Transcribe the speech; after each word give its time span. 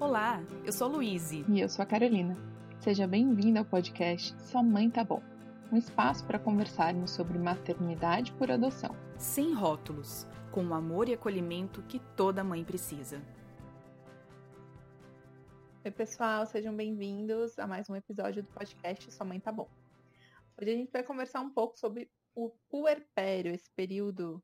Olá, 0.00 0.42
eu 0.64 0.72
sou 0.72 0.88
Luíse. 0.88 1.44
E 1.48 1.60
eu 1.60 1.68
sou 1.68 1.82
a 1.82 1.86
Carolina. 1.86 2.36
Seja 2.80 3.06
bem-vinda 3.06 3.60
ao 3.60 3.64
podcast 3.64 4.34
Sua 4.42 4.62
Mãe 4.62 4.90
Tá 4.90 5.04
Bom 5.04 5.22
um 5.72 5.76
espaço 5.76 6.24
para 6.24 6.38
conversarmos 6.38 7.12
sobre 7.12 7.38
maternidade 7.38 8.32
por 8.32 8.50
adoção. 8.50 8.94
Sem 9.18 9.52
rótulos, 9.54 10.26
com 10.52 10.64
o 10.64 10.74
amor 10.74 11.08
e 11.08 11.14
acolhimento 11.14 11.82
que 11.82 11.98
toda 12.16 12.44
mãe 12.44 12.64
precisa. 12.64 13.22
Oi, 15.84 15.90
pessoal, 15.90 16.44
sejam 16.46 16.74
bem-vindos 16.74 17.58
a 17.58 17.66
mais 17.66 17.88
um 17.88 17.96
episódio 17.96 18.42
do 18.42 18.48
podcast 18.48 19.12
Sua 19.12 19.26
Mãe 19.26 19.40
Tá 19.40 19.52
Bom. 19.52 19.68
Hoje 20.60 20.70
a 20.70 20.76
gente 20.76 20.92
vai 20.92 21.02
conversar 21.02 21.40
um 21.40 21.50
pouco 21.50 21.78
sobre 21.78 22.10
o 22.34 22.50
puerpério, 22.68 23.54
esse 23.54 23.70
período 23.70 24.42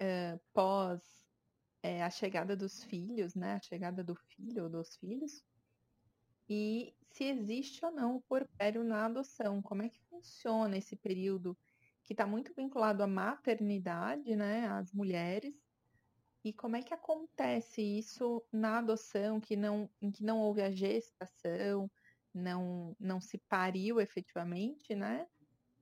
uh, 0.00 0.40
pós 0.52 1.23
é, 1.84 2.02
a 2.02 2.08
chegada 2.08 2.56
dos 2.56 2.82
filhos, 2.82 3.34
né? 3.34 3.56
A 3.56 3.60
chegada 3.60 4.02
do 4.02 4.14
filho 4.14 4.64
ou 4.64 4.70
dos 4.70 4.96
filhos. 4.96 5.44
E 6.48 6.94
se 7.10 7.24
existe 7.24 7.84
ou 7.84 7.92
não 7.92 8.16
o 8.16 8.22
puerpério 8.22 8.82
na 8.82 9.04
adoção, 9.04 9.60
como 9.60 9.82
é 9.82 9.90
que 9.90 10.00
funciona 10.08 10.78
esse 10.78 10.96
período 10.96 11.54
que 12.02 12.14
está 12.14 12.26
muito 12.26 12.54
vinculado 12.54 13.02
à 13.02 13.06
maternidade, 13.06 14.34
né? 14.34 14.66
Às 14.66 14.94
mulheres. 14.94 15.54
E 16.42 16.54
como 16.54 16.74
é 16.74 16.82
que 16.82 16.94
acontece 16.94 17.82
isso 17.82 18.42
na 18.50 18.78
adoção, 18.78 19.38
que 19.38 19.54
não, 19.54 19.90
em 20.00 20.10
que 20.10 20.24
não 20.24 20.40
houve 20.40 20.62
a 20.62 20.70
gestação, 20.70 21.90
não, 22.32 22.96
não 22.98 23.20
se 23.20 23.36
pariu 23.36 24.00
efetivamente, 24.00 24.94
né? 24.94 25.28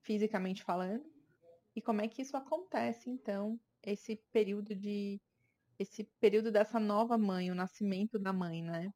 Fisicamente 0.00 0.64
falando. 0.64 1.08
E 1.76 1.80
como 1.80 2.00
é 2.00 2.08
que 2.08 2.22
isso 2.22 2.36
acontece, 2.36 3.08
então, 3.08 3.58
esse 3.84 4.16
período 4.32 4.74
de 4.74 5.20
esse 5.78 6.04
período 6.20 6.50
dessa 6.50 6.78
nova 6.78 7.16
mãe, 7.18 7.50
o 7.50 7.54
nascimento 7.54 8.18
da 8.18 8.32
mãe, 8.32 8.62
né? 8.62 8.92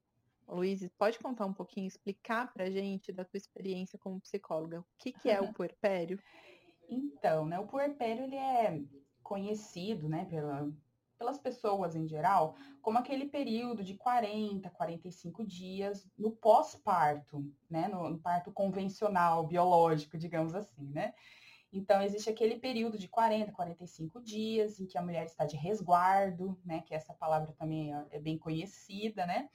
Luiz, 0.48 0.88
pode 0.96 1.18
contar 1.18 1.44
um 1.44 1.52
pouquinho, 1.52 1.88
explicar 1.88 2.52
pra 2.52 2.70
gente 2.70 3.12
da 3.12 3.24
tua 3.24 3.38
experiência 3.38 3.98
como 3.98 4.20
psicóloga, 4.20 4.80
o 4.80 4.84
que, 4.98 5.12
que 5.12 5.28
é 5.28 5.40
o 5.40 5.52
puerpério? 5.52 6.20
Então, 6.88 7.44
né, 7.44 7.58
o 7.58 7.66
puerpério 7.66 8.24
ele 8.24 8.36
é 8.36 8.80
conhecido, 9.24 10.08
né, 10.08 10.24
pela, 10.26 10.72
pelas 11.18 11.36
pessoas 11.36 11.96
em 11.96 12.06
geral, 12.06 12.54
como 12.80 12.98
aquele 12.98 13.26
período 13.26 13.82
de 13.82 13.94
40, 13.94 14.70
45 14.70 15.44
dias 15.44 16.08
no 16.16 16.30
pós-parto, 16.30 17.44
né, 17.68 17.88
no, 17.88 18.08
no 18.08 18.18
parto 18.20 18.52
convencional, 18.52 19.44
biológico, 19.46 20.16
digamos 20.16 20.54
assim, 20.54 20.88
né? 20.90 21.12
Então, 21.72 22.00
existe 22.00 22.30
aquele 22.30 22.56
período 22.58 22.98
de 22.98 23.08
40, 23.08 23.52
45 23.52 24.20
dias 24.22 24.80
em 24.80 24.86
que 24.86 24.96
a 24.96 25.02
mulher 25.02 25.26
está 25.26 25.44
de 25.44 25.56
resguardo, 25.56 26.58
né? 26.64 26.80
Que 26.82 26.94
essa 26.94 27.12
palavra 27.12 27.52
também 27.52 27.94
é, 27.94 28.06
é 28.12 28.18
bem 28.20 28.38
conhecida, 28.38 29.26
né? 29.26 29.48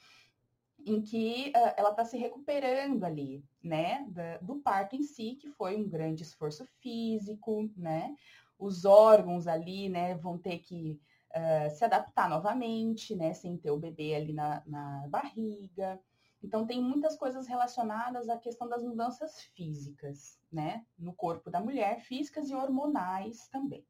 Em 0.86 1.02
que 1.02 1.52
uh, 1.56 1.73
ela 1.78 1.92
está 1.92 2.03
se 2.03 2.18
recuperando 2.18 3.03
ali, 3.03 3.44
né? 3.64 4.06
Da, 4.09 4.38
do 4.38 4.58
parto 4.58 4.95
em 4.95 5.03
si, 5.03 5.36
que 5.36 5.50
foi 5.50 5.76
um 5.76 5.88
grande 5.88 6.23
esforço 6.23 6.66
físico, 6.81 7.70
né? 7.76 8.16
Os 8.59 8.86
órgãos 8.86 9.48
ali, 9.48 9.90
né, 9.90 10.14
vão 10.16 10.38
ter 10.38 10.59
que 10.59 11.00
uh, 11.31 11.75
se 11.75 11.84
adaptar 11.84 12.30
novamente, 12.30 13.16
né? 13.16 13.34
Sem 13.34 13.58
ter 13.58 13.72
o 13.72 13.80
bebê 13.80 14.14
ali 14.16 14.34
na, 14.34 14.62
na 14.68 15.08
barriga. 15.08 16.00
Então, 16.44 16.66
tem 16.66 16.81
muitas 16.81 17.16
coisas 17.16 17.47
relacionadas 17.47 18.28
à 18.28 18.38
questão 18.38 18.67
das 18.67 18.84
mudanças 18.84 19.42
físicas, 19.42 20.39
né, 20.52 20.86
no 20.97 21.14
corpo 21.14 21.50
da 21.50 21.59
mulher, 21.59 22.00
físicas 22.02 22.50
e 22.50 22.56
hormonais 22.56 23.47
também. 23.50 23.86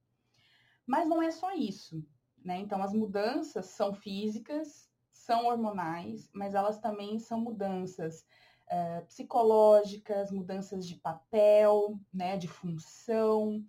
Mas 0.86 1.08
não 1.08 1.22
é 1.22 1.32
só 1.32 1.54
isso, 1.54 2.06
né? 2.44 2.58
Então, 2.58 2.84
as 2.84 2.94
mudanças 2.94 3.68
são 3.68 3.94
físicas, 3.94 4.90
são 5.12 5.46
hormonais, 5.46 6.30
mas 6.34 6.54
elas 6.54 6.80
também 6.80 7.20
são 7.20 7.40
mudanças 7.40 8.26
uh, 8.68 9.06
psicológicas, 9.06 10.32
mudanças 10.32 10.86
de 10.86 10.96
papel, 10.96 12.00
né, 12.14 12.38
de 12.38 12.48
função, 12.48 13.64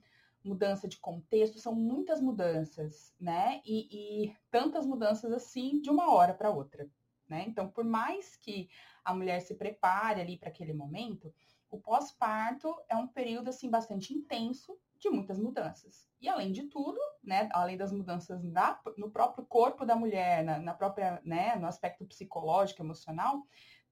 mudança 0.45 0.89
de 0.89 0.99
contexto, 0.99 1.59
são 1.59 1.75
muitas 1.75 2.21
mudanças, 2.21 3.15
né? 3.21 3.61
E, 3.65 4.25
e 4.25 4.37
tantas 4.51 4.85
mudanças 4.85 5.33
assim 5.33 5.81
de 5.81 5.91
uma 5.91 6.13
hora 6.13 6.35
para 6.35 6.51
outra. 6.51 6.89
Né? 7.29 7.45
Então, 7.47 7.69
por 7.69 7.85
mais 7.85 8.37
que 8.37 8.69
a 9.05 9.15
mulher 9.15 9.41
se 9.41 9.55
prepare 9.55 10.21
ali 10.21 10.37
para 10.37 10.49
aquele 10.49 10.73
momento, 10.73 11.33
o 11.71 11.81
pós-parto 11.81 12.75
é 12.89 12.95
um 12.95 13.09
período 13.09 13.49
assim 13.49 13.71
bastante 13.71 14.13
intenso 14.13 14.79
de 14.99 15.09
muitas 15.11 15.39
mudanças. 15.39 16.07
E 16.21 16.29
além 16.29 16.53
de 16.53 16.65
tudo, 16.65 16.99
né, 17.25 17.49
além 17.53 17.77
das 17.77 17.91
mudanças 17.91 18.45
na, 18.45 18.79
no 18.97 19.11
próprio 19.11 19.45
corpo 19.45 19.85
da 19.85 19.97
mulher, 19.97 20.45
na, 20.45 20.59
na, 20.61 20.75
própria, 20.75 21.21
né, 21.25 21.57
no 21.57 21.67
aspecto 21.67 22.05
psicológico, 22.05 22.83
emocional, 22.83 23.43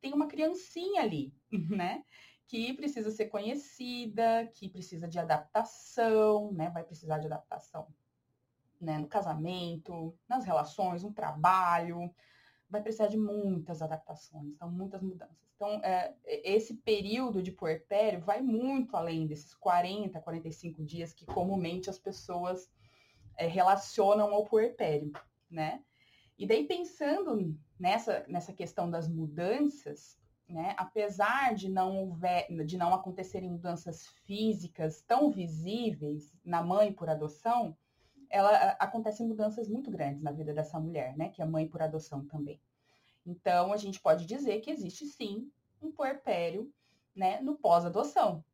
tem 0.00 0.12
uma 0.12 0.28
criancinha 0.28 1.02
ali, 1.02 1.34
né, 1.70 2.04
que 2.46 2.72
precisa 2.74 3.10
ser 3.10 3.26
conhecida, 3.26 4.46
que 4.54 4.68
precisa 4.68 5.08
de 5.08 5.18
adaptação, 5.18 6.52
né, 6.52 6.70
vai 6.70 6.84
precisar 6.84 7.18
de 7.18 7.26
adaptação, 7.26 7.88
né, 8.80 8.98
no 8.98 9.08
casamento, 9.08 10.14
nas 10.28 10.44
relações, 10.44 11.02
no 11.02 11.12
trabalho, 11.12 12.14
vai 12.70 12.80
precisar 12.80 13.08
de 13.08 13.16
muitas 13.16 13.82
adaptações, 13.82 14.46
então 14.46 14.70
muitas 14.70 15.02
mudanças. 15.02 15.50
Então, 15.56 15.80
é, 15.82 16.14
esse 16.24 16.74
período 16.74 17.42
de 17.42 17.52
puerpério 17.52 18.20
vai 18.20 18.40
muito 18.40 18.96
além 18.96 19.26
desses 19.26 19.54
40, 19.54 20.20
45 20.20 20.82
dias 20.84 21.12
que 21.12 21.26
comumente 21.26 21.90
as 21.90 21.98
pessoas 21.98 22.70
é, 23.36 23.46
relacionam 23.46 24.32
ao 24.32 24.46
puerpério, 24.46 25.12
né? 25.50 25.82
E 26.38 26.46
daí, 26.46 26.66
pensando 26.66 27.54
nessa, 27.78 28.24
nessa 28.26 28.52
questão 28.52 28.88
das 28.88 29.06
mudanças, 29.06 30.18
né, 30.48 30.74
apesar 30.78 31.54
de 31.54 31.68
não, 31.68 31.98
houver, 31.98 32.46
de 32.64 32.78
não 32.78 32.94
acontecerem 32.94 33.50
mudanças 33.50 34.06
físicas 34.24 35.02
tão 35.02 35.30
visíveis 35.30 36.32
na 36.44 36.62
mãe 36.62 36.92
por 36.92 37.10
adoção, 37.10 37.76
ela 38.30 38.76
acontecem 38.78 39.26
mudanças 39.26 39.68
muito 39.68 39.90
grandes 39.90 40.22
na 40.22 40.30
vida 40.30 40.54
dessa 40.54 40.78
mulher, 40.78 41.16
né? 41.16 41.28
Que 41.30 41.42
é 41.42 41.44
mãe 41.44 41.66
por 41.68 41.82
adoção 41.82 42.24
também. 42.26 42.60
Então, 43.26 43.72
a 43.72 43.76
gente 43.76 44.00
pode 44.00 44.24
dizer 44.24 44.60
que 44.60 44.70
existe 44.70 45.04
sim 45.06 45.50
um 45.82 45.90
puerpério, 45.90 46.72
né, 47.14 47.40
no 47.40 47.56
pós-adoção, 47.56 48.44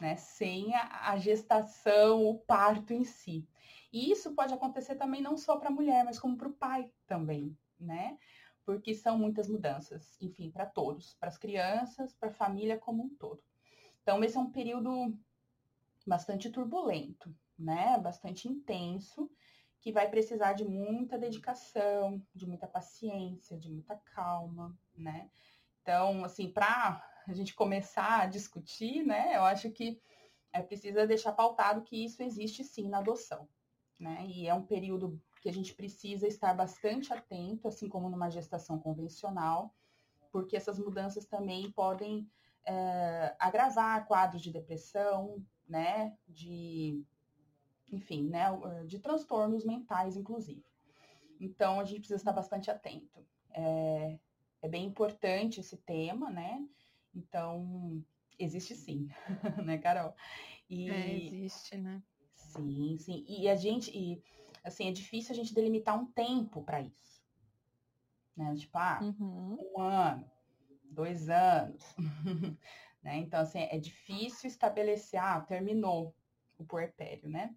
né? 0.00 0.16
Sem 0.16 0.74
a, 0.74 1.10
a 1.10 1.18
gestação, 1.18 2.24
o 2.26 2.38
parto 2.38 2.92
em 2.92 3.04
si. 3.04 3.46
E 3.92 4.10
isso 4.10 4.34
pode 4.34 4.54
acontecer 4.54 4.94
também 4.94 5.20
não 5.20 5.36
só 5.36 5.56
para 5.56 5.68
a 5.68 5.72
mulher, 5.72 6.04
mas 6.04 6.18
como 6.18 6.36
para 6.36 6.48
o 6.48 6.52
pai 6.52 6.90
também, 7.06 7.56
né? 7.78 8.16
Porque 8.64 8.94
são 8.94 9.18
muitas 9.18 9.48
mudanças, 9.48 10.16
enfim, 10.20 10.50
para 10.50 10.66
todos, 10.66 11.14
para 11.14 11.28
as 11.28 11.38
crianças, 11.38 12.12
para 12.14 12.28
a 12.28 12.32
família 12.32 12.78
como 12.78 13.02
um 13.02 13.08
todo. 13.08 13.42
Então, 14.02 14.22
esse 14.22 14.36
é 14.36 14.40
um 14.40 14.50
período 14.50 15.18
bastante 16.06 16.50
turbulento, 16.50 17.34
né? 17.58 17.98
Bastante 17.98 18.48
intenso, 18.48 19.30
que 19.80 19.92
vai 19.92 20.08
precisar 20.08 20.52
de 20.52 20.64
muita 20.64 21.18
dedicação, 21.18 22.22
de 22.34 22.46
muita 22.46 22.66
paciência, 22.66 23.58
de 23.58 23.70
muita 23.70 23.96
calma, 23.96 24.76
né? 24.94 25.30
Então, 25.82 26.24
assim, 26.24 26.50
para 26.50 27.02
a 27.26 27.32
gente 27.32 27.54
começar 27.54 28.20
a 28.22 28.26
discutir, 28.26 29.04
né? 29.04 29.36
Eu 29.36 29.44
acho 29.44 29.70
que 29.70 30.00
é 30.52 30.62
preciso 30.62 31.06
deixar 31.06 31.32
pautado 31.32 31.82
que 31.82 32.04
isso 32.04 32.22
existe 32.22 32.64
sim 32.64 32.88
na 32.88 32.98
adoção, 32.98 33.48
né? 33.98 34.24
E 34.26 34.46
é 34.46 34.54
um 34.54 34.64
período 34.64 35.20
que 35.40 35.48
a 35.48 35.52
gente 35.52 35.74
precisa 35.74 36.26
estar 36.26 36.54
bastante 36.54 37.12
atento, 37.12 37.68
assim 37.68 37.88
como 37.88 38.10
numa 38.10 38.30
gestação 38.30 38.78
convencional, 38.78 39.74
porque 40.32 40.56
essas 40.56 40.78
mudanças 40.78 41.26
também 41.26 41.70
podem 41.70 42.28
é, 42.64 43.34
agravar 43.38 44.06
quadros 44.06 44.42
de 44.42 44.52
depressão, 44.52 45.44
né? 45.66 46.16
De 46.26 47.04
enfim, 47.98 48.28
né, 48.28 48.44
eh, 48.46 48.84
de 48.84 48.98
transtornos 48.98 49.64
mentais, 49.64 50.16
inclusive. 50.16 50.64
Então, 51.40 51.80
a 51.80 51.84
gente 51.84 52.00
precisa 52.00 52.16
estar 52.16 52.32
bastante 52.32 52.70
atento. 52.70 53.24
É, 53.50 54.18
é 54.62 54.68
bem 54.68 54.86
importante 54.86 55.60
esse 55.60 55.76
tema, 55.76 56.30
né? 56.30 56.64
Então, 57.14 58.02
existe 58.38 58.74
sim, 58.74 59.08
né, 59.64 59.78
Carol? 59.78 60.14
E, 60.70 60.90
é, 60.90 61.16
existe, 61.16 61.76
né? 61.76 62.02
Sim, 62.34 62.96
sim. 62.98 63.24
E 63.28 63.48
a 63.48 63.56
gente, 63.56 63.90
e, 63.96 64.22
assim, 64.64 64.88
é 64.88 64.92
difícil 64.92 65.32
a 65.32 65.36
gente 65.36 65.54
delimitar 65.54 65.98
um 65.98 66.06
tempo 66.06 66.62
para 66.62 66.80
isso. 66.80 67.22
Né? 68.36 68.54
Tipo, 68.56 68.78
ah, 68.78 69.00
uhum. 69.02 69.58
um 69.74 69.80
ano, 69.80 70.30
dois 70.84 71.28
anos. 71.28 71.82
né? 73.02 73.16
Então, 73.16 73.40
assim, 73.40 73.60
é 73.60 73.78
difícil 73.78 74.48
estabelecer, 74.48 75.20
ah, 75.20 75.40
terminou 75.40 76.14
o 76.58 76.64
puerpério, 76.64 77.28
né? 77.28 77.54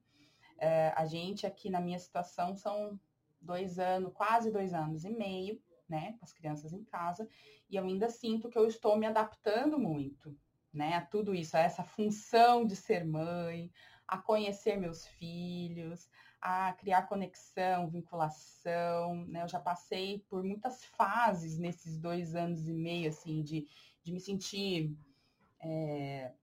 É, 0.62 0.94
a 0.96 1.08
gente 1.08 1.48
aqui 1.48 1.72
na 1.72 1.82
minha 1.82 1.98
situação 1.98 2.56
são 2.56 3.00
dois 3.42 3.80
anos, 3.80 4.14
quase 4.14 4.52
dois 4.52 4.76
anos 4.76 5.04
e 5.04 5.10
meio, 5.10 5.60
né, 5.90 6.16
com 6.20 6.24
as 6.24 6.32
crianças 6.32 6.72
em 6.72 6.84
casa, 6.84 7.28
e 7.68 7.76
eu 7.76 7.84
ainda 7.84 8.08
sinto 8.10 8.48
que 8.48 8.58
eu 8.58 8.68
estou 8.68 8.96
me 8.96 9.08
adaptando 9.08 9.80
muito, 9.80 10.38
né, 10.72 10.94
a 10.94 11.02
tudo 11.02 11.34
isso, 11.34 11.58
a 11.58 11.62
essa 11.62 11.84
função 11.84 12.64
de 12.64 12.76
ser 12.76 13.04
mãe, 13.04 13.72
a 14.08 14.20
conhecer 14.20 14.78
meus 14.78 15.08
filhos, 15.08 16.08
a 16.40 16.74
criar 16.74 17.08
conexão, 17.08 17.90
vinculação, 17.90 19.26
né? 19.28 19.44
Eu 19.44 19.48
já 19.48 19.60
passei 19.60 20.20
por 20.28 20.44
muitas 20.44 20.84
fases 20.84 21.58
nesses 21.58 21.98
dois 21.98 22.36
anos 22.36 22.68
e 22.68 22.74
meio, 22.74 23.10
assim, 23.10 23.42
de, 23.42 23.68
de 24.04 24.12
me 24.12 24.20
sentir 24.20 24.94
é, 25.62 26.34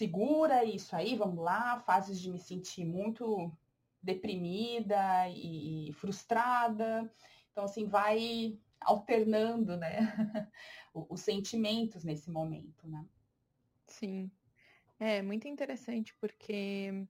segura, 0.00 0.64
isso 0.64 0.96
aí, 0.96 1.14
vamos 1.14 1.44
lá, 1.44 1.78
fases 1.80 2.18
de 2.18 2.30
me 2.30 2.38
sentir 2.38 2.86
muito 2.86 3.52
deprimida 4.02 5.28
e, 5.28 5.92
frustrada. 5.92 7.12
Então, 7.52 7.64
assim, 7.64 7.86
vai 7.86 8.58
alternando, 8.80 9.76
né, 9.76 9.90
os 10.94 11.20
sentimentos 11.20 12.02
nesse 12.02 12.30
momento, 12.30 12.88
né? 12.88 13.06
Sim. 13.86 14.30
É 14.98 15.20
muito 15.20 15.46
interessante 15.46 16.14
porque 16.18 17.06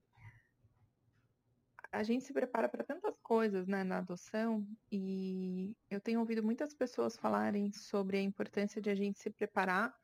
a 1.93 2.03
gente 2.03 2.25
se 2.25 2.33
prepara 2.33 2.67
para 2.67 2.83
tantas 2.83 3.17
coisas, 3.21 3.67
né, 3.67 3.85
na 3.85 3.99
adoção, 3.99 4.67
e 4.91 5.73
eu 5.89 6.01
tenho 6.01 6.19
ouvido 6.19 6.43
muitas 6.43 6.73
pessoas 6.73 7.15
falarem 7.15 7.71
sobre 7.71 8.17
a 8.17 8.21
importância 8.21 8.81
de 8.81 8.89
a 8.89 8.95
gente 8.95 9.17
se 9.17 9.29
preparar 9.29 9.97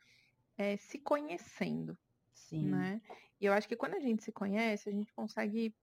é, 0.57 0.75
se 0.78 0.98
conhecendo, 0.98 1.98
Sim. 2.38 2.69
né? 2.69 3.01
E 3.39 3.45
eu 3.45 3.54
acho 3.54 3.68
que 3.68 3.75
quando 3.75 3.95
a 3.95 4.00
gente 4.00 4.24
se 4.24 4.31
conhece, 4.31 4.89
a 4.89 4.92
gente 4.92 5.13
consegue 5.13 5.75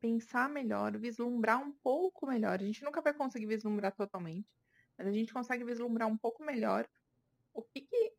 pensar 0.00 0.48
melhor, 0.48 0.96
vislumbrar 0.96 1.60
um 1.60 1.72
pouco 1.72 2.26
melhor. 2.26 2.60
A 2.60 2.64
gente 2.64 2.84
nunca 2.84 3.00
vai 3.00 3.12
conseguir 3.12 3.46
vislumbrar 3.46 3.94
totalmente, 3.94 4.48
mas 4.96 5.06
a 5.06 5.12
gente 5.12 5.32
consegue 5.32 5.64
vislumbrar 5.64 6.08
um 6.08 6.16
pouco 6.16 6.44
melhor 6.44 6.88
o 7.52 7.62
que, 7.62 7.80
que 7.80 8.12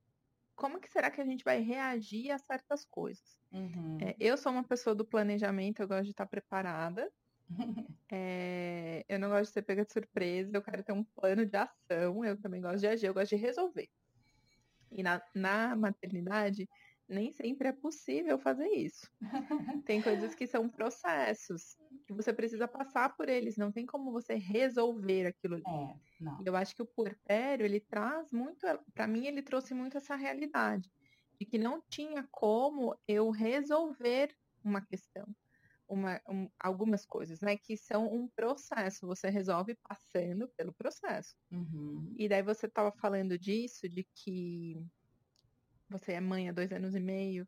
como 0.56 0.80
que 0.80 0.92
será 0.92 1.10
que 1.10 1.22
a 1.22 1.26
gente 1.26 1.44
vai 1.44 1.62
reagir 1.62 2.32
a 2.32 2.38
certas 2.38 2.84
coisas? 2.84 3.40
Uhum. 3.52 3.98
É, 4.02 4.16
eu 4.20 4.36
sou 4.38 4.52
uma 4.52 4.64
pessoa 4.64 4.94
do 4.94 5.06
planejamento, 5.06 5.82
eu 5.82 5.88
gosto 5.88 6.04
de 6.04 6.12
estar 6.12 6.26
preparada. 6.26 7.12
É, 8.12 9.06
eu 9.08 9.20
não 9.20 9.30
gosto 9.30 9.50
de 9.50 9.54
ser 9.54 9.62
pega 9.62 9.86
de 9.86 9.94
surpresa, 9.94 10.58
eu 10.58 10.64
quero 10.64 10.84
ter 10.84 10.94
um 10.94 11.04
plano 11.04 11.46
de 11.46 11.56
ação, 11.56 12.26
eu 12.26 12.42
também 12.42 12.60
gosto 12.60 12.80
de 12.80 12.88
agir, 12.88 13.06
eu 13.06 13.14
gosto 13.14 13.30
de 13.30 13.36
resolver. 13.36 13.88
E 14.92 15.04
na, 15.04 15.22
na 15.36 15.76
maternidade, 15.76 16.68
nem 17.10 17.32
sempre 17.32 17.68
é 17.68 17.72
possível 17.72 18.38
fazer 18.38 18.68
isso. 18.68 19.10
Tem 19.86 20.02
coisas 20.02 20.36
que 20.36 20.46
são 20.46 20.70
processos, 20.70 21.76
que 22.06 22.14
você 22.14 22.32
precisa 22.32 22.68
passar 22.68 23.16
por 23.16 23.28
eles, 23.28 23.58
não 23.58 23.72
tem 23.72 23.86
como 23.86 24.12
você 24.12 24.36
resolver 24.36 25.26
aquilo 25.26 25.56
ali. 25.56 25.64
É. 25.66 25.96
Eu 26.46 26.56
acho 26.56 26.76
que 26.76 26.84
o 26.84 26.86
puerpério, 26.86 27.66
ele 27.66 27.80
traz 27.80 28.32
muito, 28.32 28.60
para 28.94 29.08
mim 29.08 29.26
ele 29.26 29.42
trouxe 29.42 29.74
muito 29.74 29.98
essa 29.98 30.16
realidade, 30.16 30.92
de 31.40 31.46
que 31.46 31.58
não 31.58 31.82
tinha 31.90 32.28
como 32.32 32.96
eu 33.08 33.32
resolver 33.32 34.36
uma 34.64 34.82
questão. 34.82 35.26
Uma, 35.88 36.22
um, 36.30 36.48
algumas 36.60 37.04
coisas, 37.04 37.42
né? 37.42 37.58
Que 37.58 37.76
são 37.76 38.06
um 38.14 38.28
processo. 38.28 39.08
Você 39.08 39.28
resolve 39.28 39.76
passando 39.88 40.48
pelo 40.56 40.72
processo. 40.72 41.36
Uhum. 41.52 42.14
E 42.16 42.30
daí 42.30 42.44
você 42.44 42.68
estava 42.68 42.92
falando 42.92 43.40
disso, 43.40 43.90
de 43.90 44.08
que 44.14 44.86
você 45.90 46.14
é 46.14 46.22
mãe 46.22 46.50
há 46.50 46.52
dois 46.52 46.72
anos 46.72 46.96
e 46.96 47.00
meio 47.00 47.48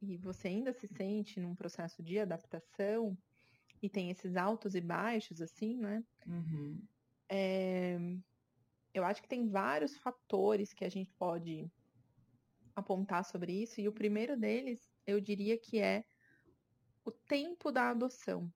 e 0.00 0.16
você 0.18 0.48
ainda 0.48 0.72
se 0.72 0.88
sente 0.88 1.40
num 1.40 1.54
processo 1.54 2.02
de 2.02 2.18
adaptação 2.18 3.16
e 3.80 3.88
tem 3.88 4.10
esses 4.10 4.36
altos 4.36 4.74
e 4.74 4.80
baixos, 4.80 5.40
assim, 5.40 5.76
né? 5.78 6.04
Uhum. 6.26 6.82
É... 7.28 7.98
Eu 8.94 9.04
acho 9.04 9.22
que 9.22 9.28
tem 9.28 9.48
vários 9.48 9.96
fatores 9.96 10.72
que 10.72 10.84
a 10.84 10.88
gente 10.88 11.10
pode 11.14 11.70
apontar 12.74 13.24
sobre 13.24 13.52
isso, 13.62 13.80
e 13.80 13.88
o 13.88 13.92
primeiro 13.92 14.36
deles, 14.36 14.90
eu 15.06 15.20
diria 15.20 15.58
que 15.58 15.78
é 15.78 16.04
o 17.04 17.10
tempo 17.10 17.70
da 17.70 17.90
adoção. 17.90 18.52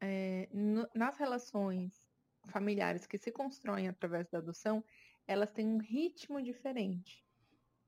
É, 0.00 0.48
no, 0.52 0.88
nas 0.94 1.16
relações 1.16 2.10
familiares 2.48 3.06
que 3.06 3.16
se 3.16 3.30
constroem 3.30 3.88
através 3.88 4.28
da 4.28 4.38
adoção, 4.38 4.84
elas 5.26 5.52
têm 5.52 5.66
um 5.66 5.78
ritmo 5.78 6.42
diferente. 6.42 7.24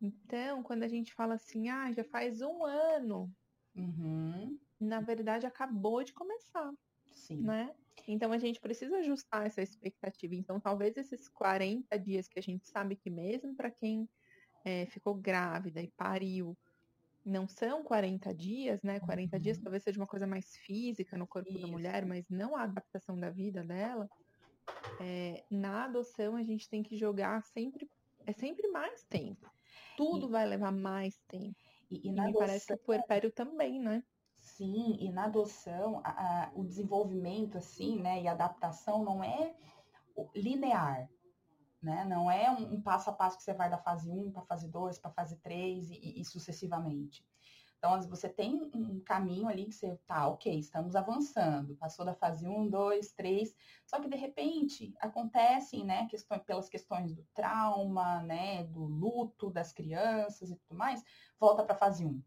Então, 0.01 0.63
quando 0.63 0.83
a 0.83 0.89
gente 0.89 1.15
fala 1.15 1.35
assim, 1.35 1.69
ah, 1.69 1.91
já 1.93 2.05
faz 2.05 2.41
um 2.43 2.65
ano, 2.65 3.33
uhum. 3.75 4.59
na 4.79 5.01
verdade 5.01 5.47
acabou 5.47 6.03
de 6.03 6.13
começar, 6.13 6.73
Sim. 7.13 7.43
né? 7.43 7.75
Então 8.07 8.33
a 8.33 8.39
gente 8.39 8.61
precisa 8.61 8.99
ajustar 8.99 9.47
essa 9.47 9.63
expectativa. 9.63 10.35
Então, 10.35 10.61
talvez 10.61 10.97
esses 10.97 11.29
40 11.29 11.99
dias 11.99 12.29
que 12.29 12.39
a 12.39 12.43
gente 12.43 12.67
sabe 12.67 12.97
que 12.97 13.09
mesmo 13.09 13.55
para 13.55 13.71
quem 13.71 14.09
é, 14.65 14.87
ficou 14.87 15.15
grávida 15.15 15.81
e 15.81 15.89
pariu, 15.89 16.57
não 17.25 17.49
são 17.49 17.83
40 17.83 18.35
dias, 18.35 18.83
né? 18.83 19.01
40 19.01 19.37
uhum. 19.37 19.43
dias 19.43 19.59
talvez 19.59 19.83
seja 19.83 19.99
uma 19.99 20.07
coisa 20.07 20.27
mais 20.27 20.57
física 20.57 21.17
no 21.17 21.27
corpo 21.27 21.51
Isso. 21.51 21.61
da 21.61 21.67
mulher, 21.67 22.05
mas 22.05 22.29
não 22.29 22.55
a 22.55 22.65
adaptação 22.65 23.19
da 23.19 23.31
vida 23.31 23.65
dela. 23.65 24.09
É, 25.01 25.45
na 25.51 25.85
adoção 25.85 26.37
a 26.37 26.43
gente 26.43 26.69
tem 26.69 26.83
que 26.83 26.97
jogar 26.97 27.43
sempre, 27.43 27.89
é 28.27 28.33
sempre 28.33 28.69
mais 28.69 29.03
tempo. 29.05 29.51
Tudo 29.97 30.27
e, 30.29 30.31
vai 30.31 30.47
levar 30.47 30.73
mais 30.73 31.19
tempo. 31.29 31.57
E, 31.91 31.97
e, 31.97 32.09
e 32.09 32.13
me 32.13 32.21
adoção, 32.21 32.39
parece 32.39 32.67
que 32.67 32.75
o 32.75 32.79
puerpério 32.79 33.31
também, 33.31 33.81
né? 33.81 34.03
Sim, 34.37 34.97
e 35.01 35.11
na 35.11 35.25
adoção, 35.25 36.01
a, 36.05 36.11
a, 36.11 36.53
o 36.55 36.65
desenvolvimento, 36.65 37.59
assim, 37.59 38.01
né, 38.01 38.23
e 38.23 38.29
a 38.29 38.33
adaptação 38.33 39.03
não 39.03 39.25
é 39.25 39.55
linear, 40.35 41.09
né? 41.83 42.05
Não 42.05 42.31
é 42.31 42.51
um, 42.51 42.75
um 42.75 42.83
passo 42.83 43.11
a 43.11 43.13
passo 43.13 43.37
que 43.37 43.43
você 43.43 43.53
vai 43.53 43.69
da 43.69 43.79
fase 43.79 44.11
1 44.11 44.31
para 44.31 44.43
a 44.43 44.47
fase 44.47 44.69
2, 44.69 44.99
para 44.99 45.11
a 45.11 45.15
fase 45.15 45.37
3 45.37 45.91
e, 45.91 46.21
e, 46.21 46.25
sucessivamente. 46.25 47.25
Então, 47.85 48.01
você 48.09 48.31
tem 48.31 48.63
um 48.75 48.99
caminho 49.01 49.47
ali 49.47 49.67
que 49.67 49.75
você 49.75 49.95
tá, 50.07 50.27
ok, 50.27 50.59
estamos 50.59 50.97
avançando, 50.97 51.77
passou 51.77 52.03
da 52.03 52.15
fase 52.15 52.49
1, 52.49 52.71
2, 52.71 53.13
3, 53.13 53.55
só 53.85 54.01
que 54.01 54.09
de 54.09 54.17
repente 54.17 54.95
acontecem, 54.99 55.85
né, 55.85 56.07
questões, 56.07 56.43
pelas 56.45 56.67
questões 56.71 57.15
do 57.15 57.23
trauma, 57.35 58.23
né, 58.23 58.65
do 58.65 58.83
luto 58.85 59.51
das 59.51 59.71
crianças 59.71 60.51
e 60.51 60.57
tudo 60.57 60.75
mais, 60.75 61.05
volta 61.39 61.63
para 61.63 61.75
a 61.75 61.79
fase 61.79 62.07
1 62.07 62.23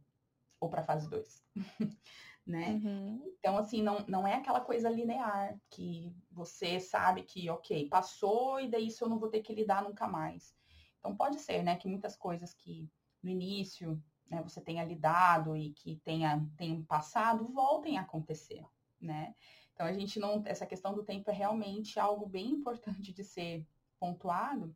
ou 0.59 0.69
para 0.69 0.81
a 0.81 0.83
fase 0.83 1.09
2. 1.09 1.43
né? 2.45 2.79
Uhum. 2.83 3.33
Então, 3.39 3.57
assim, 3.57 3.81
não, 3.81 4.05
não 4.07 4.27
é 4.27 4.35
aquela 4.35 4.61
coisa 4.61 4.91
linear 4.91 5.59
que 5.71 6.15
você 6.29 6.79
sabe 6.79 7.23
que, 7.23 7.49
ok, 7.49 7.89
passou 7.89 8.59
e 8.59 8.69
daí 8.69 8.89
isso 8.89 9.03
eu 9.03 9.09
não 9.09 9.17
vou 9.17 9.27
ter 9.27 9.41
que 9.41 9.55
lidar 9.55 9.81
nunca 9.81 10.07
mais. 10.07 10.55
Então, 10.99 11.17
pode 11.17 11.39
ser, 11.39 11.63
né, 11.63 11.75
que 11.77 11.87
muitas 11.87 12.15
coisas 12.15 12.53
que 12.53 12.87
no 13.23 13.31
início 13.31 13.99
né, 14.29 14.41
você 14.41 14.61
tenha 14.61 14.83
lidado 14.83 15.55
e 15.55 15.71
que 15.71 15.97
tenha, 15.97 16.45
tenham 16.57 16.83
passado, 16.83 17.47
voltem 17.47 17.97
a 17.97 18.01
acontecer, 18.01 18.65
né? 18.99 19.33
Então 19.73 19.85
a 19.85 19.93
gente 19.93 20.19
não, 20.19 20.41
essa 20.45 20.65
questão 20.65 20.93
do 20.93 21.03
tempo 21.03 21.29
é 21.29 21.33
realmente 21.33 21.99
algo 21.99 22.25
bem 22.25 22.49
importante 22.51 23.13
de 23.13 23.23
ser 23.23 23.65
pontuado, 23.99 24.75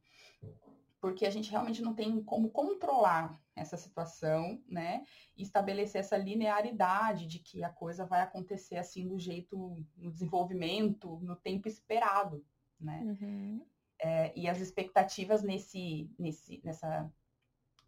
porque 1.00 1.26
a 1.26 1.30
gente 1.32 1.50
realmente 1.50 1.82
não 1.82 1.96
tem 1.96 2.22
como 2.24 2.52
controlar 2.52 3.42
essa 3.56 3.76
situação, 3.76 4.62
né? 4.68 5.04
E 5.36 5.42
estabelecer 5.42 6.02
essa 6.02 6.16
linearidade 6.16 7.26
de 7.26 7.40
que 7.40 7.64
a 7.64 7.70
coisa 7.70 8.06
vai 8.06 8.22
acontecer 8.22 8.78
assim 8.78 9.08
do 9.08 9.18
jeito, 9.18 9.84
no 9.98 10.12
desenvolvimento, 10.12 11.20
no 11.22 11.36
tempo 11.36 11.68
esperado, 11.68 12.46
né? 12.80 13.02
Uhum. 13.04 13.66
É, 14.00 14.32
e 14.38 14.48
as 14.48 14.60
expectativas 14.60 15.44
nesse, 15.44 16.10
nesse, 16.18 16.62
nessa 16.64 17.12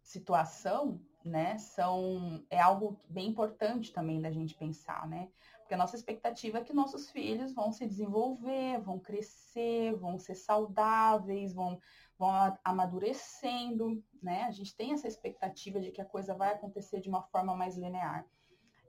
situação 0.02 1.00
né, 1.24 1.56
são 1.56 2.44
é 2.50 2.60
algo 2.60 3.00
bem 3.08 3.28
importante 3.28 3.92
também 3.92 4.20
da 4.20 4.30
gente 4.30 4.54
pensar, 4.54 5.08
né? 5.08 5.30
Porque 5.60 5.72
a 5.72 5.78
nossa 5.78 5.96
expectativa 5.96 6.58
é 6.58 6.64
que 6.64 6.74
nossos 6.74 7.10
filhos 7.10 7.54
vão 7.54 7.72
se 7.72 7.86
desenvolver, 7.86 8.78
vão 8.80 9.00
crescer, 9.00 9.94
vão 9.94 10.18
ser 10.18 10.34
saudáveis, 10.34 11.54
vão, 11.54 11.80
vão 12.18 12.30
amadurecendo, 12.62 14.04
né? 14.22 14.42
A 14.42 14.50
gente 14.50 14.76
tem 14.76 14.92
essa 14.92 15.08
expectativa 15.08 15.80
de 15.80 15.90
que 15.90 16.02
a 16.02 16.04
coisa 16.04 16.34
vai 16.34 16.52
acontecer 16.52 17.00
de 17.00 17.08
uma 17.08 17.22
forma 17.22 17.56
mais 17.56 17.78
linear. 17.78 18.26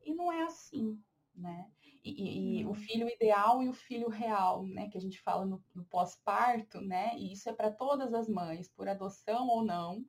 E 0.03 0.13
não 0.13 0.29
é 0.29 0.43
assim, 0.43 1.01
né? 1.33 1.71
E, 2.03 2.59
e, 2.59 2.65
o 2.67 2.73
filho 2.73 3.09
ideal 3.09 3.63
e 3.63 3.69
o 3.69 3.73
filho 3.73 4.09
real, 4.09 4.63
né? 4.67 4.89
Que 4.89 4.97
a 4.97 5.01
gente 5.01 5.19
fala 5.21 5.45
no, 5.45 5.63
no 5.73 5.85
pós-parto, 5.85 6.81
né? 6.81 7.17
E 7.17 7.31
isso 7.31 7.49
é 7.49 7.53
para 7.53 7.71
todas 7.71 8.13
as 8.13 8.27
mães, 8.27 8.67
por 8.67 8.89
adoção 8.89 9.47
ou 9.47 9.63
não, 9.63 10.05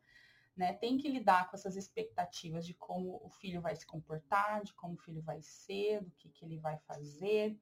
né, 0.57 0.73
tem 0.73 0.97
que 0.97 1.09
lidar 1.09 1.51
com 1.51 1.57
essas 1.57 1.77
expectativas 1.77 2.65
de 2.65 2.73
como 2.73 3.21
o 3.23 3.29
filho 3.29 3.61
vai 3.61 3.77
se 3.77 3.87
comportar, 3.87 4.65
de 4.65 4.73
como 4.73 4.95
o 4.95 4.99
filho 4.99 5.21
vai 5.21 5.43
ser, 5.43 6.03
do 6.03 6.11
que, 6.13 6.31
que 6.31 6.45
ele 6.45 6.59
vai 6.59 6.79
fazer, 6.79 7.59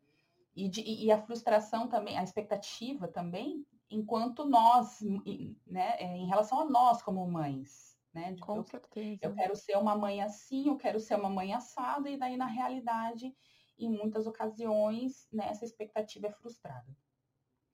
e, 0.55 0.69
de, 0.69 0.83
e 0.83 1.11
a 1.11 1.19
frustração 1.19 1.89
também, 1.89 2.17
a 2.17 2.23
expectativa 2.23 3.09
também, 3.09 3.67
enquanto 3.91 4.45
nós, 4.45 5.01
né, 5.67 5.97
é, 5.99 6.17
em 6.17 6.27
relação 6.27 6.61
a 6.61 6.65
nós 6.65 7.03
como 7.03 7.27
mães, 7.27 7.99
né, 8.13 8.33
de, 8.33 8.41
com 8.41 8.59
eu, 8.59 8.63
certeza. 8.63 9.19
eu 9.21 9.35
quero 9.35 9.57
ser 9.57 9.77
uma 9.77 9.97
mãe 9.97 10.23
assim, 10.23 10.69
eu 10.69 10.77
quero 10.77 11.01
ser 11.01 11.17
uma 11.17 11.29
mãe 11.29 11.53
assada, 11.53 12.09
e 12.09 12.17
daí 12.17 12.37
na 12.37 12.47
realidade, 12.47 13.35
em 13.77 13.91
muitas 13.91 14.27
ocasiões, 14.29 15.27
né, 15.33 15.49
essa 15.49 15.65
expectativa 15.65 16.29
é 16.29 16.33
frustrada. 16.33 16.97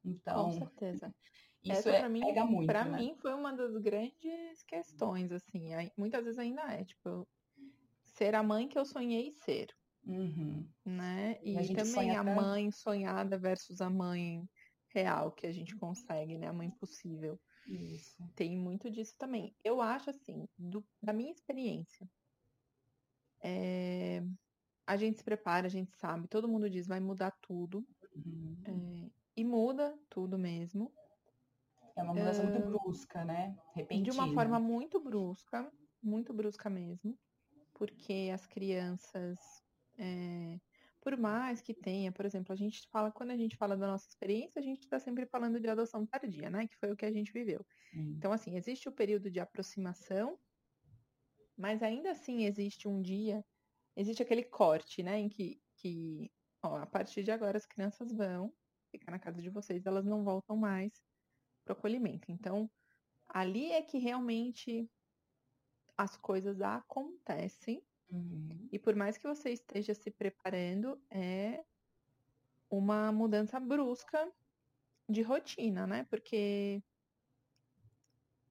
Então, 0.02 0.46
com 0.46 0.52
certeza. 0.52 1.14
Isso 1.62 1.72
Essa, 1.72 1.90
é, 1.90 1.98
pra 2.00 2.08
mim, 2.08 2.20
pega 2.20 2.44
muito, 2.44 2.66
Pra 2.66 2.84
né? 2.84 2.98
mim 2.98 3.14
foi 3.20 3.34
uma 3.34 3.52
das 3.52 3.76
grandes 3.76 4.62
questões, 4.66 5.30
assim. 5.30 5.68
Muitas 5.96 6.24
vezes 6.24 6.38
ainda 6.38 6.62
é, 6.72 6.84
tipo, 6.84 7.28
ser 8.04 8.34
a 8.34 8.42
mãe 8.42 8.66
que 8.68 8.78
eu 8.78 8.84
sonhei 8.84 9.30
ser. 9.30 9.68
Uhum. 10.06 10.66
Né? 10.86 11.38
E, 11.42 11.54
e 11.58 11.74
também 11.74 12.16
a 12.16 12.24
tanto. 12.24 12.36
mãe 12.36 12.70
sonhada 12.70 13.38
versus 13.38 13.80
a 13.80 13.90
mãe 13.90 14.42
real 14.88 15.32
que 15.32 15.46
a 15.46 15.52
gente 15.52 15.76
consegue, 15.76 16.38
né? 16.38 16.48
A 16.48 16.52
mãe 16.52 16.70
possível. 16.70 17.38
Isso. 17.66 18.16
Tem 18.34 18.56
muito 18.56 18.90
disso 18.90 19.14
também. 19.18 19.54
Eu 19.62 19.80
acho 19.80 20.10
assim, 20.10 20.48
do, 20.58 20.84
da 21.02 21.12
minha 21.12 21.30
experiência, 21.30 22.08
é, 23.42 24.22
a 24.86 24.96
gente 24.96 25.18
se 25.18 25.24
prepara, 25.24 25.66
a 25.66 25.70
gente 25.70 25.94
sabe, 25.96 26.26
todo 26.28 26.48
mundo 26.48 26.68
diz 26.68 26.86
vai 26.86 27.00
mudar 27.00 27.32
tudo. 27.42 27.86
Uhum. 28.14 28.56
É, 28.66 29.10
e 29.36 29.44
muda 29.44 29.96
tudo 30.08 30.38
mesmo. 30.38 30.92
É 31.96 32.02
uma 32.02 32.14
mudança 32.14 32.42
muito 32.42 32.66
brusca, 32.66 33.24
né? 33.24 33.56
Repentina. 33.74 34.04
De 34.04 34.10
uma 34.10 34.32
forma 34.32 34.58
muito 34.58 35.00
brusca, 35.00 35.70
muito 36.02 36.32
brusca 36.32 36.70
mesmo, 36.70 37.18
porque 37.74 38.30
as 38.32 38.46
crianças, 38.46 39.38
é, 39.98 40.58
por 41.00 41.16
mais 41.16 41.60
que 41.60 41.74
tenha, 41.74 42.12
por 42.12 42.24
exemplo, 42.24 42.52
a 42.52 42.56
gente 42.56 42.86
fala, 42.90 43.10
quando 43.10 43.30
a 43.30 43.36
gente 43.36 43.56
fala 43.56 43.76
da 43.76 43.86
nossa 43.86 44.08
experiência, 44.08 44.58
a 44.58 44.62
gente 44.62 44.80
está 44.80 44.98
sempre 44.98 45.26
falando 45.26 45.60
de 45.60 45.68
adoção 45.68 46.06
tardia, 46.06 46.50
né? 46.50 46.66
Que 46.66 46.76
foi 46.76 46.92
o 46.92 46.96
que 46.96 47.06
a 47.06 47.12
gente 47.12 47.32
viveu. 47.32 47.64
Hum. 47.94 48.14
Então, 48.16 48.32
assim, 48.32 48.56
existe 48.56 48.88
o 48.88 48.92
período 48.92 49.30
de 49.30 49.40
aproximação, 49.40 50.38
mas 51.56 51.82
ainda 51.82 52.10
assim 52.10 52.44
existe 52.44 52.88
um 52.88 53.02
dia, 53.02 53.44
existe 53.96 54.22
aquele 54.22 54.44
corte, 54.44 55.02
né? 55.02 55.18
Em 55.18 55.28
que, 55.28 55.60
que 55.76 56.30
ó, 56.62 56.76
a 56.76 56.86
partir 56.86 57.22
de 57.22 57.30
agora 57.30 57.56
as 57.56 57.66
crianças 57.66 58.12
vão 58.12 58.52
ficar 58.90 59.10
na 59.10 59.18
casa 59.18 59.40
de 59.40 59.50
vocês, 59.50 59.86
elas 59.86 60.04
não 60.04 60.24
voltam 60.24 60.56
mais 60.56 60.92
para 61.64 61.74
o 61.74 61.76
acolhimento. 61.76 62.30
Então, 62.30 62.70
ali 63.28 63.72
é 63.72 63.82
que 63.82 63.98
realmente 63.98 64.90
as 65.96 66.16
coisas 66.16 66.60
acontecem. 66.60 67.82
Uhum. 68.10 68.68
E 68.72 68.78
por 68.78 68.96
mais 68.96 69.16
que 69.16 69.26
você 69.26 69.50
esteja 69.50 69.94
se 69.94 70.10
preparando, 70.10 71.00
é 71.10 71.64
uma 72.70 73.12
mudança 73.12 73.60
brusca 73.60 74.32
de 75.08 75.22
rotina, 75.22 75.86
né? 75.86 76.04
Porque 76.04 76.82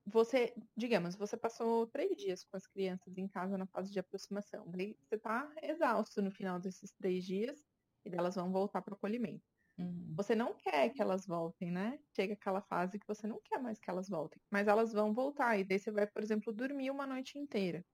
você, 0.06 0.54
digamos, 0.76 1.16
você 1.16 1.38
passou 1.38 1.88
três 1.88 2.16
dias 2.18 2.44
com 2.44 2.58
as 2.58 2.66
crianças 2.68 3.18
em 3.18 3.28
casa 3.28 3.58
na 3.58 3.66
fase 3.66 3.92
de 3.92 4.00
aproximação. 4.00 4.66
Daí 4.68 4.98
você 5.02 5.16
está 5.16 5.52
exausto 5.62 6.22
no 6.22 6.32
final 6.32 6.60
desses 6.60 6.92
três 6.92 7.24
dias 7.26 7.64
e 8.06 8.16
elas 8.16 8.36
vão 8.36 8.52
voltar 8.52 8.82
para 8.82 8.94
o 8.94 8.98
acolhimento. 8.98 9.46
Uhum. 9.80 10.14
Você 10.18 10.36
não 10.36 10.56
quer 10.56 10.90
que 10.90 11.02
elas 11.02 11.26
voltem, 11.26 11.72
né? 11.72 11.98
Chega 12.16 12.34
aquela 12.34 12.62
fase 12.62 13.00
que 13.00 13.08
você 13.08 13.26
não 13.26 13.40
quer 13.44 13.60
mais 13.60 13.80
que 13.80 13.90
elas 13.90 14.10
voltem. 14.10 14.42
Mas 14.52 14.68
elas 14.68 14.92
vão 14.92 15.14
voltar. 15.14 15.58
E 15.58 15.64
daí 15.64 15.80
você 15.80 15.92
vai, 15.92 16.06
por 16.06 16.22
exemplo, 16.22 16.54
dormir 16.54 16.92
uma 16.92 17.08
noite 17.08 17.40
inteira. 17.40 17.86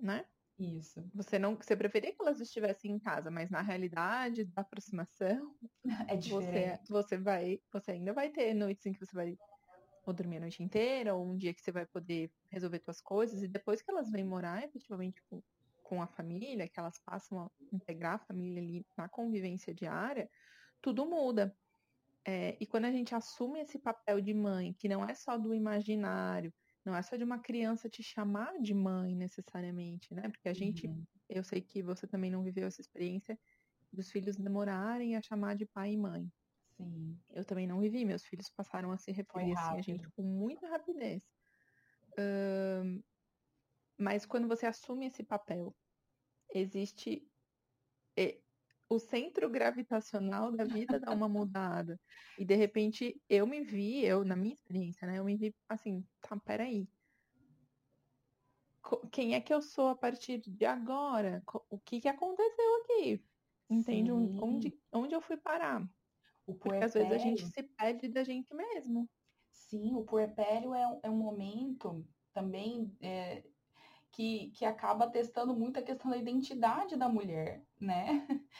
Né? 0.00 0.26
Isso. 0.58 1.00
Você 1.14 1.38
não, 1.38 1.56
você 1.56 1.76
preferia 1.76 2.12
que 2.12 2.20
elas 2.20 2.40
estivessem 2.40 2.92
em 2.92 2.98
casa, 2.98 3.30
mas 3.30 3.50
na 3.50 3.62
realidade 3.62 4.44
da 4.44 4.62
aproximação, 4.62 5.56
é 6.10 6.16
diferente. 6.16 6.80
Você, 6.88 7.16
você 7.16 7.18
vai, 7.18 7.58
você 7.72 7.92
ainda 7.92 8.12
vai 8.12 8.30
ter 8.30 8.52
noites 8.52 8.84
em 8.84 8.92
que 8.92 9.00
você 9.00 9.14
vai 9.14 9.36
ou 10.06 10.12
dormir 10.14 10.38
a 10.38 10.40
noite 10.40 10.62
inteira, 10.62 11.14
ou 11.14 11.26
um 11.26 11.36
dia 11.36 11.54
que 11.54 11.60
você 11.60 11.72
vai 11.72 11.86
poder 11.86 12.32
resolver 12.50 12.80
suas 12.80 13.00
coisas, 13.00 13.42
e 13.42 13.48
depois 13.48 13.82
que 13.82 13.90
elas 13.90 14.10
vêm 14.10 14.24
morar 14.24 14.64
efetivamente 14.64 15.22
com, 15.28 15.42
com 15.82 16.02
a 16.02 16.06
família, 16.06 16.68
que 16.68 16.80
elas 16.80 16.98
passam 17.04 17.40
a 17.40 17.50
integrar 17.72 18.14
a 18.14 18.18
família 18.18 18.62
ali 18.62 18.86
na 18.96 19.08
convivência 19.08 19.74
diária, 19.74 20.28
tudo 20.80 21.06
muda. 21.06 21.56
É, 22.24 22.56
e 22.60 22.66
quando 22.66 22.84
a 22.84 22.92
gente 22.92 23.14
assume 23.14 23.60
esse 23.60 23.78
papel 23.78 24.20
de 24.20 24.34
mãe, 24.34 24.74
que 24.74 24.88
não 24.88 25.04
é 25.04 25.14
só 25.14 25.38
do 25.38 25.54
imaginário, 25.54 26.52
não 26.84 26.94
é 26.94 27.02
só 27.02 27.16
de 27.16 27.24
uma 27.24 27.38
criança 27.38 27.88
te 27.88 28.02
chamar 28.02 28.58
de 28.60 28.74
mãe 28.74 29.14
necessariamente, 29.14 30.14
né? 30.14 30.28
Porque 30.28 30.48
a 30.48 30.54
gente, 30.54 30.86
uhum. 30.86 31.04
eu 31.28 31.42
sei 31.42 31.60
que 31.60 31.82
você 31.82 32.06
também 32.06 32.30
não 32.30 32.42
viveu 32.42 32.66
essa 32.66 32.80
experiência 32.80 33.38
dos 33.92 34.10
filhos 34.10 34.36
demorarem 34.36 35.16
a 35.16 35.22
chamar 35.22 35.56
de 35.56 35.66
pai 35.66 35.92
e 35.92 35.96
mãe. 35.96 36.30
Sim. 36.76 37.18
Eu 37.30 37.44
também 37.44 37.66
não 37.66 37.80
vivi, 37.80 38.04
meus 38.04 38.24
filhos 38.24 38.48
passaram 38.50 38.90
a 38.92 38.96
se 38.96 39.12
referir 39.12 39.52
assim 39.52 39.78
a 39.78 39.82
gente 39.82 40.08
com 40.10 40.22
muita 40.22 40.68
rapidez. 40.68 41.22
Uh, 42.12 43.02
mas 43.98 44.24
quando 44.24 44.48
você 44.48 44.66
assume 44.66 45.06
esse 45.06 45.22
papel, 45.22 45.74
existe 46.54 47.26
o 48.90 48.98
centro 48.98 49.48
gravitacional 49.48 50.50
da 50.50 50.64
vida 50.64 50.98
dá 50.98 51.12
uma 51.12 51.28
mudada. 51.28 51.98
E 52.36 52.44
de 52.44 52.56
repente 52.56 53.22
eu 53.28 53.46
me 53.46 53.62
vi, 53.62 54.04
eu, 54.04 54.24
na 54.24 54.34
minha 54.34 54.52
experiência, 54.52 55.06
né? 55.06 55.20
Eu 55.20 55.24
me 55.24 55.36
vi 55.36 55.54
assim, 55.68 56.04
tá, 56.20 56.36
peraí. 56.44 56.88
Quem 59.12 59.34
é 59.34 59.40
que 59.40 59.54
eu 59.54 59.62
sou 59.62 59.88
a 59.88 59.94
partir 59.94 60.38
de 60.38 60.64
agora? 60.64 61.40
O 61.70 61.78
que 61.78 62.00
que 62.00 62.08
aconteceu 62.08 62.82
aqui? 62.82 63.24
Entende? 63.68 64.10
Onde, 64.10 64.76
onde 64.92 65.14
eu 65.14 65.20
fui 65.20 65.36
parar? 65.36 65.88
O 66.44 66.54
Porque 66.54 66.82
às 66.82 66.94
vezes 66.94 67.12
a 67.12 67.18
gente 67.18 67.46
se 67.46 67.62
perde 67.62 68.08
da 68.08 68.24
gente 68.24 68.52
mesmo. 68.52 69.08
Sim, 69.52 69.94
o 69.94 70.02
puerpério 70.02 70.74
é, 70.74 71.00
é 71.04 71.10
um 71.10 71.16
momento 71.16 72.04
também 72.32 72.92
é, 73.00 73.44
que, 74.10 74.50
que 74.50 74.64
acaba 74.64 75.08
testando 75.08 75.54
muito 75.54 75.78
a 75.78 75.82
questão 75.82 76.10
da 76.10 76.16
identidade 76.16 76.96
da 76.96 77.08
mulher, 77.08 77.62
né? 77.78 78.26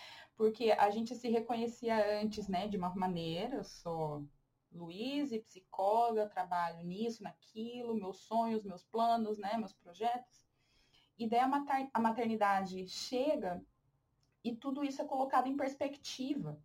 porque 0.40 0.70
a 0.70 0.88
gente 0.88 1.14
se 1.14 1.28
reconhecia 1.28 2.18
antes, 2.18 2.48
né, 2.48 2.66
de 2.66 2.74
uma 2.74 2.88
maneira, 2.94 3.56
eu 3.56 3.62
sou 3.62 4.26
Luísa, 4.72 5.38
psicóloga, 5.38 6.30
trabalho 6.30 6.82
nisso, 6.82 7.22
naquilo, 7.22 7.94
meus 7.94 8.20
sonhos, 8.20 8.64
meus 8.64 8.82
planos, 8.82 9.36
né, 9.36 9.58
meus 9.58 9.74
projetos. 9.74 10.48
E 11.18 11.28
daí 11.28 11.40
a 11.92 12.00
maternidade 12.00 12.88
chega 12.88 13.62
e 14.42 14.56
tudo 14.56 14.82
isso 14.82 15.02
é 15.02 15.04
colocado 15.04 15.46
em 15.46 15.58
perspectiva, 15.58 16.58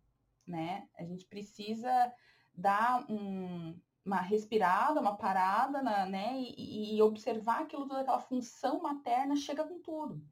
né? 0.46 0.88
A 0.98 1.04
gente 1.04 1.26
precisa 1.26 2.10
dar 2.54 3.04
um, 3.10 3.78
uma 4.02 4.22
respirada, 4.22 4.98
uma 4.98 5.18
parada, 5.18 5.82
na, 5.82 6.06
né? 6.06 6.32
E, 6.40 6.96
e 6.96 7.02
observar 7.02 7.60
aquilo, 7.60 7.86
toda 7.86 8.00
aquela 8.00 8.20
função 8.20 8.80
materna 8.80 9.36
chega 9.36 9.66
com 9.66 9.78
tudo. 9.82 10.26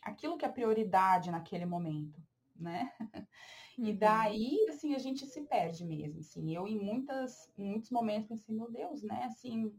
Aquilo 0.00 0.38
que 0.38 0.44
é 0.44 0.48
prioridade 0.48 1.32
naquele 1.32 1.66
momento 1.66 2.23
né? 2.56 2.92
Uhum. 3.76 3.88
E 3.88 3.92
daí, 3.92 4.66
assim, 4.68 4.94
a 4.94 4.98
gente 4.98 5.26
se 5.26 5.42
perde 5.42 5.84
mesmo, 5.84 6.20
assim. 6.20 6.54
Eu, 6.54 6.66
em, 6.66 6.78
muitas, 6.78 7.52
em 7.58 7.64
muitos 7.64 7.90
momentos, 7.90 8.28
pensei, 8.28 8.54
meu 8.54 8.70
Deus, 8.70 9.02
né? 9.02 9.24
Assim, 9.24 9.74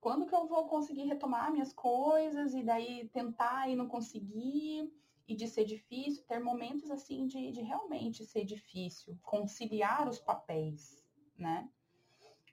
quando 0.00 0.26
que 0.26 0.34
eu 0.34 0.46
vou 0.46 0.66
conseguir 0.68 1.04
retomar 1.04 1.50
minhas 1.50 1.72
coisas? 1.72 2.54
E 2.54 2.62
daí 2.62 3.08
tentar 3.08 3.68
e 3.68 3.76
não 3.76 3.88
conseguir, 3.88 4.92
e 5.26 5.34
de 5.34 5.48
ser 5.48 5.64
difícil, 5.64 6.24
ter 6.24 6.38
momentos, 6.38 6.90
assim, 6.90 7.26
de, 7.26 7.50
de 7.50 7.60
realmente 7.60 8.24
ser 8.24 8.44
difícil. 8.44 9.18
Conciliar 9.22 10.08
os 10.08 10.20
papéis, 10.20 11.04
né? 11.36 11.68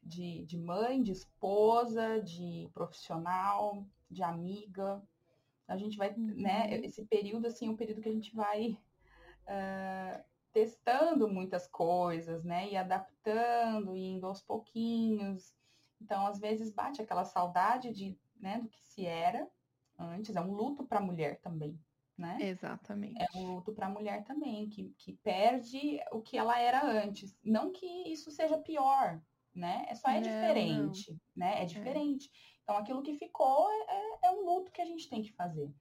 De, 0.01 0.44
de 0.46 0.58
mãe, 0.58 1.01
de 1.01 1.12
esposa, 1.12 2.20
de 2.22 2.68
profissional, 2.74 3.86
de 4.10 4.24
amiga. 4.24 5.00
A 5.68 5.77
gente 5.77 5.96
vai, 5.96 6.10
né, 6.18 6.34
uhum. 6.34 6.41
né? 6.41 6.82
Esse 6.84 7.06
período, 7.06 7.46
assim, 7.46 7.68
é 7.68 7.70
um 7.70 7.75
período 7.75 8.01
que 8.01 8.10
a 8.10 8.13
gente 8.13 8.36
vai 8.36 8.77
uh, 9.51 10.24
testando 10.53 11.27
muitas 11.27 11.67
coisas, 11.67 12.43
né? 12.43 12.70
E 12.70 12.77
adaptando, 12.77 13.96
indo 13.96 14.25
aos 14.25 14.41
pouquinhos. 14.41 15.53
Então, 16.01 16.25
às 16.25 16.39
vezes, 16.39 16.72
bate 16.72 17.01
aquela 17.01 17.24
saudade 17.24 17.91
de, 17.91 18.17
né, 18.39 18.60
do 18.60 18.70
que 18.70 18.81
se 18.81 19.05
era 19.05 19.48
antes. 19.98 20.36
É 20.36 20.41
um 20.41 20.53
luto 20.53 20.84
para 20.84 21.00
a 21.00 21.03
mulher 21.03 21.39
também, 21.41 21.79
né? 22.17 22.38
Exatamente. 22.41 23.22
É 23.22 23.38
um 23.38 23.55
luto 23.55 23.72
para 23.74 23.86
a 23.86 23.89
mulher 23.89 24.24
também, 24.24 24.67
que, 24.67 24.93
que 24.98 25.13
perde 25.13 26.00
o 26.12 26.22
que 26.22 26.38
ela 26.38 26.60
era 26.60 26.84
antes. 26.84 27.38
Não 27.43 27.72
que 27.72 27.86
isso 28.12 28.31
seja 28.31 28.58
pior, 28.58 29.22
né? 29.53 29.86
É 29.88 29.96
só 29.96 30.10
é 30.10 30.15
não, 30.15 30.22
diferente, 30.22 31.12
não. 31.12 31.20
né? 31.36 31.60
É, 31.60 31.62
é. 31.62 31.65
diferente. 31.65 32.29
É. 32.34 32.51
Então, 32.63 32.77
aquilo 32.77 33.03
que 33.03 33.13
ficou 33.13 33.70
é, 33.70 34.27
é, 34.27 34.31
um 34.31 34.46
luto 34.46 34.72
que 34.72 34.81
a 34.81 34.86
gente 34.86 35.10
tem 35.10 35.22
que 35.22 35.34
fazer. 35.34 35.72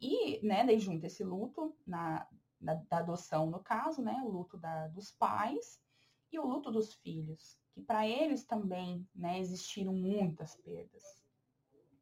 E, 0.00 0.44
né, 0.46 0.64
daí 0.64 0.78
junta 0.78 1.06
esse 1.06 1.24
luto 1.24 1.74
na, 1.86 2.26
da, 2.64 2.74
da 2.74 2.98
adoção, 2.98 3.50
no 3.50 3.60
caso, 3.60 4.02
né, 4.02 4.20
o 4.24 4.30
luto 4.30 4.56
da, 4.56 4.88
dos 4.88 5.12
pais 5.12 5.80
e 6.32 6.38
o 6.38 6.46
luto 6.46 6.70
dos 6.72 6.94
filhos, 6.94 7.58
que 7.72 7.82
para 7.82 8.06
eles 8.06 8.44
também, 8.44 9.06
né, 9.14 9.38
existiram 9.38 9.92
muitas 9.92 10.56
perdas 10.56 11.02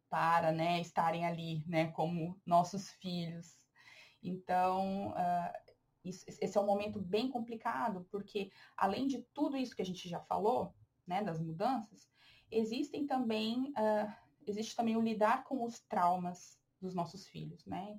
para, 0.09 0.53
né, 0.53 0.81
estarem 0.81 1.27
ali, 1.27 1.65
né, 1.67 1.91
como 1.93 2.41
nossos 2.47 2.91
filhos. 2.91 3.59
Então, 4.23 5.11
uh, 5.11 5.73
isso, 6.05 6.25
esse 6.29 6.57
é 6.57 6.61
um 6.61 6.67
momento 6.67 7.01
bem 7.01 7.31
complicado, 7.31 8.07
porque 8.11 8.51
além 8.77 9.07
de 9.07 9.23
tudo 9.35 9.57
isso 9.57 9.75
que 9.75 9.83
a 9.83 9.87
gente 9.87 10.09
já 10.09 10.21
falou, 10.21 10.75
né, 11.07 11.23
das 11.23 11.41
mudanças, 11.41 12.09
existem 12.51 13.07
também, 13.07 13.71
uh, 13.71 14.13
existe 14.47 14.77
também 14.77 14.97
o 14.97 15.03
lidar 15.03 15.45
com 15.45 15.65
os 15.65 15.81
traumas 15.81 16.61
dos 16.81 16.95
nossos 16.95 17.27
filhos, 17.27 17.65
né? 17.65 17.99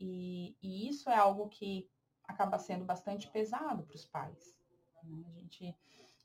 E, 0.00 0.56
e, 0.60 0.88
isso 0.88 1.08
é 1.08 1.16
algo 1.16 1.48
que 1.48 1.88
acaba 2.26 2.58
sendo 2.58 2.84
bastante 2.84 3.28
pesado 3.30 3.84
para 3.84 3.96
os 3.96 4.04
pais. 4.04 4.56
Né? 5.02 5.24
A 5.26 5.40
gente 5.40 5.76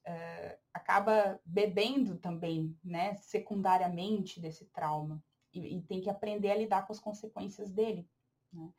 é, 0.05 0.57
acaba 0.73 1.39
bebendo 1.45 2.17
também, 2.17 2.77
né, 2.83 3.15
secundariamente 3.15 4.39
desse 4.39 4.65
trauma 4.65 5.23
e, 5.53 5.77
e, 5.77 5.81
tem 5.83 6.01
que 6.01 6.09
aprender 6.09 6.51
a 6.51 6.55
lidar 6.55 6.85
com 6.85 6.93
as 6.93 6.99
consequências 6.99 7.71
dele. 7.71 8.07
Né? 8.51 8.71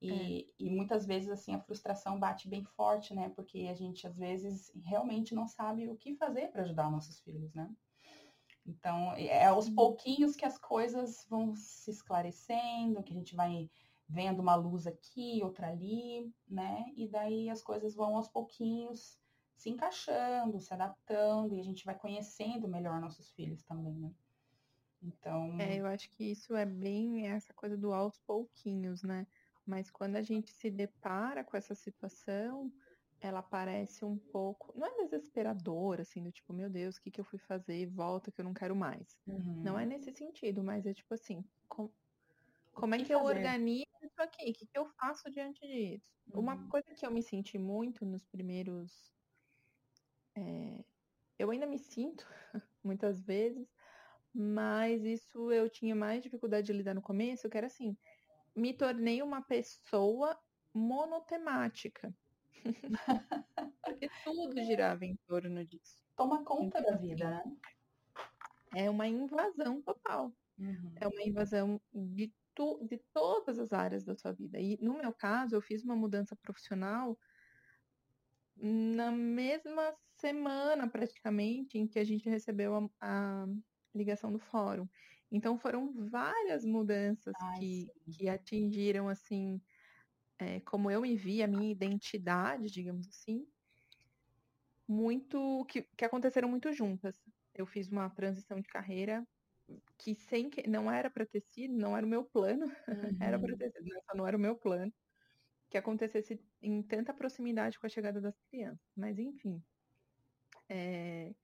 E, 0.00 0.40
é. 0.40 0.46
e 0.58 0.70
muitas 0.70 1.06
vezes, 1.06 1.30
assim, 1.30 1.54
a 1.54 1.60
frustração 1.60 2.18
bate 2.18 2.48
bem 2.48 2.64
forte, 2.64 3.14
né? 3.14 3.28
Porque 3.36 3.68
a 3.70 3.74
gente, 3.74 4.04
às 4.04 4.16
vezes, 4.16 4.72
realmente 4.84 5.32
não 5.32 5.46
sabe 5.46 5.88
o 5.88 5.96
que 5.96 6.16
fazer 6.16 6.48
para 6.48 6.62
ajudar 6.62 6.90
nossos 6.90 7.20
filhos, 7.20 7.54
né? 7.54 7.70
Então, 8.66 9.12
é 9.14 9.46
aos 9.46 9.68
uhum. 9.68 9.74
pouquinhos 9.74 10.34
que 10.34 10.44
as 10.44 10.58
coisas 10.58 11.24
vão 11.28 11.54
se 11.54 11.90
esclarecendo, 11.90 13.02
que 13.02 13.12
a 13.12 13.16
gente 13.16 13.36
vai 13.36 13.70
vendo 14.12 14.40
uma 14.40 14.54
luz 14.54 14.86
aqui, 14.86 15.40
outra 15.42 15.68
ali, 15.68 16.30
né? 16.46 16.84
E 16.96 17.08
daí 17.08 17.48
as 17.48 17.62
coisas 17.62 17.94
vão 17.94 18.16
aos 18.16 18.28
pouquinhos 18.28 19.18
se 19.56 19.70
encaixando, 19.70 20.60
se 20.60 20.74
adaptando, 20.74 21.54
e 21.54 21.60
a 21.60 21.64
gente 21.64 21.84
vai 21.84 21.98
conhecendo 21.98 22.68
melhor 22.68 23.00
nossos 23.00 23.30
filhos 23.32 23.62
também, 23.62 23.94
né? 23.94 24.12
Então. 25.02 25.58
É, 25.58 25.80
eu 25.80 25.86
acho 25.86 26.10
que 26.10 26.24
isso 26.30 26.54
é 26.54 26.66
bem 26.66 27.26
essa 27.28 27.54
coisa 27.54 27.76
do 27.76 27.92
aos 27.92 28.18
pouquinhos, 28.18 29.02
né? 29.02 29.26
Mas 29.64 29.90
quando 29.90 30.16
a 30.16 30.22
gente 30.22 30.52
se 30.52 30.70
depara 30.70 31.42
com 31.42 31.56
essa 31.56 31.74
situação, 31.74 32.70
ela 33.20 33.42
parece 33.42 34.04
um 34.04 34.18
pouco. 34.18 34.72
Não 34.76 34.86
é 34.86 35.04
desesperadora, 35.04 36.02
assim, 36.02 36.22
do 36.22 36.32
tipo, 36.32 36.52
meu 36.52 36.68
Deus, 36.68 36.96
o 36.96 37.02
que, 37.02 37.10
que 37.10 37.20
eu 37.20 37.24
fui 37.24 37.38
fazer? 37.38 37.86
Volta 37.86 38.30
que 38.30 38.40
eu 38.40 38.44
não 38.44 38.52
quero 38.52 38.74
mais. 38.74 39.16
Uhum. 39.26 39.62
Não 39.62 39.78
é 39.78 39.86
nesse 39.86 40.12
sentido, 40.12 40.62
mas 40.62 40.84
é 40.86 40.92
tipo 40.92 41.14
assim, 41.14 41.44
com... 41.68 41.88
como 42.72 42.94
é 42.94 42.98
que, 42.98 43.04
que 43.04 43.14
eu 43.14 43.22
organizo 43.22 43.86
isso 44.02 44.20
aqui? 44.20 44.50
O 44.50 44.54
que, 44.54 44.66
que 44.66 44.78
eu 44.78 44.86
faço 44.86 45.30
diante 45.30 45.60
disso? 45.66 46.06
Uhum. 46.32 46.40
Uma 46.40 46.68
coisa 46.68 46.94
que 46.94 47.04
eu 47.04 47.10
me 47.10 47.22
senti 47.22 47.58
muito 47.58 48.04
nos 48.04 48.24
primeiros. 48.26 49.12
É... 50.34 50.84
Eu 51.38 51.50
ainda 51.50 51.66
me 51.66 51.78
sinto, 51.78 52.26
muitas 52.82 53.20
vezes, 53.20 53.68
mas 54.32 55.04
isso 55.04 55.52
eu 55.52 55.68
tinha 55.68 55.94
mais 55.94 56.22
dificuldade 56.22 56.66
de 56.66 56.72
lidar 56.72 56.94
no 56.94 57.02
começo, 57.02 57.48
que 57.48 57.56
era 57.56 57.66
assim, 57.66 57.96
me 58.54 58.72
tornei 58.72 59.22
uma 59.22 59.42
pessoa 59.42 60.38
monotemática. 60.72 62.14
Porque 63.84 64.08
tudo 64.24 64.62
girava 64.62 65.04
em 65.04 65.16
torno 65.26 65.64
disso. 65.64 66.02
Toma 66.16 66.44
conta 66.44 66.78
então, 66.78 66.92
da 66.92 66.98
vida, 66.98 67.30
né? 67.30 67.56
É 68.74 68.88
uma 68.88 69.06
invasão 69.06 69.82
total. 69.82 70.32
Uhum. 70.58 70.94
É 71.00 71.08
uma 71.08 71.22
invasão 71.22 71.80
de, 71.92 72.32
tu, 72.54 72.84
de 72.84 72.98
todas 73.12 73.58
as 73.58 73.72
áreas 73.72 74.04
da 74.04 74.14
sua 74.14 74.32
vida. 74.32 74.60
E 74.60 74.78
no 74.80 74.98
meu 74.98 75.12
caso, 75.12 75.54
eu 75.54 75.60
fiz 75.60 75.82
uma 75.82 75.96
mudança 75.96 76.36
profissional 76.36 77.18
na 78.56 79.10
mesma 79.10 79.94
semana, 80.16 80.88
praticamente, 80.88 81.78
em 81.78 81.86
que 81.86 81.98
a 81.98 82.04
gente 82.04 82.28
recebeu 82.28 82.76
a, 82.76 82.88
a 83.00 83.46
ligação 83.94 84.32
do 84.32 84.38
fórum. 84.38 84.88
Então 85.30 85.58
foram 85.58 85.92
várias 85.92 86.64
mudanças 86.64 87.34
Ai, 87.40 87.58
que, 87.58 87.92
que 88.12 88.28
atingiram 88.28 89.08
assim 89.08 89.60
é, 90.38 90.60
como 90.60 90.90
eu 90.90 91.00
me 91.00 91.16
vi, 91.16 91.42
a 91.42 91.46
minha 91.46 91.70
identidade, 91.70 92.70
digamos 92.70 93.08
assim, 93.08 93.46
muito 94.88 95.64
que, 95.66 95.82
que 95.96 96.04
aconteceram 96.04 96.48
muito 96.48 96.72
juntas. 96.72 97.16
Eu 97.54 97.66
fiz 97.66 97.88
uma 97.88 98.10
transição 98.10 98.60
de 98.60 98.68
carreira 98.68 99.26
que 99.98 100.14
sem 100.14 100.50
que 100.50 100.68
não 100.68 100.90
era 100.90 101.10
para 101.10 101.26
ter 101.26 101.40
sido, 101.40 101.74
não 101.74 101.96
era 101.96 102.04
o 102.04 102.08
meu 102.08 102.24
plano, 102.24 102.66
uhum. 102.88 103.18
era 103.20 103.38
para 103.38 103.56
ter 103.56 103.70
sido, 103.70 103.88
só 104.04 104.16
não 104.16 104.26
era 104.26 104.36
o 104.36 104.40
meu 104.40 104.56
plano 104.56 104.92
que 105.70 105.78
acontecesse 105.78 106.38
em 106.60 106.82
tanta 106.82 107.14
proximidade 107.14 107.78
com 107.78 107.86
a 107.86 107.90
chegada 107.90 108.20
das 108.20 108.38
crianças. 108.50 108.86
Mas 108.94 109.18
enfim, 109.18 109.62
é, 110.68 111.34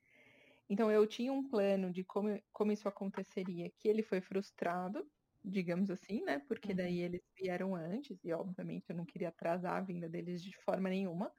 então 0.68 0.90
eu 0.90 1.06
tinha 1.06 1.32
um 1.32 1.48
plano 1.48 1.90
de 1.90 2.04
como, 2.04 2.40
como 2.52 2.72
isso 2.72 2.86
aconteceria, 2.86 3.70
que 3.78 3.88
ele 3.88 4.02
foi 4.02 4.20
frustrado, 4.20 5.10
digamos 5.42 5.90
assim, 5.90 6.22
né? 6.24 6.40
Porque 6.46 6.74
daí 6.74 6.98
uhum. 6.98 7.04
eles 7.06 7.22
vieram 7.36 7.74
antes, 7.74 8.22
e 8.22 8.32
obviamente 8.32 8.90
eu 8.90 8.96
não 8.96 9.06
queria 9.06 9.30
atrasar 9.30 9.76
a 9.76 9.80
vinda 9.80 10.08
deles 10.08 10.42
de 10.42 10.54
forma 10.62 10.90
nenhuma. 10.90 11.32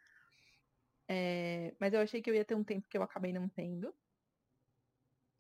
É, 1.07 1.75
mas 1.79 1.93
eu 1.93 2.01
achei 2.01 2.21
que 2.21 2.29
eu 2.29 2.35
ia 2.35 2.45
ter 2.45 2.55
um 2.55 2.63
tempo 2.63 2.87
que 2.89 2.97
eu 2.97 3.03
acabei 3.03 3.31
não 3.31 3.47
tendo. 3.49 3.93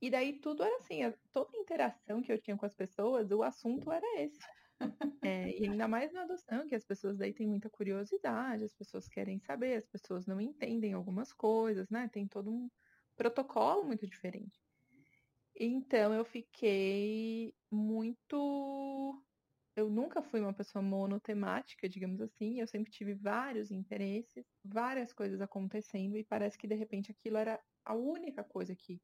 E 0.01 0.09
daí 0.09 0.39
tudo 0.39 0.63
era 0.63 0.77
assim, 0.77 0.99
toda 1.31 1.57
interação 1.57 2.21
que 2.21 2.31
eu 2.31 2.39
tinha 2.39 2.57
com 2.57 2.65
as 2.65 2.73
pessoas, 2.73 3.31
o 3.31 3.43
assunto 3.43 3.91
era 3.91 4.21
esse. 4.21 4.39
É, 5.21 5.49
e 5.59 5.65
ainda 5.65 5.89
mais 5.89 6.13
na 6.13 6.21
adoção, 6.23 6.65
que 6.65 6.75
as 6.75 6.85
pessoas 6.85 7.17
daí 7.17 7.33
têm 7.33 7.47
muita 7.47 7.69
curiosidade, 7.69 8.63
as 8.63 8.73
pessoas 8.73 9.09
querem 9.09 9.37
saber, 9.39 9.75
as 9.75 9.85
pessoas 9.85 10.25
não 10.25 10.39
entendem 10.39 10.93
algumas 10.93 11.33
coisas, 11.33 11.89
né? 11.89 12.07
Tem 12.07 12.25
todo 12.25 12.49
um, 12.49 12.69
protocolo 13.19 13.83
muito 13.83 14.07
diferente. 14.07 14.57
Então 15.53 16.13
eu 16.13 16.23
fiquei 16.23 17.53
muito. 17.69 19.21
Eu 19.75 19.89
nunca 19.89 20.21
fui 20.21 20.39
uma 20.39 20.53
pessoa 20.53 20.81
monotemática, 20.81 21.89
digamos 21.89 22.21
assim. 22.21 22.61
Eu 22.61 22.67
sempre 22.67 22.89
tive 22.89 23.13
vários 23.13 23.71
interesses, 23.71 24.45
várias 24.63 25.11
coisas 25.11 25.41
acontecendo, 25.41 26.17
e 26.17 26.23
parece 26.23 26.57
que 26.57 26.67
de 26.67 26.75
repente 26.75 27.11
aquilo 27.11 27.37
era 27.37 27.61
a 27.83 27.93
única 27.93 28.41
coisa 28.41 28.73
que 28.73 29.01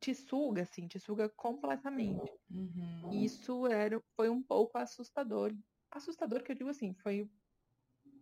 te 0.00 0.14
suga, 0.14 0.62
assim, 0.62 0.86
te 0.86 0.98
suga 0.98 1.28
completamente. 1.28 2.32
Uhum. 2.50 3.10
Isso 3.12 3.66
era, 3.66 4.00
foi 4.14 4.28
um 4.28 4.42
pouco 4.42 4.78
assustador. 4.78 5.54
Assustador 5.90 6.42
que 6.42 6.52
eu 6.52 6.56
digo 6.56 6.70
assim, 6.70 6.94
foi 6.94 7.28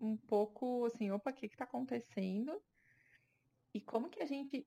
um 0.01 0.17
pouco 0.17 0.87
assim, 0.87 1.11
opa, 1.11 1.31
o 1.31 1.35
que 1.35 1.49
que 1.49 1.57
tá 1.57 1.65
acontecendo? 1.65 2.63
E 3.73 3.81
como 3.81 4.09
que 4.09 4.23
a 4.23 4.27
gente 4.27 4.67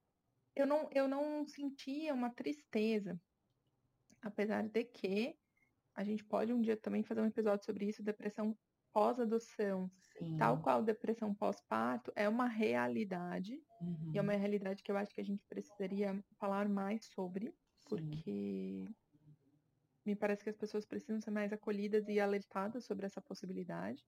eu 0.55 0.67
não, 0.67 0.89
eu 0.91 1.07
não 1.07 1.45
sentia 1.47 2.13
uma 2.13 2.29
tristeza, 2.29 3.19
apesar 4.21 4.67
de 4.67 4.83
que 4.83 5.37
a 5.95 6.03
gente 6.03 6.23
pode 6.23 6.51
um 6.51 6.61
dia 6.61 6.75
também 6.75 7.03
fazer 7.03 7.21
um 7.21 7.25
episódio 7.25 7.65
sobre 7.65 7.85
isso, 7.85 8.03
depressão 8.03 8.57
pós-adoção, 8.93 9.89
tal 10.37 10.61
qual 10.61 10.83
depressão 10.83 11.33
pós-parto, 11.33 12.11
é 12.15 12.27
uma 12.27 12.47
realidade, 12.47 13.61
uhum. 13.81 14.11
e 14.13 14.17
é 14.17 14.21
uma 14.21 14.33
uhum. 14.33 14.39
realidade 14.39 14.83
que 14.83 14.91
eu 14.91 14.97
acho 14.97 15.13
que 15.13 15.21
a 15.21 15.25
gente 15.25 15.43
precisaria 15.47 16.23
falar 16.39 16.67
mais 16.67 17.05
sobre, 17.05 17.53
porque 17.85 18.21
Sim. 18.23 18.95
me 20.05 20.15
parece 20.15 20.43
que 20.43 20.49
as 20.49 20.57
pessoas 20.57 20.85
precisam 20.85 21.21
ser 21.21 21.31
mais 21.31 21.51
acolhidas 21.53 22.07
e 22.07 22.19
alertadas 22.19 22.85
sobre 22.85 23.05
essa 23.05 23.21
possibilidade 23.21 24.03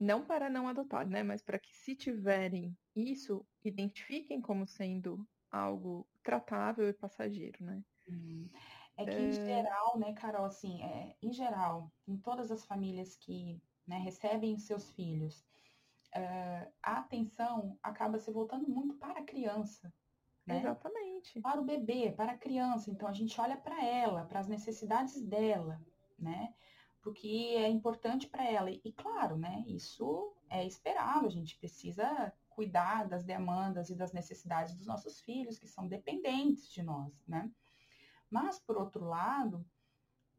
não 0.00 0.24
para 0.24 0.48
não 0.48 0.66
adotar, 0.66 1.06
né? 1.06 1.22
Mas 1.22 1.42
para 1.42 1.58
que 1.58 1.76
se 1.76 1.94
tiverem 1.94 2.74
isso, 2.96 3.46
identifiquem 3.62 4.40
como 4.40 4.66
sendo 4.66 5.28
algo 5.50 6.08
tratável 6.22 6.88
e 6.88 6.92
passageiro, 6.94 7.62
né? 7.62 7.82
Hum. 8.08 8.48
É 9.02 9.06
que 9.06 9.16
em 9.16 9.28
é... 9.28 9.32
geral, 9.32 9.98
né, 9.98 10.12
Carol, 10.12 10.44
assim, 10.44 10.82
é, 10.82 11.16
em 11.22 11.32
geral, 11.32 11.90
em 12.06 12.16
todas 12.16 12.50
as 12.50 12.64
famílias 12.64 13.16
que 13.16 13.60
né, 13.86 13.98
recebem 13.98 14.58
seus 14.58 14.90
filhos, 14.90 15.40
uh, 16.14 16.72
a 16.82 16.98
atenção 16.98 17.78
acaba 17.82 18.18
se 18.18 18.30
voltando 18.30 18.68
muito 18.68 18.94
para 18.94 19.20
a 19.20 19.24
criança. 19.24 19.92
Né? 20.46 20.58
Exatamente. 20.58 21.40
Para 21.40 21.60
o 21.60 21.64
bebê, 21.64 22.12
para 22.12 22.32
a 22.32 22.38
criança. 22.38 22.90
Então 22.90 23.08
a 23.08 23.12
gente 23.12 23.40
olha 23.40 23.56
para 23.56 23.84
ela, 23.84 24.24
para 24.24 24.40
as 24.40 24.48
necessidades 24.48 25.20
dela, 25.22 25.80
né? 26.18 26.54
porque 27.02 27.28
é 27.56 27.68
importante 27.68 28.28
para 28.28 28.44
ela. 28.44 28.70
E, 28.70 28.92
claro, 28.92 29.36
né, 29.36 29.64
isso 29.66 30.34
é 30.48 30.66
esperado, 30.66 31.26
a 31.26 31.30
gente 31.30 31.56
precisa 31.56 32.32
cuidar 32.48 33.08
das 33.08 33.24
demandas 33.24 33.88
e 33.90 33.94
das 33.94 34.12
necessidades 34.12 34.74
dos 34.74 34.86
nossos 34.86 35.20
filhos, 35.20 35.58
que 35.58 35.68
são 35.68 35.88
dependentes 35.88 36.68
de 36.70 36.82
nós, 36.82 37.12
né? 37.26 37.50
Mas, 38.30 38.58
por 38.60 38.76
outro 38.76 39.04
lado, 39.04 39.66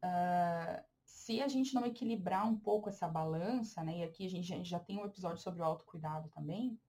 uh, 0.02 0.84
se 1.04 1.42
a 1.42 1.48
gente 1.48 1.74
não 1.74 1.84
equilibrar 1.84 2.48
um 2.48 2.58
pouco 2.58 2.88
essa 2.88 3.06
balança, 3.06 3.82
né, 3.82 3.98
e 3.98 4.02
aqui 4.02 4.26
a 4.26 4.30
gente, 4.30 4.52
a 4.52 4.56
gente 4.56 4.68
já 4.68 4.80
tem 4.80 4.98
um 4.98 5.04
episódio 5.04 5.42
sobre 5.42 5.60
o 5.60 5.64
autocuidado 5.64 6.28
também, 6.30 6.80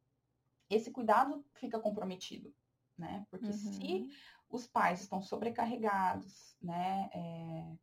esse 0.70 0.92
cuidado 0.92 1.46
fica 1.54 1.80
comprometido, 1.80 2.54
né? 2.98 3.28
Porque 3.30 3.48
uhum. 3.48 3.54
se 3.54 4.08
os 4.50 4.66
pais 4.66 5.02
estão 5.02 5.22
sobrecarregados, 5.22 6.56
né, 6.62 7.10
é, 7.14 7.76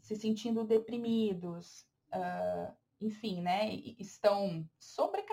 se 0.00 0.16
sentindo 0.16 0.64
deprimidos, 0.64 1.86
uh, 2.12 2.74
enfim, 3.00 3.40
né, 3.40 3.72
estão 3.98 4.68
sobrecarregados 4.78 5.31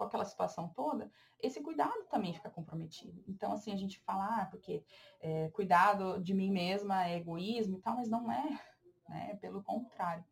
com 0.00 0.04
aquela 0.04 0.24
situação 0.24 0.66
toda, 0.70 1.10
esse 1.38 1.60
cuidado 1.60 2.04
também 2.10 2.32
fica 2.32 2.48
comprometido. 2.48 3.22
Então, 3.28 3.52
assim, 3.52 3.70
a 3.70 3.76
gente 3.76 4.00
fala, 4.00 4.40
ah, 4.40 4.46
porque 4.46 4.82
é, 5.20 5.50
cuidado 5.50 6.18
de 6.22 6.32
mim 6.32 6.50
mesma 6.50 7.06
é 7.06 7.18
egoísmo 7.18 7.76
e 7.76 7.80
tal, 7.82 7.96
mas 7.96 8.08
não 8.08 8.32
é, 8.32 8.58
né, 9.06 9.36
pelo 9.42 9.62
contrário. 9.62 10.24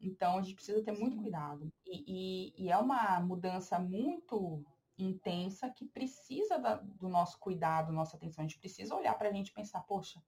Então, 0.00 0.38
a 0.38 0.42
gente 0.42 0.54
precisa 0.54 0.82
ter 0.82 0.92
muito 0.92 1.18
cuidado. 1.18 1.70
E, 1.86 2.54
e, 2.56 2.64
e 2.64 2.70
é 2.70 2.78
uma 2.78 3.20
mudança 3.20 3.78
muito 3.78 4.64
intensa 4.96 5.68
que 5.68 5.84
precisa 5.84 6.58
da, 6.58 6.76
do 6.76 7.08
nosso 7.08 7.38
cuidado, 7.38 7.92
nossa 7.92 8.16
atenção. 8.16 8.42
A 8.42 8.48
gente 8.48 8.58
precisa 8.58 8.96
olhar 8.96 9.16
para 9.18 9.28
a 9.28 9.32
gente 9.32 9.48
e 9.48 9.54
pensar, 9.54 9.80
poxa, 9.82 10.22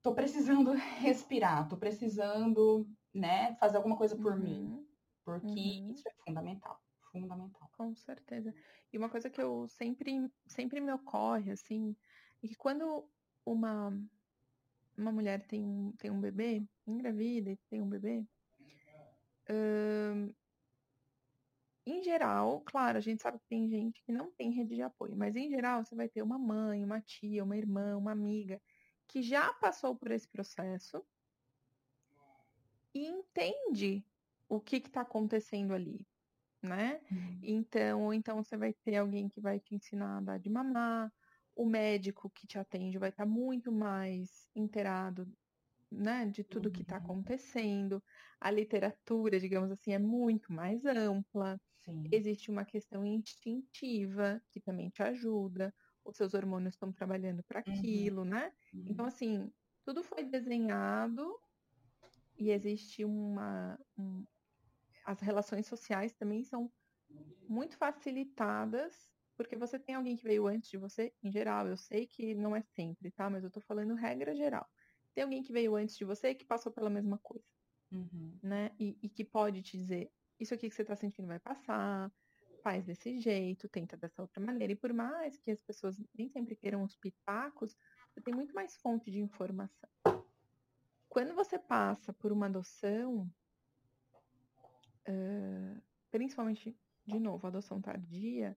tô 0.00 0.14
precisando 0.14 0.70
respirar, 1.00 1.68
tô 1.68 1.76
precisando, 1.76 2.88
né, 3.12 3.56
fazer 3.56 3.78
alguma 3.78 3.96
coisa 3.96 4.14
por 4.14 4.34
uhum. 4.34 4.38
mim. 4.38 4.86
Porque 5.24 5.46
uhum. 5.46 5.90
isso 5.90 6.08
é 6.08 6.12
fundamental, 6.24 6.80
fundamental. 7.10 7.70
Com 7.76 7.94
certeza. 7.94 8.54
E 8.92 8.98
uma 8.98 9.08
coisa 9.08 9.30
que 9.30 9.40
eu 9.40 9.68
sempre, 9.68 10.30
sempre 10.46 10.80
me 10.80 10.92
ocorre, 10.92 11.52
assim, 11.52 11.96
é 12.42 12.48
que 12.48 12.54
quando 12.54 13.08
uma, 13.44 13.92
uma 14.96 15.12
mulher 15.12 15.46
tem, 15.46 15.92
tem 15.98 16.10
um 16.10 16.20
bebê, 16.20 16.62
engravida 16.86 17.50
e 17.50 17.56
tem 17.68 17.80
um 17.80 17.88
bebê, 17.88 18.24
hum, 19.48 20.32
em 21.86 22.02
geral, 22.02 22.60
claro, 22.60 22.98
a 22.98 23.00
gente 23.00 23.22
sabe 23.22 23.38
que 23.38 23.46
tem 23.48 23.68
gente 23.68 24.02
que 24.02 24.12
não 24.12 24.30
tem 24.30 24.50
rede 24.50 24.76
de 24.76 24.82
apoio, 24.82 25.16
mas 25.16 25.34
em 25.34 25.48
geral 25.48 25.84
você 25.84 25.94
vai 25.94 26.08
ter 26.08 26.22
uma 26.22 26.38
mãe, 26.38 26.84
uma 26.84 27.00
tia, 27.00 27.42
uma 27.42 27.56
irmã, 27.56 27.96
uma 27.96 28.12
amiga 28.12 28.60
que 29.08 29.22
já 29.22 29.52
passou 29.54 29.96
por 29.96 30.10
esse 30.12 30.28
processo 30.28 31.04
e 32.94 33.06
entende 33.06 34.04
o 34.48 34.60
que 34.60 34.76
está 34.76 35.00
acontecendo 35.00 35.72
ali, 35.72 36.06
né? 36.62 37.00
Uhum. 37.10 37.42
Então, 37.42 38.12
então 38.12 38.42
você 38.42 38.56
vai 38.56 38.72
ter 38.74 38.96
alguém 38.96 39.28
que 39.28 39.40
vai 39.40 39.60
te 39.60 39.74
ensinar 39.74 40.18
a 40.18 40.20
dar 40.20 40.38
de 40.38 40.50
mamar, 40.50 41.12
o 41.54 41.66
médico 41.66 42.30
que 42.30 42.46
te 42.46 42.58
atende 42.58 42.98
vai 42.98 43.10
estar 43.10 43.24
tá 43.24 43.30
muito 43.30 43.72
mais 43.72 44.48
inteirado, 44.54 45.26
né, 45.90 46.26
de 46.26 46.44
tudo 46.44 46.70
que 46.70 46.82
está 46.82 46.96
Uhum. 46.96 47.02
acontecendo. 47.04 48.02
A 48.40 48.50
literatura, 48.50 49.38
digamos 49.40 49.70
assim, 49.70 49.92
é 49.92 49.98
muito 49.98 50.52
mais 50.52 50.84
ampla. 50.86 51.60
Sim. 51.84 52.04
Existe 52.12 52.50
uma 52.50 52.64
questão 52.64 53.04
instintiva 53.04 54.42
que 54.50 54.60
também 54.60 54.90
te 54.90 55.02
ajuda. 55.02 55.74
Os 56.04 56.16
seus 56.16 56.34
hormônios 56.34 56.74
estão 56.74 56.92
trabalhando 56.92 57.42
para 57.44 57.60
Uhum. 57.66 57.80
aquilo, 57.80 58.24
né? 58.24 58.52
Uhum. 58.72 58.82
Então, 58.86 59.06
assim, 59.06 59.52
tudo 59.84 60.02
foi 60.02 60.24
desenhado 60.24 61.40
e 62.38 62.50
existe 62.50 63.04
uma. 63.04 63.78
um- 63.98 64.24
As 65.04 65.20
relações 65.20 65.66
sociais 65.66 66.12
também 66.14 66.44
são 66.44 66.70
muito 67.48 67.76
facilitadas, 67.76 69.12
porque 69.36 69.56
você 69.56 69.78
tem 69.78 69.94
alguém 69.94 70.16
que 70.16 70.24
veio 70.24 70.46
antes 70.46 70.70
de 70.70 70.76
você, 70.76 71.12
em 71.22 71.30
geral. 71.30 71.66
Eu 71.66 71.76
sei 71.76 72.06
que 72.06 72.34
não 72.34 72.54
é 72.54 72.62
sempre, 72.62 73.10
tá? 73.10 73.28
Mas 73.28 73.42
eu 73.42 73.50
tô 73.50 73.60
falando 73.60 73.94
regra 73.94 74.34
geral. 74.34 74.68
Tem 75.14 75.24
alguém 75.24 75.42
que 75.42 75.52
veio 75.52 75.74
antes 75.74 75.96
de 75.96 76.04
você 76.04 76.34
que 76.34 76.44
passou 76.44 76.70
pela 76.70 76.90
mesma 76.90 77.18
coisa, 77.18 77.44
Uhum. 77.90 78.38
né? 78.42 78.70
E, 78.78 78.96
e 79.02 79.08
que 79.08 79.24
pode 79.24 79.62
te 79.62 79.76
dizer: 79.76 80.12
isso 80.38 80.54
aqui 80.54 80.68
que 80.68 80.74
você 80.74 80.84
tá 80.84 80.94
sentindo 80.94 81.26
vai 81.26 81.40
passar, 81.40 82.12
faz 82.62 82.84
desse 82.84 83.18
jeito, 83.18 83.68
tenta 83.68 83.96
dessa 83.96 84.22
outra 84.22 84.40
maneira. 84.40 84.72
E 84.72 84.76
por 84.76 84.92
mais 84.92 85.38
que 85.38 85.50
as 85.50 85.60
pessoas 85.62 86.00
nem 86.14 86.28
sempre 86.28 86.54
queiram 86.54 86.82
os 86.84 86.96
pitacos, 86.96 87.76
você 88.12 88.20
tem 88.20 88.34
muito 88.34 88.54
mais 88.54 88.76
fonte 88.76 89.10
de 89.10 89.20
informação. 89.20 89.90
Quando 91.08 91.34
você 91.34 91.58
passa 91.58 92.12
por 92.12 92.30
uma 92.30 92.46
adoção, 92.46 93.28
eh, 95.10 95.82
principalmente, 96.10 96.78
de 97.06 97.20
novo, 97.20 97.46
adoção 97.46 97.80
tardia, 97.80 98.56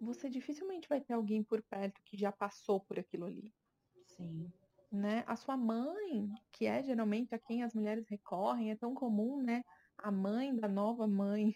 você 0.00 0.28
dificilmente 0.28 0.88
vai 0.88 1.00
ter 1.00 1.12
alguém 1.12 1.44
por 1.44 1.62
perto 1.62 2.02
que 2.04 2.16
já 2.16 2.32
passou 2.32 2.84
por 2.84 2.98
aquilo 2.98 3.24
ali, 3.26 3.54
Sim. 4.06 4.52
né? 4.90 5.24
A 5.26 5.36
sua 5.36 5.56
mãe, 5.56 6.28
que 6.52 6.66
é 6.66 6.82
geralmente 6.82 7.34
a 7.34 7.38
quem 7.38 7.62
as 7.62 7.74
mulheres 7.74 8.06
recorrem, 8.08 8.70
é 8.70 8.76
tão 8.76 8.94
comum, 8.94 9.42
né? 9.42 9.62
A 9.98 10.10
mãe 10.10 10.54
da 10.54 10.68
nova 10.68 11.06
mãe 11.06 11.52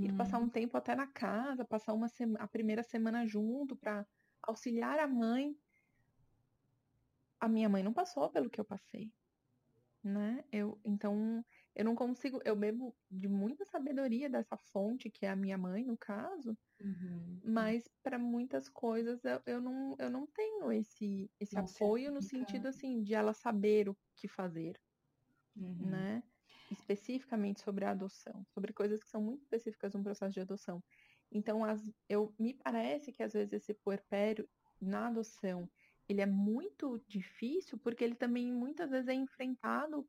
ir 0.00 0.12
passar 0.14 0.38
Uhum. 0.38 0.44
um 0.44 0.50
tempo 0.50 0.76
até 0.76 0.94
na 0.94 1.06
casa, 1.12 1.66
passar 1.66 1.94
uma 1.94 2.08
sema- 2.08 2.38
a 2.40 2.48
primeira 2.48 2.82
semana 2.82 3.26
junto 3.26 3.76
para 3.76 4.06
auxiliar 4.42 4.98
a 4.98 5.06
mãe. 5.08 5.54
A 7.40 7.48
minha 7.48 7.68
mãe 7.68 7.82
não 7.82 7.92
passou 7.92 8.30
pelo 8.30 8.48
que 8.50 8.60
eu 8.60 8.64
passei, 8.64 9.12
né? 10.02 10.44
Eu, 10.52 10.80
então, 10.84 11.44
eu 11.78 11.86
não 11.86 11.96
consigo, 11.96 12.40
eu 12.44 12.56
bebo 12.56 12.96
de 13.10 13.28
muita 13.28 13.64
sabedoria 13.66 14.30
dessa 14.30 14.58
fonte 14.58 15.10
que 15.10 15.26
é 15.26 15.30
a 15.30 15.36
minha 15.36 15.58
mãe, 15.58 15.84
no 15.84 15.98
caso, 15.98 16.58
Uhum. 16.80 17.42
mas 17.44 17.84
para 18.02 18.18
muitas 18.18 18.68
coisas 18.68 19.24
eu, 19.24 19.42
eu 19.46 19.60
não, 19.62 19.96
eu 19.98 20.10
não 20.10 20.26
tenho 20.26 20.72
esse, 20.72 21.30
esse 21.40 21.58
Não 21.58 21.60
apoio 21.60 22.12
no 22.12 22.22
sentido 22.22 22.68
assim 22.68 23.02
de 23.02 23.14
ela 23.14 23.34
saber 23.34 23.88
o 23.90 23.98
que 24.16 24.28
fazer 24.28 24.80
Uhum. 25.56 26.06
né? 26.06 26.22
Especificamente 26.70 27.60
sobre 27.60 27.84
a 27.84 27.90
adoção, 27.92 28.44
sobre 28.52 28.72
coisas 28.72 29.02
que 29.02 29.08
são 29.10 29.22
muito 29.22 29.42
específicas 29.42 29.94
no 29.94 30.02
processo 30.02 30.32
de 30.34 30.40
adoção. 30.40 30.82
Então, 31.30 31.64
as, 31.64 31.92
eu 32.08 32.34
me 32.38 32.54
parece 32.54 33.12
que 33.12 33.22
às 33.22 33.32
vezes 33.32 33.52
esse 33.54 33.74
puerpério 33.74 34.48
na 34.80 35.08
adoção, 35.08 35.70
ele 36.08 36.20
é 36.20 36.26
muito 36.26 37.02
difícil 37.08 37.78
porque 37.78 38.04
ele 38.04 38.14
também 38.14 38.52
muitas 38.52 38.90
vezes 38.90 39.08
é 39.08 39.14
enfrentado 39.14 40.06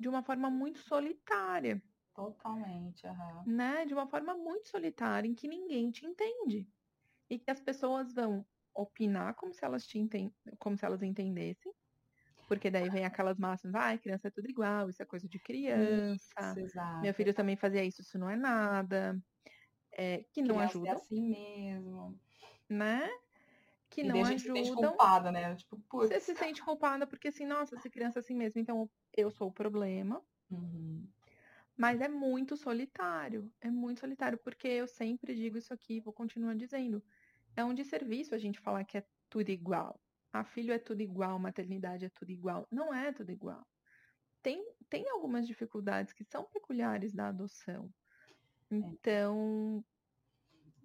de 0.00 0.08
uma 0.08 0.22
forma 0.22 0.50
muito 0.50 0.78
solitária, 0.80 1.82
Totalmente. 2.14 3.06
aham. 3.06 3.44
né? 3.46 3.84
De 3.86 3.94
uma 3.94 4.06
forma 4.08 4.34
muito 4.34 4.68
solitária 4.68 5.28
em 5.28 5.34
que 5.34 5.48
ninguém 5.48 5.90
te 5.90 6.06
entende 6.06 6.68
e 7.28 7.38
que 7.38 7.50
as 7.50 7.60
pessoas 7.60 8.12
vão 8.14 8.46
opinar 8.74 9.34
como 9.34 9.52
se 9.54 9.64
elas 9.64 9.86
te 9.86 9.98
enten- 9.98 10.32
como 10.58 10.76
se 10.76 10.84
elas 10.84 11.02
entendessem. 11.02 11.72
Porque 12.48 12.70
daí 12.70 12.90
vem 12.90 13.04
aquelas 13.04 13.38
máximas, 13.38 13.74
ah, 13.76 13.96
criança 13.98 14.28
é 14.28 14.30
tudo 14.30 14.50
igual, 14.50 14.90
isso 14.90 15.02
é 15.02 15.06
coisa 15.06 15.28
de 15.28 15.38
criança. 15.38 16.14
Isso. 16.14 16.60
Meu 17.02 17.14
filho 17.14 17.34
também 17.34 17.56
fazia 17.56 17.84
isso, 17.84 18.02
isso 18.02 18.18
não 18.18 18.28
é 18.28 18.36
nada. 18.36 19.20
É, 19.92 20.24
que 20.32 20.42
não 20.42 20.56
Criança 20.56 20.78
é 20.86 20.90
assim 20.90 21.22
mesmo. 21.22 22.18
né? 22.68 23.08
Que 23.90 24.02
e 24.02 24.04
não 24.04 24.14
daí 24.14 24.22
a 24.22 24.24
gente 24.24 24.42
se 24.42 24.52
sente 24.52 24.72
culpada, 24.72 25.32
né? 25.32 25.54
Tipo, 25.56 25.80
putz. 25.88 26.08
Você 26.08 26.20
se 26.20 26.34
sente 26.34 26.62
culpada 26.62 27.06
porque 27.06 27.28
assim, 27.28 27.46
nossa, 27.46 27.76
essa 27.76 27.90
criança 27.90 28.18
é 28.18 28.20
assim 28.20 28.34
mesmo, 28.34 28.60
então 28.60 28.88
eu 29.16 29.30
sou 29.30 29.48
o 29.48 29.52
problema. 29.52 30.22
Uhum. 30.50 31.06
Mas 31.76 32.00
é 32.00 32.08
muito 32.08 32.56
solitário, 32.56 33.50
é 33.60 33.70
muito 33.70 34.00
solitário, 34.00 34.36
porque 34.38 34.68
eu 34.68 34.86
sempre 34.86 35.34
digo 35.34 35.56
isso 35.56 35.72
aqui, 35.72 36.00
vou 36.00 36.12
continuar 36.12 36.54
dizendo. 36.54 37.02
É 37.56 37.64
um 37.64 37.74
desserviço 37.74 38.34
a 38.34 38.38
gente 38.38 38.60
falar 38.60 38.84
que 38.84 38.98
é 38.98 39.04
tudo 39.28 39.48
igual. 39.48 39.98
A 40.32 40.44
filho 40.44 40.72
é 40.72 40.78
tudo 40.78 41.00
igual, 41.00 41.38
maternidade 41.38 42.04
é 42.04 42.10
tudo 42.10 42.30
igual. 42.30 42.66
Não 42.70 42.92
é 42.94 43.12
tudo 43.12 43.32
igual. 43.32 43.66
Tem, 44.42 44.64
tem 44.88 45.08
algumas 45.10 45.46
dificuldades 45.46 46.12
que 46.12 46.24
são 46.24 46.44
peculiares 46.44 47.12
da 47.12 47.28
adoção. 47.28 47.92
Então, 48.70 49.84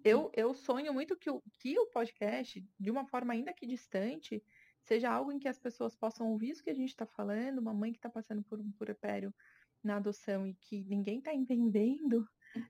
eu, 0.02 0.30
eu 0.34 0.54
sonho 0.54 0.92
muito 0.92 1.16
que 1.16 1.30
o, 1.30 1.42
que 1.60 1.78
o 1.78 1.86
podcast, 1.86 2.64
de 2.78 2.90
uma 2.90 3.06
forma 3.06 3.32
ainda 3.32 3.52
que 3.52 3.66
distante, 3.66 4.42
seja 4.86 5.10
algo 5.10 5.32
em 5.32 5.38
que 5.38 5.48
as 5.48 5.58
pessoas 5.58 5.96
possam 5.96 6.30
ouvir 6.32 6.50
isso 6.50 6.62
que 6.64 6.70
a 6.70 6.74
gente 6.74 6.90
está 6.90 7.06
falando, 7.06 7.58
uma 7.58 7.74
mãe 7.74 7.92
que 7.92 7.98
está 7.98 8.10
passando 8.10 8.42
por 8.44 8.60
um 8.60 8.72
puerpério 8.72 9.34
na 9.82 9.96
adoção 9.96 10.46
e 10.46 10.54
que 10.54 10.84
ninguém 10.84 11.18
está 11.18 11.34
entendendo. 11.34 12.26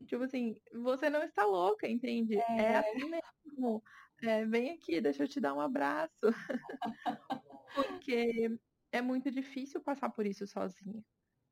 Tipo 0.07 0.25
assim, 0.25 0.55
você 0.73 1.09
não 1.11 1.23
está 1.23 1.45
louca, 1.45 1.89
entende? 1.89 2.37
É, 2.39 2.63
É. 2.63 2.77
assim 2.79 3.05
mesmo. 3.09 3.83
É, 4.23 4.45
vem 4.47 4.73
aqui, 4.73 5.01
deixa 5.01 5.25
eu 5.25 5.29
te 5.29 5.41
dar 5.41 5.55
um 5.55 5.61
abraço. 5.61 6.13
Porque 7.75 8.59
é 8.93 9.03
muito 9.03 9.31
difícil 9.31 9.83
passar 9.83 10.11
por 10.11 10.27
isso 10.27 10.47
sozinha. 10.47 11.05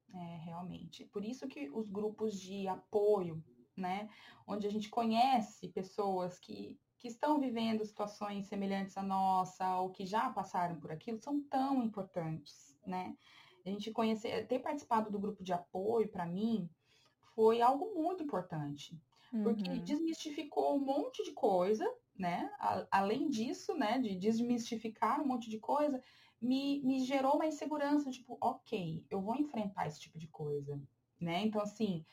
É, 0.09 0.37
realmente. 0.45 1.07
Por 1.07 1.25
isso 1.25 1.49
que 1.49 1.71
os 1.71 1.89
grupos 1.91 2.39
de 2.41 2.69
apoio, 2.69 3.45
né? 3.77 4.09
Onde 4.47 4.67
a 4.67 4.71
gente 4.71 4.89
conhece 4.89 5.69
pessoas 5.73 6.39
que, 6.39 6.81
que 7.05 7.09
estão 7.09 7.39
vivendo 7.39 7.85
situações 7.85 8.47
semelhantes 8.47 8.97
à 8.97 9.03
nossa 9.03 9.79
ou 9.79 9.91
que 9.91 10.07
já 10.07 10.31
passaram 10.33 10.81
por 10.81 10.91
aquilo, 10.91 11.19
são 11.19 11.39
tão 11.43 11.83
importantes, 11.85 12.79
né? 12.87 13.15
A 13.65 13.69
gente 13.69 13.93
conhecer, 13.93 14.47
ter 14.49 14.61
participado 14.61 15.11
do 15.11 15.19
grupo 15.21 15.45
de 15.45 15.53
apoio, 15.53 16.09
para 16.11 16.25
mim, 16.25 16.71
foi 17.35 17.61
algo 17.61 17.95
muito 17.95 18.23
importante. 18.25 18.99
Porque 19.43 19.79
Uhum. 19.79 19.83
desmistificou 19.83 20.77
um 20.77 20.81
monte 20.83 21.23
de 21.25 21.33
coisa, 21.33 21.85
né? 22.19 22.51
A- 22.59 22.89
além 22.91 23.29
disso, 23.29 23.75
né, 23.75 23.99
de 23.99 24.17
desmistificar 24.17 25.21
um 25.21 25.27
monte 25.27 25.51
de 25.51 25.61
coisa, 25.61 26.03
me, 26.41 26.83
me 26.83 27.05
gerou 27.05 27.35
uma 27.35 27.47
insegurança, 27.47 28.11
tipo, 28.11 28.39
ok, 28.41 29.05
eu 29.11 29.21
vou 29.21 29.37
enfrentar 29.37 29.87
esse 29.87 30.01
tipo 30.01 30.19
de 30.19 30.29
coisa, 30.29 30.83
né? 31.21 31.43
Então, 31.43 31.61
assim, 31.61 32.07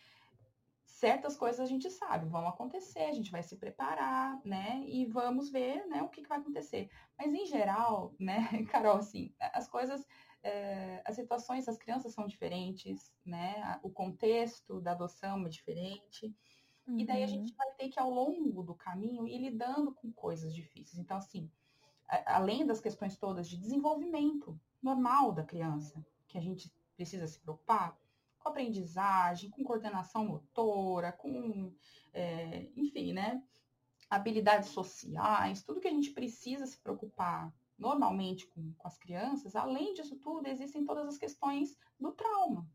certas 1.02 1.36
coisas 1.36 1.60
a 1.60 1.66
gente 1.66 1.90
sabe, 1.90 2.30
vão 2.30 2.48
acontecer, 2.48 3.06
a 3.06 3.14
gente 3.14 3.32
vai 3.32 3.44
se 3.44 3.58
preparar, 3.58 4.40
né? 4.46 4.82
E 4.86 5.06
vamos 5.08 5.50
ver, 5.52 5.88
né, 5.88 6.04
o 6.04 6.10
que, 6.10 6.22
que 6.24 6.30
vai 6.30 6.40
acontecer. 6.40 6.90
Mas, 7.18 7.34
em 7.34 7.46
geral, 7.48 8.16
né, 8.20 8.38
Carol, 8.72 8.98
assim, 8.98 9.34
as 9.42 9.68
coisas, 9.68 10.06
eh, 10.44 11.02
as 11.06 11.16
situações, 11.16 11.68
as 11.68 11.78
crianças 11.78 12.14
são 12.14 12.28
diferentes, 12.28 13.14
né? 13.26 13.80
O 13.84 13.92
contexto 13.92 14.80
da 14.82 14.92
adoção 14.94 15.46
é 15.46 15.50
diferente. 15.50 16.36
E 16.98 17.06
daí 17.06 17.24
a 17.24 17.28
Uhum. 17.28 17.36
gente 17.36 17.56
vai 17.58 17.72
ter 17.78 17.90
que, 17.90 18.00
ao 18.00 18.10
longo 18.12 18.64
do 18.64 18.76
caminho, 18.76 19.28
ir 19.28 19.40
lidando 19.40 19.94
com 19.96 20.12
coisas 20.14 20.54
difíceis. 20.54 21.00
Então, 21.00 21.18
assim, 21.18 21.52
além 22.28 22.66
das 22.66 22.82
questões 22.82 23.18
todas 23.18 23.50
de 23.50 23.58
desenvolvimento 23.58 24.60
normal 24.82 25.32
da 25.34 25.46
criança, 25.46 26.06
que 26.28 26.38
a 26.38 26.42
gente 26.42 26.74
precisa 26.96 27.28
se 27.28 27.40
preocupar, 27.40 28.01
com 28.41 28.49
aprendizagem, 28.49 29.49
com 29.49 29.63
coordenação 29.63 30.25
motora, 30.25 31.12
com, 31.12 31.73
é, 32.13 32.69
enfim, 32.75 33.13
né? 33.13 33.43
Habilidades 34.10 34.69
sociais, 34.69 35.63
tudo 35.63 35.80
que 35.80 35.88
a 35.88 35.91
gente 35.91 36.12
precisa 36.12 36.65
se 36.65 36.77
preocupar 36.77 37.54
normalmente 37.77 38.47
com, 38.47 38.73
com 38.73 38.88
as 38.88 38.97
crianças, 38.97 39.56
além 39.56 39.93
disso 39.93 40.17
tudo, 40.17 40.47
existem 40.47 40.86
todas 40.86 41.08
as 41.08 41.17
questões 41.17 41.77
do 41.99 42.12
trauma. 42.12 42.69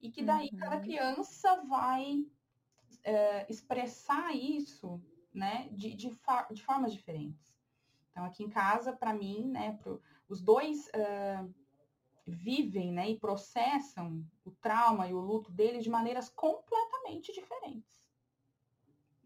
E 0.00 0.10
que 0.10 0.22
daí 0.22 0.50
cada 0.52 0.76
Uhum. 0.76 0.82
criança 0.82 1.62
vai 1.64 2.24
é, 3.02 3.50
expressar 3.50 4.34
isso 4.34 5.02
né, 5.32 5.68
de, 5.72 5.94
de, 5.94 6.10
fa- 6.10 6.48
de 6.52 6.62
formas 6.62 6.92
diferentes. 6.92 7.56
Então, 8.10 8.24
aqui 8.24 8.44
em 8.44 8.50
casa, 8.50 8.92
para 8.92 9.14
mim, 9.14 9.48
né, 9.50 9.76
pro, 9.76 10.00
os 10.28 10.40
dois, 10.40 10.88
é, 10.94 11.44
vivem 12.28 12.92
né, 12.92 13.10
e 13.10 13.18
processam 13.18 14.24
o 14.44 14.50
trauma 14.50 15.08
e 15.08 15.14
o 15.14 15.20
luto 15.20 15.50
deles 15.50 15.82
de 15.82 15.90
maneiras 15.90 16.28
completamente 16.28 17.32
diferentes. 17.32 17.98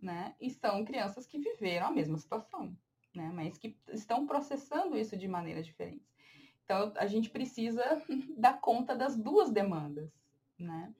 Né? 0.00 0.34
E 0.40 0.50
são 0.50 0.84
crianças 0.84 1.26
que 1.26 1.38
viveram 1.38 1.88
a 1.88 1.92
mesma 1.92 2.18
situação, 2.18 2.76
né? 3.14 3.30
mas 3.32 3.56
que 3.58 3.76
estão 3.88 4.26
processando 4.26 4.96
isso 4.96 5.16
de 5.16 5.28
maneiras 5.28 5.66
diferentes. 5.66 6.12
Então, 6.64 6.92
a 6.96 7.06
gente 7.06 7.28
precisa 7.30 7.82
dar 8.36 8.60
conta 8.60 8.96
das 8.96 9.16
duas 9.16 9.50
demandas, 9.50 10.10
né? 10.58 10.94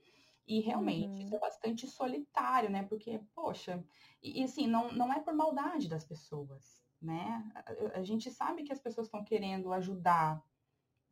E 0.47 0.61
realmente, 0.61 1.21
uhum. 1.21 1.21
isso 1.21 1.35
é 1.37 1.38
bastante 1.38 1.87
solitário, 1.87 2.69
né? 2.69 2.83
Porque, 2.83 3.21
poxa, 3.35 3.83
e, 4.23 4.41
e, 4.41 4.45
assim, 4.45 4.67
não, 4.67 4.93
não 4.93 5.12
é 5.12 5.21
por 5.21 5.33
maldade 5.33 5.88
das 5.88 6.05
pessoas, 6.05 6.85
né? 7.01 7.43
A, 7.55 7.99
a 8.01 8.03
gente 8.03 8.31
sabe 8.31 8.65
que 8.65 8.73
as 8.73 8.81
pessoas 8.81 9.07
estão 9.07 9.25
querendo 9.25 9.73
ajudar, 9.73 10.43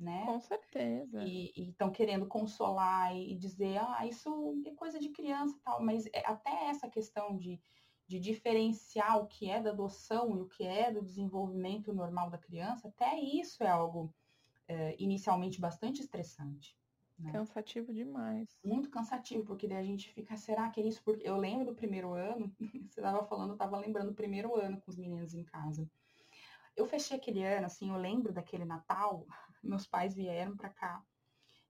né? 0.00 0.24
Com 0.24 0.40
certeza. 0.40 1.22
E 1.22 1.52
estão 1.68 1.90
querendo 1.90 2.26
consolar 2.26 3.14
e, 3.14 3.36
dizer, 3.36 3.78
ah, 3.78 4.06
isso 4.06 4.62
é 4.66 4.70
coisa 4.70 4.98
de 4.98 5.10
criança 5.10 5.54
e 5.54 5.60
tal, 5.60 5.82
mas 5.82 6.06
é, 6.06 6.26
até 6.26 6.68
essa 6.68 6.88
questão 6.88 7.36
de, 7.36 7.60
de 8.06 8.18
diferenciar 8.18 9.18
o 9.18 9.26
que 9.26 9.50
é 9.50 9.60
da 9.60 9.70
adoção 9.70 10.34
e 10.36 10.40
o 10.40 10.48
que 10.48 10.64
é 10.64 10.90
do 10.90 11.02
desenvolvimento 11.02 11.92
normal 11.92 12.30
da 12.30 12.38
criança, 12.38 12.88
até 12.88 13.20
isso 13.20 13.62
é 13.62 13.68
algo 13.68 14.12
é, 14.66 14.96
inicialmente 14.98 15.60
bastante 15.60 16.00
estressante. 16.00 16.74
Né? 17.18 17.32
Cansativo 17.32 17.92
demais. 17.92 18.58
Muito 18.64 18.88
cansativo, 18.88 19.44
porque 19.44 19.68
daí 19.68 19.76
a 19.78 19.84
gente 19.84 20.08
fica, 20.08 20.34
será 20.38 20.70
que 20.70 20.80
é 20.80 20.86
isso? 20.86 21.02
Porque 21.04 21.28
eu 21.28 21.36
lembro 21.36 21.66
do 21.66 21.74
primeiro 21.74 22.14
ano, 22.14 22.50
você 22.88 23.00
estava 23.00 23.22
falando, 23.26 23.50
eu 23.50 23.54
estava 23.54 23.76
lembrando 23.76 24.08
do 24.08 24.14
primeiro 24.14 24.56
ano 24.56 24.80
com 24.80 24.90
os 24.90 24.96
meninos 24.96 25.34
em 25.34 25.44
casa. 25.44 25.86
Eu 26.74 26.86
fechei 26.86 27.18
aquele 27.18 27.44
ano, 27.44 27.66
assim, 27.66 27.90
eu 27.90 27.96
lembro 27.96 28.32
daquele 28.32 28.64
Natal, 28.64 29.26
meus 29.62 29.86
pais 29.86 30.14
vieram 30.14 30.56
para 30.56 30.70
cá, 30.70 31.04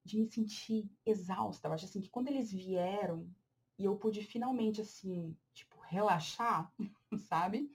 de 0.05 0.19
me 0.19 0.27
sentir 0.27 0.91
exausta. 1.05 1.69
Eu 1.69 1.73
acho 1.73 1.85
assim 1.85 2.01
que 2.01 2.11
quando 2.11 2.29
eles 2.29 2.53
vieram 2.53 3.29
e 3.79 3.85
eu 3.85 3.97
pude 3.97 4.23
finalmente, 4.23 4.81
assim, 4.81 5.37
tipo, 5.55 5.79
relaxar, 5.81 6.73
sabe? 7.29 7.71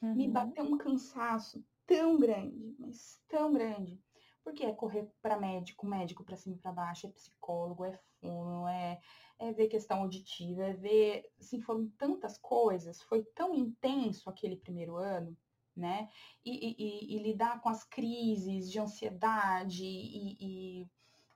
Uhum. 0.00 0.14
Me 0.14 0.28
bateu 0.28 0.64
um 0.64 0.78
cansaço 0.78 1.64
tão 1.86 2.18
grande, 2.18 2.74
mas 2.78 3.22
tão 3.28 3.52
grande 3.52 4.02
porque 4.42 4.64
é 4.64 4.72
correr 4.72 5.08
para 5.20 5.38
médico, 5.38 5.86
médico 5.86 6.24
para 6.24 6.36
cima 6.36 6.56
e 6.56 6.58
para 6.58 6.72
baixo, 6.72 7.06
é 7.06 7.10
psicólogo, 7.10 7.84
é 7.84 7.92
fono, 8.20 8.66
é, 8.66 9.00
é 9.38 9.52
ver 9.52 9.68
questão 9.68 10.00
auditiva, 10.00 10.64
é 10.64 10.72
ver, 10.72 11.30
assim, 11.38 11.60
foram 11.60 11.88
tantas 11.98 12.38
coisas, 12.38 13.02
foi 13.02 13.24
tão 13.34 13.54
intenso 13.54 14.28
aquele 14.28 14.56
primeiro 14.56 14.96
ano, 14.96 15.36
né? 15.76 16.08
E, 16.44 16.76
e, 16.78 17.16
e 17.16 17.22
lidar 17.22 17.60
com 17.60 17.68
as 17.68 17.84
crises 17.84 18.70
de 18.70 18.78
ansiedade 18.78 19.84
e, 19.84 20.36
e 20.40 20.90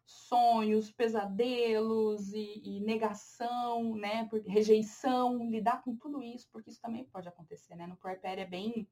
sonhos, 0.05 0.91
pesadelos 0.91 2.33
e, 2.33 2.81
negação, 2.81 3.97
né? 3.97 4.29
rejeição, 4.47 5.51
lidar 5.51 5.83
com 5.83 5.97
tudo 5.97 6.23
isso, 6.23 6.49
porque 6.53 6.71
isso 6.71 6.81
também 6.81 7.05
pode 7.05 7.29
acontecer, 7.29 7.75
né? 7.75 7.87
No 7.87 7.97
puerpério 7.97 8.43
é 8.43 8.47
bem 8.47 8.89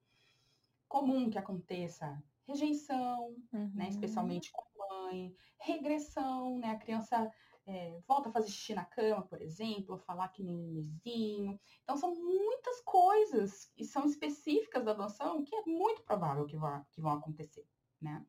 comum 0.89 1.31
que 1.31 1.39
aconteça 1.39 2.23
rejeição, 2.47 3.35
né, 3.53 3.61
uhum. 3.61 3.71
né, 3.75 3.89
especialmente 3.89 4.53
com 4.53 4.63
a 4.63 4.89
mãe, 4.89 5.35
regressão, 5.59 6.59
né, 6.59 6.71
a 6.71 6.77
criança 6.77 7.33
é, 7.67 7.99
volta 8.07 8.29
a 8.29 8.33
fazer 8.33 8.49
xixi 8.49 8.75
na 8.75 8.85
cama, 8.85 9.23
por 9.23 9.41
exemplo, 9.41 9.99
falar 9.99 10.29
que 10.29 10.43
nem 10.43 10.57
nenenzinho. 10.57 11.59
Então, 11.83 11.97
são 11.97 12.15
muitas 12.15 12.81
coisas 12.83 13.73
e 13.77 13.85
são 13.85 14.05
específicas 14.05 14.85
da 14.85 14.93
adoção 14.93 15.43
que 15.43 15.55
é 15.55 15.63
muito 15.65 16.03
provável 16.03 16.47
que, 16.47 16.57
vá, 16.57 16.85
que 16.91 17.01
vão 17.01 17.13
acontecer, 17.13 17.67
né? 18.01 18.25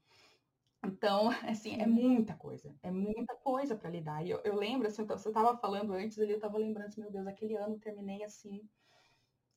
Então, 0.85 1.29
assim, 1.49 1.81
é 1.81 1.85
muita 1.85 2.35
coisa, 2.35 2.73
é 2.81 2.91
muita 2.91 3.35
coisa 3.35 3.75
para 3.75 3.89
lidar. 3.89 4.25
E 4.25 4.29
eu, 4.29 4.39
eu, 4.43 4.55
lembro, 4.55 4.87
assim, 4.87 5.05
você 5.05 5.29
estava 5.29 5.57
falando 5.57 5.93
antes 5.93 6.17
ali, 6.19 6.31
eu 6.31 6.37
estava 6.37 6.57
lembrando, 6.57 6.87
assim, 6.87 7.01
meu 7.01 7.11
Deus, 7.11 7.27
aquele 7.27 7.55
ano 7.55 7.79
terminei 7.79 8.23
assim, 8.23 8.67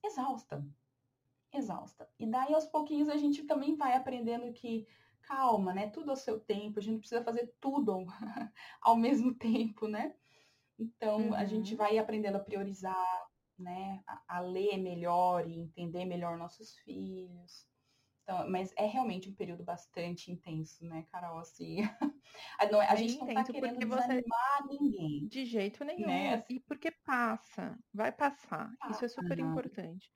exausta, 0.04 0.64
exausta. 1.52 2.08
E 2.18 2.26
daí, 2.26 2.54
aos 2.54 2.66
pouquinhos, 2.66 3.08
a 3.08 3.16
gente 3.16 3.44
também 3.44 3.76
vai 3.76 3.94
aprendendo 3.94 4.52
que, 4.52 4.86
calma, 5.22 5.74
né? 5.74 5.88
Tudo 5.90 6.10
ao 6.10 6.16
seu 6.16 6.40
tempo, 6.40 6.78
a 6.78 6.82
gente 6.82 6.92
não 6.92 7.00
precisa 7.00 7.22
fazer 7.22 7.52
tudo 7.60 8.06
ao, 8.80 8.96
mesmo 8.96 9.34
tempo, 9.34 9.86
né? 9.86 10.14
Então, 10.78 11.28
uhum. 11.28 11.34
a 11.34 11.44
gente 11.44 11.72
uhum. 11.72 11.78
vai 11.78 11.98
aprendendo 11.98 12.36
a 12.36 12.40
priorizar, 12.40 13.28
né? 13.58 14.02
A, 14.06 14.36
a, 14.36 14.40
ler 14.40 14.78
melhor 14.78 15.48
e 15.48 15.58
entender 15.58 16.04
melhor 16.04 16.38
nossos 16.38 16.78
filhos. 16.78 17.66
Então, 18.22 18.48
mas 18.50 18.72
é 18.76 18.84
realmente 18.84 19.30
um 19.30 19.34
período 19.34 19.64
bastante 19.64 20.30
intenso, 20.30 20.84
né, 20.84 21.06
Carol? 21.10 21.38
Assim, 21.38 21.78
a, 22.60 22.92
a 22.92 22.94
gente 22.94 23.18
não 23.18 23.32
tá 23.32 23.42
querendo 23.42 23.78
desanimar 23.78 24.62
você... 24.62 24.78
ninguém. 24.78 25.26
De 25.28 25.46
jeito 25.46 25.82
nenhum. 25.82 26.06
Né? 26.06 26.44
E 26.48 26.60
porque 26.60 26.90
passa, 26.90 27.78
vai 27.92 28.12
passar. 28.12 28.70
Isso 28.90 29.04
é 29.04 29.08
super 29.08 29.38
importante. 29.38 30.10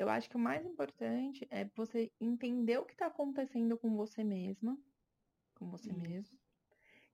Eu 0.00 0.08
acho 0.08 0.30
que 0.30 0.36
o 0.36 0.40
mais 0.40 0.64
importante 0.64 1.46
é 1.50 1.66
você 1.76 2.10
entender 2.18 2.78
o 2.78 2.86
que 2.86 2.94
está 2.94 3.08
acontecendo 3.08 3.76
com 3.76 3.94
você 3.94 4.24
mesma, 4.24 4.78
com 5.54 5.68
você 5.68 5.92
mesmo, 5.92 6.38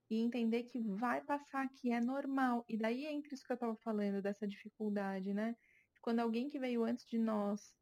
e 0.08 0.20
entender 0.20 0.62
que 0.62 0.78
vai 0.78 1.20
passar, 1.20 1.68
que 1.68 1.90
é 1.90 2.00
normal. 2.00 2.64
E 2.68 2.76
daí 2.76 3.04
entra 3.06 3.34
isso 3.34 3.44
que 3.44 3.50
eu 3.50 3.56
estava 3.56 3.74
falando, 3.74 4.22
dessa 4.22 4.46
dificuldade, 4.46 5.34
né? 5.34 5.56
Quando 6.00 6.20
alguém 6.20 6.48
que 6.48 6.60
veio 6.60 6.84
antes 6.84 7.04
de 7.08 7.18
nós 7.18 7.74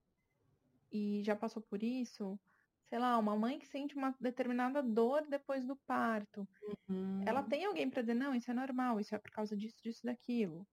e 0.90 1.22
já 1.22 1.36
passou 1.36 1.62
por 1.62 1.82
isso, 1.82 2.40
sei 2.86 2.98
lá, 2.98 3.18
uma 3.18 3.36
mãe 3.36 3.58
que 3.58 3.66
sente 3.66 3.94
uma 3.94 4.16
determinada 4.18 4.82
dor 4.82 5.26
depois 5.28 5.66
do 5.66 5.76
parto, 5.76 6.48
uhum. 6.88 7.20
ela 7.26 7.42
tem 7.42 7.66
alguém 7.66 7.90
para 7.90 8.00
dizer, 8.00 8.14
não, 8.14 8.34
isso 8.34 8.50
é 8.50 8.54
normal, 8.54 8.98
isso 8.98 9.14
é 9.14 9.18
por 9.18 9.30
causa 9.32 9.54
disso, 9.54 9.76
disso, 9.82 10.00
daquilo. 10.02 10.66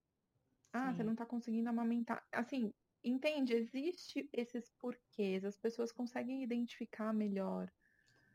Ah, 0.72 0.90
Sim. 0.90 0.96
você 0.96 1.04
não 1.04 1.14
tá 1.14 1.26
conseguindo 1.26 1.68
amamentar. 1.68 2.26
Assim, 2.32 2.72
Entende? 3.04 3.54
Existe 3.54 4.28
esses 4.32 4.70
porquês, 4.78 5.44
as 5.44 5.56
pessoas 5.56 5.90
conseguem 5.90 6.42
identificar 6.42 7.12
melhor. 7.12 7.70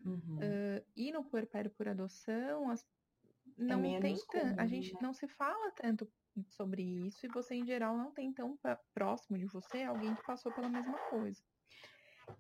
Uhum. 0.06 0.38
Uh, 0.38 0.86
e 0.95 1.12
no 1.12 1.23
puerpério 1.23 1.71
por 1.71 1.88
adoção, 1.88 2.69
as... 2.69 2.86
É 3.58 3.63
não 3.63 3.84
é 3.86 3.99
tem 3.99 4.17
comum, 4.25 4.56
a 4.58 4.67
gente 4.67 4.93
né? 4.93 4.99
não 5.01 5.13
se 5.13 5.27
fala 5.27 5.71
tanto 5.71 6.08
sobre 6.49 6.84
isso 6.84 7.25
e 7.25 7.30
você 7.30 7.56
em 7.56 7.65
geral 7.65 7.97
não 7.97 8.12
tem 8.12 8.32
tão 8.32 8.60
próximo 8.93 9.38
de 9.38 9.45
você 9.45 9.84
alguém 9.84 10.13
que 10.13 10.23
passou 10.25 10.51
pela 10.51 10.69
mesma 10.69 10.97
coisa. 11.10 11.41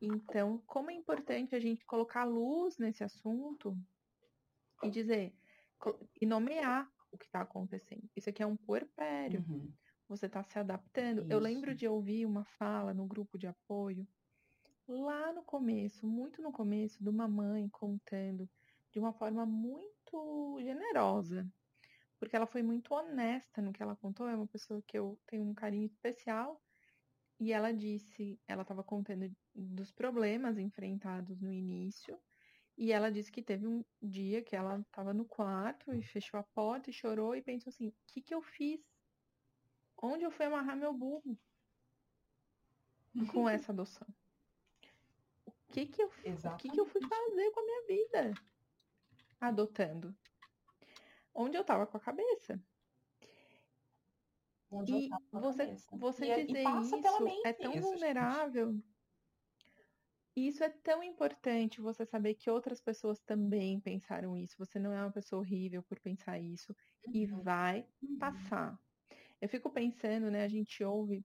Então, 0.01 0.61
como 0.67 0.91
é 0.91 0.93
importante 0.93 1.55
a 1.55 1.59
gente 1.59 1.85
colocar 1.85 2.25
luz 2.25 2.77
nesse 2.77 3.03
assunto 3.03 3.75
e 4.83 4.89
dizer 4.89 5.33
e 6.21 6.25
nomear 6.25 6.91
o 7.09 7.17
que 7.17 7.25
está 7.25 7.41
acontecendo. 7.41 8.07
Isso 8.15 8.29
aqui 8.29 8.43
é 8.43 8.45
um 8.45 8.57
puerpério. 8.57 9.43
Uhum 9.47 9.73
você 10.07 10.27
está 10.27 10.43
se 10.43 10.57
adaptando. 10.57 11.23
Isso. 11.23 11.31
Eu 11.31 11.39
lembro 11.39 11.75
de 11.75 11.87
ouvir 11.87 12.25
uma 12.25 12.45
fala 12.45 12.93
no 12.93 13.05
grupo 13.05 13.37
de 13.37 13.47
apoio, 13.47 14.07
lá 14.87 15.33
no 15.33 15.43
começo, 15.43 16.07
muito 16.07 16.41
no 16.41 16.51
começo, 16.51 17.03
de 17.03 17.09
uma 17.09 17.27
mãe 17.27 17.67
contando 17.69 18.49
de 18.91 18.99
uma 18.99 19.13
forma 19.13 19.45
muito 19.45 20.57
generosa, 20.61 21.47
porque 22.19 22.35
ela 22.35 22.47
foi 22.47 22.63
muito 22.63 22.93
honesta 22.93 23.61
no 23.61 23.73
que 23.73 23.83
ela 23.83 23.95
contou. 23.95 24.27
É 24.27 24.35
uma 24.35 24.47
pessoa 24.47 24.81
que 24.87 24.97
eu 24.97 25.19
tenho 25.27 25.43
um 25.43 25.53
carinho 25.53 25.85
especial. 25.85 26.61
E 27.39 27.53
ela 27.53 27.71
disse, 27.71 28.39
ela 28.47 28.63
estava 28.63 28.83
contando 28.83 29.31
dos 29.53 29.91
problemas 29.91 30.57
enfrentados 30.57 31.39
no 31.39 31.53
início. 31.53 32.19
E 32.75 32.91
ela 32.91 33.11
disse 33.11 33.31
que 33.31 33.43
teve 33.43 33.67
um 33.67 33.83
dia 34.01 34.41
que 34.41 34.55
ela 34.55 34.79
estava 34.79 35.13
no 35.13 35.25
quarto 35.25 35.93
e 35.93 36.01
fechou 36.01 36.39
a 36.39 36.43
porta 36.43 36.89
e 36.89 36.93
chorou 36.93 37.35
e 37.35 37.41
pensou 37.41 37.69
assim: 37.69 37.89
o 37.89 37.93
que, 38.07 38.21
que 38.21 38.33
eu 38.33 38.41
fiz? 38.41 38.79
Onde 40.01 40.23
eu 40.23 40.31
fui 40.31 40.45
amarrar 40.45 40.77
meu 40.77 40.93
burro 40.93 41.37
com 43.31 43.49
essa 43.49 43.71
adoção? 43.71 44.07
O 45.45 45.51
que 45.73 45.85
que 45.85 46.01
eu, 46.01 46.07
o 46.07 46.57
que 46.57 46.69
que 46.69 46.79
eu 46.79 46.85
fui 46.85 47.01
fazer 47.01 47.51
com 47.51 47.59
a 47.59 47.63
minha 47.63 47.87
vida 47.87 48.33
adotando? 49.39 50.15
Onde 51.33 51.57
eu 51.57 51.63
tava 51.63 51.85
com 51.85 51.97
a 51.97 51.99
cabeça? 51.99 52.59
Onde 54.69 54.93
e 54.93 55.09
você, 55.31 55.75
você 55.93 56.25
e, 56.25 56.45
dizer 56.45 56.63
e 56.63 56.81
isso 56.81 56.95
é 57.45 57.53
tão 57.53 57.73
isso, 57.73 57.81
vulnerável. 57.81 58.71
Gente. 58.73 58.97
Isso 60.35 60.63
é 60.63 60.69
tão 60.69 61.01
importante 61.01 61.81
você 61.81 62.05
saber 62.05 62.35
que 62.35 62.49
outras 62.49 62.79
pessoas 62.79 63.19
também 63.21 63.79
pensaram 63.79 64.37
isso. 64.37 64.55
Você 64.59 64.77
não 64.77 64.93
é 64.93 65.01
uma 65.01 65.11
pessoa 65.11 65.39
horrível 65.39 65.81
por 65.81 65.99
pensar 65.99 66.37
isso. 66.37 66.75
Uhum. 67.07 67.13
E 67.15 67.25
vai 67.25 67.87
uhum. 68.03 68.19
passar. 68.19 68.79
Eu 69.41 69.49
fico 69.49 69.69
pensando, 69.69 70.31
né? 70.31 70.43
A 70.43 70.47
gente 70.47 70.83
ouve 70.83 71.23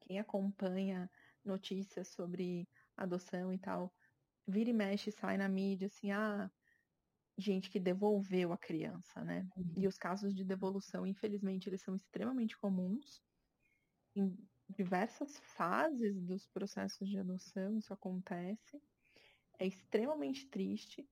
quem 0.00 0.18
acompanha 0.18 1.10
notícias 1.44 2.08
sobre 2.08 2.68
adoção 2.96 3.52
e 3.52 3.58
tal, 3.58 3.92
vira 4.46 4.70
e 4.70 4.72
mexe, 4.72 5.10
sai 5.10 5.36
na 5.36 5.48
mídia 5.48 5.86
assim, 5.86 6.10
ah, 6.10 6.50
gente 7.38 7.70
que 7.70 7.80
devolveu 7.80 8.52
a 8.52 8.58
criança, 8.58 9.24
né? 9.24 9.48
Uhum. 9.56 9.74
E 9.76 9.86
os 9.86 9.96
casos 9.96 10.34
de 10.34 10.44
devolução, 10.44 11.06
infelizmente, 11.06 11.68
eles 11.68 11.82
são 11.82 11.94
extremamente 11.94 12.56
comuns. 12.58 13.22
Em 14.14 14.36
diversas 14.68 15.38
fases 15.56 16.20
dos 16.22 16.46
processos 16.48 17.08
de 17.08 17.18
adoção, 17.18 17.78
isso 17.78 17.92
acontece. 17.92 18.80
É 19.58 19.66
extremamente 19.66 20.46
triste. 20.48 21.08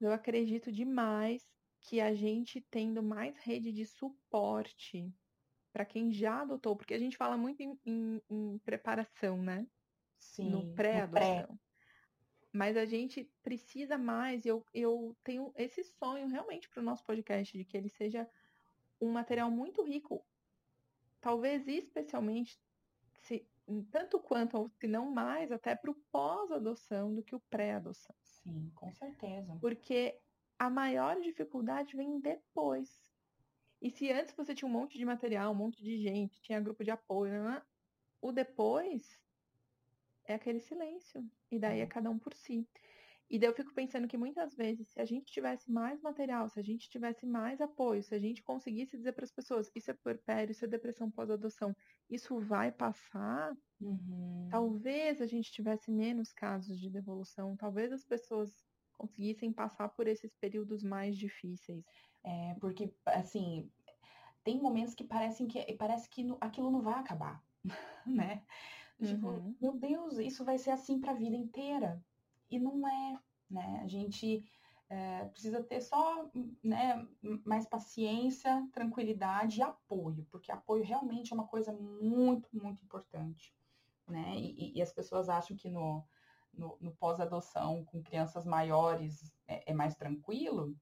eu 0.00 0.12
acredito 0.12 0.72
demais 0.72 1.42
que 1.82 2.00
a 2.00 2.14
gente 2.14 2.60
tendo 2.70 3.02
mais 3.02 3.36
rede 3.38 3.72
de 3.72 3.84
suporte 3.84 5.12
para 5.72 5.84
quem 5.84 6.12
já 6.12 6.42
adotou, 6.42 6.76
porque 6.76 6.94
a 6.94 6.98
gente 6.98 7.16
fala 7.16 7.36
muito 7.36 7.60
em, 7.60 7.78
em, 7.84 8.22
em 8.30 8.58
preparação, 8.58 9.42
né? 9.42 9.66
Sim, 10.18 10.50
no 10.50 10.74
pré-adoção. 10.74 11.46
Pré. 11.46 11.58
Mas 12.52 12.76
a 12.76 12.84
gente 12.84 13.24
precisa 13.42 13.96
mais, 13.96 14.44
e 14.44 14.48
eu, 14.48 14.64
eu 14.74 15.16
tenho 15.24 15.52
esse 15.56 15.82
sonho 15.82 16.28
realmente 16.28 16.68
para 16.68 16.80
o 16.80 16.84
nosso 16.84 17.02
podcast, 17.04 17.56
de 17.56 17.64
que 17.64 17.76
ele 17.76 17.88
seja 17.88 18.28
um 19.00 19.10
material 19.10 19.50
muito 19.50 19.82
rico, 19.82 20.24
talvez 21.20 21.66
especialmente, 21.66 22.60
se, 23.22 23.48
tanto 23.90 24.20
quanto, 24.20 24.58
ou 24.58 24.68
se 24.68 24.86
não 24.86 25.10
mais, 25.10 25.50
até 25.50 25.74
para 25.74 25.90
o 25.90 25.96
pós-adoção 26.12 27.14
do 27.14 27.22
que 27.22 27.34
o 27.34 27.40
pré-adoção. 27.40 28.14
Sim, 28.22 28.70
com 28.74 28.92
certeza. 28.92 29.56
Porque 29.60 30.20
a 30.62 30.70
maior 30.70 31.20
dificuldade 31.20 31.96
vem 31.96 32.20
depois. 32.20 32.88
E 33.80 33.90
se 33.90 34.12
antes 34.12 34.32
você 34.32 34.54
tinha 34.54 34.68
um 34.68 34.72
monte 34.72 34.96
de 34.96 35.04
material, 35.04 35.50
um 35.50 35.56
monte 35.56 35.82
de 35.82 35.98
gente, 35.98 36.40
tinha 36.40 36.60
grupo 36.60 36.84
de 36.84 36.90
apoio, 36.92 37.32
né? 37.42 37.60
o 38.20 38.30
depois 38.30 39.18
é 40.24 40.34
aquele 40.34 40.60
silêncio. 40.60 41.28
E 41.50 41.58
daí 41.58 41.80
é 41.80 41.82
uhum. 41.82 41.88
cada 41.88 42.10
um 42.10 42.16
por 42.16 42.32
si. 42.32 42.64
E 43.28 43.40
daí 43.40 43.48
eu 43.48 43.54
fico 43.54 43.74
pensando 43.74 44.06
que 44.06 44.16
muitas 44.16 44.54
vezes, 44.54 44.86
se 44.86 45.00
a 45.00 45.04
gente 45.04 45.32
tivesse 45.32 45.68
mais 45.68 46.00
material, 46.00 46.48
se 46.48 46.60
a 46.60 46.62
gente 46.62 46.88
tivesse 46.88 47.26
mais 47.26 47.60
apoio, 47.60 48.00
se 48.00 48.14
a 48.14 48.20
gente 48.20 48.40
conseguisse 48.40 48.96
dizer 48.96 49.14
para 49.14 49.24
as 49.24 49.32
pessoas, 49.32 49.68
isso 49.74 49.90
é 49.90 49.94
puerpério, 49.94 50.52
isso 50.52 50.64
é 50.64 50.68
depressão 50.68 51.10
pós-adoção, 51.10 51.74
isso 52.08 52.38
vai 52.38 52.70
passar, 52.70 53.52
uhum. 53.80 54.46
talvez 54.48 55.20
a 55.20 55.26
gente 55.26 55.50
tivesse 55.50 55.90
menos 55.90 56.32
casos 56.32 56.78
de 56.78 56.88
devolução, 56.88 57.56
talvez 57.56 57.90
as 57.90 58.04
pessoas 58.04 58.64
conseguissem 59.02 59.52
passar 59.52 59.88
por 59.88 60.06
esses 60.06 60.32
períodos 60.36 60.82
mais 60.82 61.16
difíceis. 61.16 61.84
É, 62.22 62.54
porque, 62.60 62.94
assim, 63.06 63.68
tem 64.44 64.60
momentos 64.60 64.94
que 64.94 65.02
parecem 65.04 65.48
que 65.48 65.60
parece 65.74 66.08
que 66.08 66.24
aquilo 66.40 66.70
não 66.70 66.80
vai 66.80 66.94
acabar, 66.94 67.42
né? 68.06 68.42
Tipo, 69.02 69.28
uhum. 69.28 69.56
meu 69.60 69.76
Deus, 69.76 70.18
isso 70.18 70.44
vai 70.44 70.56
ser 70.58 70.70
assim 70.70 71.00
para 71.00 71.10
a 71.10 71.16
vida 71.16 71.34
inteira. 71.34 72.00
E 72.48 72.60
não 72.60 72.86
é, 72.86 73.18
né? 73.50 73.80
A 73.82 73.88
gente 73.88 74.44
é, 74.88 75.24
precisa 75.24 75.64
ter 75.64 75.80
só 75.80 76.30
né, 76.62 77.04
mais 77.44 77.66
paciência, 77.66 78.64
tranquilidade 78.72 79.58
e 79.58 79.62
apoio, 79.62 80.24
porque 80.30 80.52
apoio 80.52 80.84
realmente 80.84 81.32
é 81.32 81.34
uma 81.34 81.48
coisa 81.48 81.72
muito, 81.72 82.48
muito 82.52 82.84
importante, 82.84 83.52
né? 84.06 84.36
E, 84.36 84.76
e 84.76 84.82
as 84.82 84.92
pessoas 84.92 85.28
acham 85.28 85.56
que 85.56 85.68
no, 85.68 86.06
no, 86.52 86.76
no 86.80 86.92
pós-adoção 86.92 87.84
com 87.84 88.02
crianças 88.02 88.44
maiores 88.44 89.32
é, 89.46 89.70
é, 89.70 89.74
mais 89.74 89.96
tranquilo, 89.96 90.74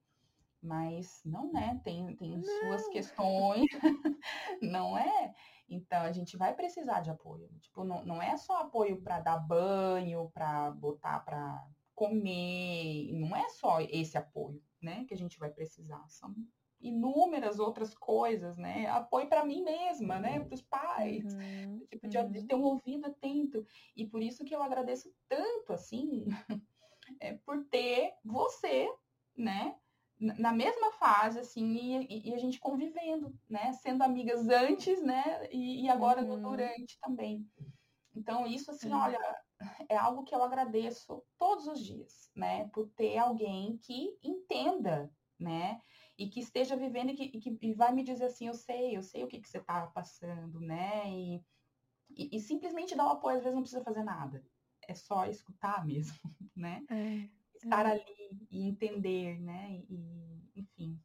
mas 0.63 1.23
não 1.25 1.57
é, 1.57 1.79
tem, 1.83 2.15
tem 2.17 2.43
suas 2.43 2.87
questões, 2.89 3.67
não 4.61 4.99
é? 4.99 5.35
Então 5.69 6.03
a 6.03 6.13
gente 6.13 6.37
vai 6.37 6.55
precisar 6.55 7.01
de 7.01 7.11
apoio. 7.11 7.49
Tipo, 7.61 7.85
não, 7.85 8.05
não 8.05 8.21
é 8.21 8.37
só 8.37 8.61
apoio 8.61 9.01
para 9.01 9.21
dar 9.21 9.39
banho, 9.39 10.31
para 10.35 10.71
botar 10.73 11.21
para 11.21 11.65
comer, 11.95 13.13
não 13.13 13.37
é 13.37 13.49
só 13.51 13.81
esse 13.81 14.17
apoio, 14.17 14.63
né, 14.81 15.05
que 15.05 15.13
a 15.13 15.17
gente 15.17 15.39
vai 15.39 15.51
precisar. 15.51 16.03
São 16.09 16.35
inúmeras 16.81 17.59
outras 17.59 17.95
coisas, 17.95 18.57
né? 18.57 18.87
Apoio 18.87 19.29
para 19.29 19.45
mim 19.45 19.63
mesma, 19.63 20.19
né? 20.19 20.41
Para 20.41 20.55
os 20.55 20.63
pais, 20.63 21.25
uhum, 21.35 21.81
tipo, 21.91 22.09
de, 22.09 22.19
uhum. 22.19 22.31
de, 22.31 22.43
ter 22.45 22.55
um 22.55 22.63
ouvido 22.63 23.07
atento. 23.07 23.67
E 23.95 24.07
por 24.07 24.23
isso 24.23 24.45
que 24.45 24.55
eu 24.55 24.63
agradeço 24.63 25.13
tanto, 25.29 25.73
assim, 25.73 26.25
é, 27.21 27.35
por 27.35 27.65
ter 27.67 28.15
você, 28.25 28.89
né? 29.37 29.77
Na 30.19 30.53
mesma 30.53 30.93
fase, 30.93 31.39
assim, 31.39 31.65
e, 31.75 32.29
e, 32.29 32.35
a 32.35 32.39
gente 32.39 32.61
convivendo, 32.61 33.35
né? 33.49 33.73
Sendo 33.73 34.03
amigas 34.03 34.49
antes, 34.49 35.03
né? 35.03 35.49
E, 35.51 35.85
e 35.85 35.89
agora 35.89 36.23
uhum. 36.23 36.43
durante 36.43 36.99
também. 37.01 37.47
Então, 38.15 38.47
isso, 38.47 38.71
assim, 38.71 38.93
olha, 38.93 39.19
é 39.89 39.97
algo 39.97 40.25
que 40.25 40.35
eu 40.35 40.43
agradeço 40.43 41.23
todos 41.39 41.67
os 41.67 41.81
dias, 41.81 42.31
né? 42.35 42.69
Por 42.69 42.89
ter 42.91 43.17
alguém 43.17 43.79
que 43.79 44.15
entenda, 44.23 45.11
né? 45.39 45.81
E 46.21 46.29
que 46.29 46.39
esteja 46.39 46.77
vivendo 46.77 47.13
e 47.13 47.15
que, 47.15 47.23
e 47.23 47.41
que 47.41 47.59
e 47.63 47.73
vai 47.73 47.95
me 47.95 48.05
dizer 48.05 48.27
assim, 48.27 48.47
eu 48.47 48.53
sei, 48.53 48.95
eu 48.95 49.03
sei 49.03 49.25
o 49.25 49.27
que, 49.27 49.41
que 49.41 49.49
você 49.49 49.57
está 49.57 49.87
passando, 49.87 50.61
né? 50.61 51.11
E, 51.11 51.43
e, 52.11 52.37
e, 52.37 52.41
simplesmente 52.41 52.95
dar 52.95 53.07
o 53.07 53.13
apoio, 53.13 53.39
às 53.39 53.43
vezes 53.43 53.55
não 53.55 53.63
precisa 53.63 53.83
fazer 53.83 54.03
nada. 54.03 54.45
É 54.87 54.95
só 54.95 55.25
escutar 55.25 55.83
mesmo, 55.87 56.19
né? 56.55 56.85
É, 56.91 57.27
Estar 57.57 57.87
é. 57.87 57.93
ali 57.93 58.47
e 58.51 58.69
entender, 58.69 59.41
né? 59.41 59.83
E, 59.89 60.45
enfim, 60.57 61.01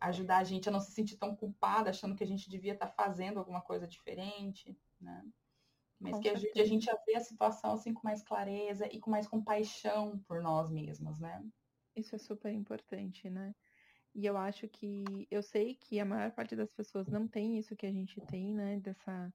ajudar 0.00 0.38
a 0.38 0.44
gente 0.44 0.66
a 0.66 0.72
não 0.72 0.80
se 0.80 0.92
sentir 0.92 1.18
tão 1.18 1.36
culpada, 1.36 1.90
achando 1.90 2.16
que 2.16 2.24
a 2.24 2.26
gente 2.26 2.48
devia 2.48 2.72
estar 2.72 2.86
tá 2.86 3.04
fazendo 3.04 3.38
alguma 3.38 3.60
coisa 3.60 3.86
diferente, 3.86 4.74
né? 4.98 5.26
Mas 6.00 6.16
com 6.16 6.20
que 6.22 6.30
ajude 6.30 6.58
a 6.58 6.64
gente 6.64 6.88
a 6.88 6.96
ver 7.06 7.16
a 7.16 7.20
situação 7.20 7.72
assim 7.72 7.92
com 7.92 8.00
mais 8.02 8.22
clareza 8.22 8.88
e 8.90 8.98
com 8.98 9.10
mais 9.10 9.28
compaixão 9.28 10.18
por 10.20 10.40
nós 10.40 10.70
mesmos, 10.70 11.20
né? 11.20 11.44
Isso 11.94 12.14
é 12.14 12.18
super 12.18 12.50
importante, 12.50 13.28
né? 13.28 13.54
E 14.14 14.26
eu 14.26 14.36
acho 14.36 14.68
que. 14.68 15.26
Eu 15.30 15.42
sei 15.42 15.74
que 15.74 15.98
a 15.98 16.04
maior 16.04 16.30
parte 16.30 16.54
das 16.54 16.70
pessoas 16.72 17.08
não 17.08 17.26
tem 17.26 17.58
isso 17.58 17.74
que 17.74 17.86
a 17.86 17.92
gente 17.92 18.20
tem, 18.22 18.54
né? 18.54 18.78
Dessa. 18.78 19.32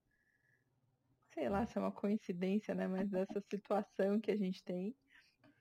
Sei 1.34 1.50
lá 1.50 1.66
se 1.66 1.78
é 1.78 1.82
uma 1.82 1.92
coincidência, 1.92 2.74
né? 2.74 2.88
Mas 2.88 3.10
dessa 3.10 3.42
situação 3.52 4.20
que 4.20 4.32
a 4.32 4.38
gente 4.38 4.64
tem. 4.64 4.96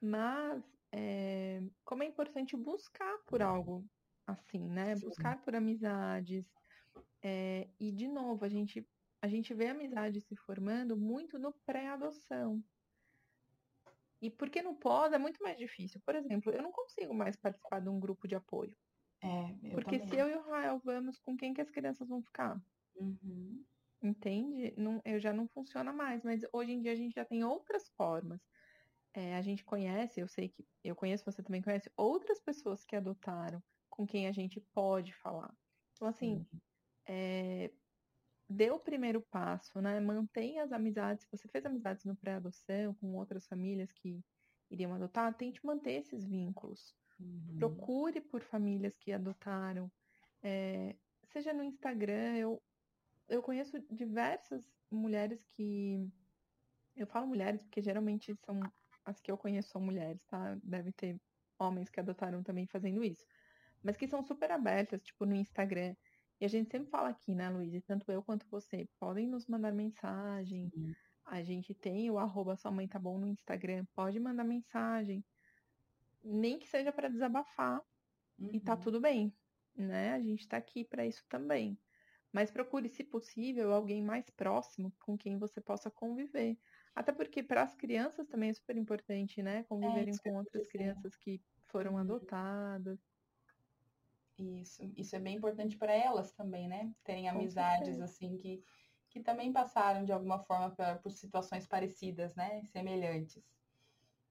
Mas, 0.01 0.63
é, 0.93 1.61
como 1.85 2.05
é 2.05 2.07
importante 2.07 2.57
buscar 2.57 3.19
por 3.27 3.43
algo 3.43 3.85
assim, 4.27 4.69
né? 4.69 4.95
Sim. 4.95 5.07
Buscar 5.07 5.43
por 5.43 5.55
amizades. 5.57 6.49
É, 7.21 7.69
e, 7.81 7.91
de 7.91 8.07
novo, 8.07 8.45
a 8.45 8.49
gente, 8.49 8.87
a 9.21 9.27
gente 9.27 9.53
vê 9.53 9.69
amizade 9.69 10.21
se 10.21 10.37
formando 10.37 10.97
muito 10.97 11.39
no 11.39 11.53
pré-adoção. 11.67 12.63
E 14.21 14.31
porque 14.31 14.63
no 14.63 14.75
pós 14.77 15.13
é 15.13 15.19
muito 15.19 15.43
mais 15.43 15.59
difícil. 15.59 16.01
Por 16.05 16.15
exemplo, 16.15 16.53
eu 16.53 16.63
não 16.63 16.73
consigo 16.73 17.15
mais 17.15 17.37
participar 17.37 17.81
de 17.81 17.89
um 17.89 17.99
grupo 17.99 18.27
de 18.27 18.35
apoio. 18.35 18.77
É, 19.21 19.71
Porque 19.75 19.99
também. 19.99 20.09
se 20.09 20.17
eu 20.17 20.29
e 20.29 20.35
o 20.37 20.43
Rael 20.43 20.81
vamos, 20.85 21.19
com 21.19 21.37
quem 21.37 21.53
que 21.53 21.61
as 21.61 21.71
crianças 21.71 22.09
vão 22.09 22.23
ficar? 22.23 22.61
Uhum. 22.95 23.65
Entende? 24.03 24.75
Não, 24.77 25.03
eu 25.05 25.19
já 25.19 25.33
não 25.33 25.49
funciona 25.49 25.93
mais, 25.93 26.23
mas 26.23 26.43
hoje 26.53 26.73
em 26.73 26.81
dia 26.81 26.93
a 26.93 26.97
gente 26.97 27.15
já 27.15 27.25
tem 27.25 27.43
outras 27.43 27.89
formas. 27.97 28.41
É, 29.13 29.35
a 29.37 29.43
gente 29.43 29.65
conhece, 29.65 30.21
eu 30.21 30.29
sei 30.29 30.49
que 30.49 30.65
eu 30.85 30.95
conheço, 30.95 31.25
você 31.25 31.43
também 31.43 31.63
conhece 31.63 31.91
outras 31.97 32.41
pessoas 32.41 32.85
que 32.85 32.95
adotaram, 32.95 33.63
com 33.91 34.07
quem 34.07 34.29
a 34.29 34.33
gente 34.33 34.61
pode 34.73 35.13
falar. 35.15 35.53
Então, 35.95 36.07
assim, 36.07 36.47
é, 37.09 37.73
dê 38.49 38.71
o 38.71 38.79
primeiro 38.81 39.23
passo, 39.31 39.81
né? 39.81 40.01
Mantenha 40.01 40.65
as 40.65 40.73
amizades. 40.73 41.25
Se 41.25 41.31
você 41.31 41.49
fez 41.49 41.67
amizades 41.67 42.05
no 42.05 42.17
pré-adoção, 42.17 42.95
com 42.95 43.17
outras 43.17 43.47
famílias 43.47 43.93
que 43.93 44.25
iriam 44.71 44.95
adotar, 44.95 45.35
tente 45.37 45.65
manter 45.65 45.95
esses 45.95 46.25
vínculos. 46.25 46.95
Uhum. 47.19 47.57
Procure 47.59 48.21
por 48.21 48.43
famílias 48.43 48.97
que 48.97 49.13
adotaram. 49.13 49.91
É, 50.43 50.97
seja 51.25 51.53
no 51.53 51.63
Instagram, 51.63 52.37
eu, 52.37 52.63
eu 53.29 53.43
conheço 53.43 53.79
diversas 53.91 54.65
mulheres 54.91 55.45
que. 55.55 56.09
Eu 56.97 57.07
falo 57.07 57.27
mulheres 57.27 57.63
porque 57.63 57.81
geralmente 57.81 58.35
são 58.45 58.61
as 59.05 59.21
que 59.21 59.31
eu 59.31 59.39
conheço 59.39 59.71
são 59.71 59.81
mulheres, 59.81 60.25
tá? 60.25 60.59
Deve 60.63 60.93
ter 60.93 61.21
homens 61.59 61.89
que 61.89 62.01
adotaram 62.01 62.43
também 62.43 62.67
fazendo 62.67 63.03
isso. 63.03 63.25
Mas 63.83 63.97
que 63.97 64.07
são 64.07 64.23
super 64.23 64.51
abertas, 64.51 65.03
tipo 65.03 65.25
no 65.25 65.35
Instagram. 65.35 65.95
E 66.41 66.45
a 66.45 66.49
gente 66.49 66.71
sempre 66.71 66.91
fala 66.91 67.09
aqui, 67.09 67.35
né, 67.35 67.49
Luísa? 67.49 67.81
Tanto 67.87 68.11
eu 68.13 68.23
quanto 68.23 68.47
você. 68.49 68.89
Podem 68.99 69.27
nos 69.27 69.47
mandar 69.47 69.73
mensagem. 69.73 70.71
Sim. 70.75 70.95
A 71.25 71.43
gente 71.43 71.75
tem 71.75 72.11
o 72.11 72.19
arroba 72.19 72.57
sua 72.57 72.71
mãe 72.71 72.87
tá 72.87 72.99
bom 72.99 73.19
no 73.19 73.27
Instagram. 73.27 73.85
Pode 73.95 74.19
mandar 74.21 74.45
mensagem 74.45 75.25
nem 76.23 76.59
que 76.59 76.69
seja 76.69 76.93
para 76.93 77.09
desabafar 77.09 77.81
uhum. 78.39 78.51
e 78.53 78.61
tá 78.61 78.75
uhum. 78.75 78.81
tudo 78.81 79.01
bem, 79.01 79.33
né? 79.77 80.13
A 80.13 80.21
gente 80.21 80.47
tá 80.47 80.57
aqui 80.57 80.85
para 80.85 81.07
isso 81.07 81.25
também. 81.29 81.79
Mas 82.33 82.51
procure, 82.51 82.89
se 82.89 83.03
possível, 83.03 83.73
alguém 83.73 84.03
mais 84.03 84.29
próximo 84.31 84.93
com 85.01 85.17
quem 85.17 85.39
você 85.39 85.61
possa 85.61 85.91
conviver. 85.91 86.59
Até 86.95 87.13
porque 87.13 87.43
para 87.43 87.63
as 87.63 87.75
crianças 87.75 88.27
também 88.29 88.51
é 88.51 88.55
super 88.55 88.77
importante, 88.77 89.43
né? 89.43 89.63
Conviverem 89.65 90.15
é, 90.15 90.19
com 90.19 90.37
outras 90.37 90.67
crianças 90.67 91.17
que 91.17 91.41
foram 91.67 91.93
uhum. 91.93 91.99
adotadas. 91.99 92.99
Isso, 94.39 94.83
isso 94.97 95.17
é 95.17 95.19
bem 95.19 95.37
importante 95.37 95.77
para 95.77 95.93
elas 95.93 96.31
também, 96.33 96.69
né? 96.69 96.93
Terem 97.03 97.29
amizades 97.29 98.01
assim 98.01 98.37
que, 98.37 98.63
que 99.11 99.21
também 99.21 99.53
passaram 99.53 100.05
de 100.05 100.13
alguma 100.13 100.39
forma 100.39 100.71
por, 100.71 100.99
por 101.03 101.13
situações 101.13 101.67
parecidas, 101.67 102.35
né? 102.37 102.63
Semelhantes. 102.67 103.43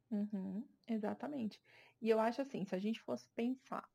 Uhum, 0.09 0.65
exatamente. 0.87 1.61
E 2.01 2.09
eu 2.09 2.19
acho 2.19 2.41
assim, 2.41 2.65
se 2.65 2.75
a 2.75 2.79
gente 2.79 3.01
fosse 3.01 3.27
pensar, 3.29 3.87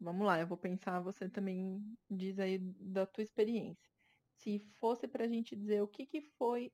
vamos 0.00 0.26
lá, 0.26 0.38
eu 0.38 0.46
vou 0.46 0.56
pensar, 0.56 1.00
você 1.00 1.28
também 1.28 1.82
diz 2.10 2.38
aí 2.38 2.58
da 2.58 3.06
tua 3.06 3.24
experiência. 3.24 3.90
Se 4.36 4.58
fosse 4.78 5.08
para 5.08 5.24
a 5.24 5.28
gente 5.28 5.56
dizer 5.56 5.82
o 5.82 5.88
que, 5.88 6.06
que 6.06 6.20
foi, 6.20 6.72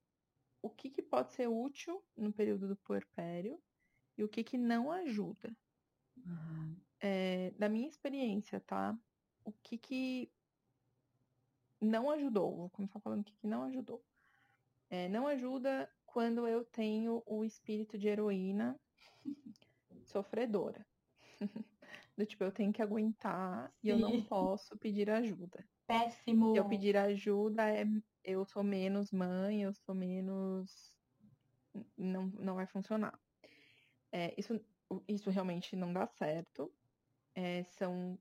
o 0.60 0.68
que, 0.68 0.90
que 0.90 1.02
pode 1.02 1.32
ser 1.32 1.48
útil 1.48 2.04
no 2.16 2.32
período 2.32 2.68
do 2.68 2.76
puerpério 2.76 3.60
e 4.16 4.24
o 4.24 4.28
que, 4.28 4.44
que 4.44 4.58
não 4.58 4.90
ajuda. 4.90 5.56
Uhum. 6.14 6.76
é, 7.00 7.50
da 7.52 7.68
minha 7.68 7.88
experiência, 7.88 8.60
tá? 8.60 8.96
O 9.44 9.52
que 9.52 9.76
que 9.76 10.32
não 11.80 12.10
ajudou? 12.10 12.56
Vou 12.56 12.70
começar 12.70 13.00
falando 13.00 13.22
o 13.22 13.24
que, 13.24 13.34
que 13.34 13.46
não 13.46 13.64
ajudou. 13.64 14.04
É, 14.88 15.08
não 15.08 15.26
ajuda 15.26 15.90
quando 16.06 16.46
eu 16.46 16.64
tenho 16.64 17.22
o 17.26 17.44
espírito 17.44 17.98
de 17.98 18.08
heroína 18.08 18.78
sofredora. 20.12 20.86
Do 22.16 22.26
tipo, 22.26 22.44
eu 22.44 22.52
tenho 22.52 22.72
que 22.72 22.82
aguentar 22.82 23.68
Sim. 23.70 23.76
e 23.82 23.88
eu 23.90 23.98
não 23.98 24.22
posso 24.24 24.76
pedir 24.78 25.10
ajuda. 25.10 25.64
Péssimo. 25.86 26.52
Se 26.52 26.58
eu 26.58 26.68
pedir 26.68 26.96
ajuda, 26.96 27.68
é, 27.68 27.84
eu 28.22 28.44
sou 28.44 28.62
menos 28.62 29.10
mãe, 29.10 29.62
eu 29.62 29.74
sou 29.74 29.94
menos. 29.94 30.70
Não, 31.96 32.26
não 32.26 32.54
vai 32.54 32.66
funcionar. 32.66 33.18
É, 34.12 34.34
isso, 34.38 34.60
isso 35.08 35.30
realmente 35.30 35.74
não 35.74 35.92
dá 35.92 36.06
certo. 36.06 36.72
É, 37.34 37.64
são 37.64 38.18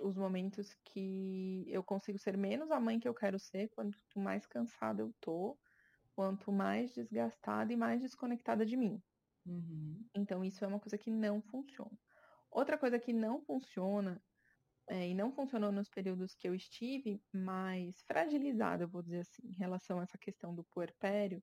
os 0.00 0.16
momentos 0.16 0.74
que 0.84 1.64
eu 1.68 1.82
consigo 1.82 2.18
ser 2.18 2.36
menos 2.36 2.70
a 2.70 2.78
mãe 2.78 3.00
que 3.00 3.08
eu 3.08 3.14
quero 3.14 3.38
ser, 3.38 3.68
quanto 3.68 3.98
mais 4.16 4.46
cansada 4.46 5.00
eu 5.00 5.14
tô, 5.20 5.58
quanto 6.14 6.52
mais 6.52 6.92
desgastada 6.92 7.72
e 7.72 7.76
mais 7.76 8.02
desconectada 8.02 8.66
de 8.66 8.76
mim. 8.76 9.02
Uhum. 9.46 10.06
Então, 10.14 10.44
isso 10.44 10.64
é 10.64 10.68
uma 10.68 10.80
coisa 10.80 10.96
que 10.96 11.10
não 11.10 11.42
funciona. 11.42 11.98
Outra 12.50 12.78
coisa 12.78 12.98
que 12.98 13.12
não 13.12 13.40
funciona, 13.42 14.22
é, 14.88 15.08
e 15.08 15.14
não 15.14 15.32
funcionou 15.32 15.72
nos 15.72 15.88
períodos 15.88 16.34
que 16.34 16.46
eu 16.46 16.54
estive 16.54 17.22
mais 17.32 18.02
fragilizada, 18.02 18.84
eu 18.84 18.88
vou 18.88 19.02
dizer 19.02 19.20
assim, 19.20 19.42
em 19.48 19.54
relação 19.54 19.98
a 19.98 20.02
essa 20.02 20.18
questão 20.18 20.54
do 20.54 20.62
puerpério 20.64 21.42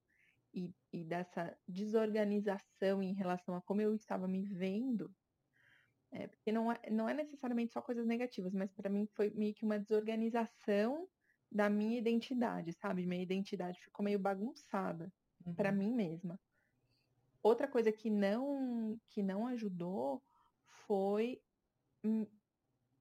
e, 0.54 0.74
e 0.93 1.04
dessa 1.04 1.58
desorganização 1.68 3.02
em 3.02 3.14
relação 3.14 3.56
a 3.56 3.62
como 3.62 3.82
eu 3.82 3.95
estava 3.95 4.28
me 4.28 4.43
vendo, 4.43 5.14
é, 6.12 6.28
porque 6.28 6.52
não 6.52 6.72
é, 6.72 6.80
não 6.91 7.10
é 7.10 7.14
necessariamente 7.14 7.74
só 7.74 7.82
coisas 7.82 8.06
negativas, 8.06 8.54
mas 8.54 8.72
para 8.72 8.89
mim 8.89 9.08
foi 9.16 9.32
meio 9.32 9.56
que 9.56 9.66
uma 9.66 9.80
desorganização 9.80 11.08
da 11.52 11.70
minha 11.70 11.97
identidade, 11.97 12.74
sabe? 12.74 13.06
Minha 13.06 13.24
identidade 13.24 13.80
ficou 13.82 14.04
meio 14.04 14.20
bagunçada 14.20 15.12
uhum. 15.45 15.56
para 15.56 15.72
mim 15.72 15.93
mesma. 15.93 16.39
Outra 17.44 17.68
coisa 17.68 17.92
que 17.92 18.10
não 18.10 19.00
que 19.10 19.24
não 19.24 19.48
ajudou 19.48 20.24
foi 20.88 21.42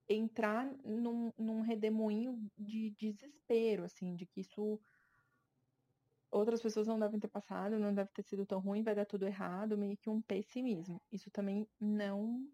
entrar 0.09 0.67
num, 0.85 1.33
num 1.39 1.61
redemoinho 1.61 2.51
de 2.59 2.91
desespero, 2.91 3.85
assim, 3.85 4.15
de 4.17 4.27
que 4.27 4.41
isso 4.41 4.81
outras 6.31 6.63
pessoas 6.63 6.87
não 6.87 6.99
devem 6.99 7.19
ter 7.19 7.29
passado, 7.29 7.79
não 7.79 7.95
deve 7.95 8.11
ter 8.13 8.23
sido 8.23 8.47
tão 8.47 8.61
ruim, 8.61 8.83
vai 8.83 8.95
dar 8.95 9.05
tudo 9.07 9.27
errado, 9.27 9.77
meio 9.77 9.97
que 9.97 10.09
um 10.09 10.23
pessimismo. 10.23 11.03
Isso 11.11 11.31
também 11.31 11.69
não 11.79 12.49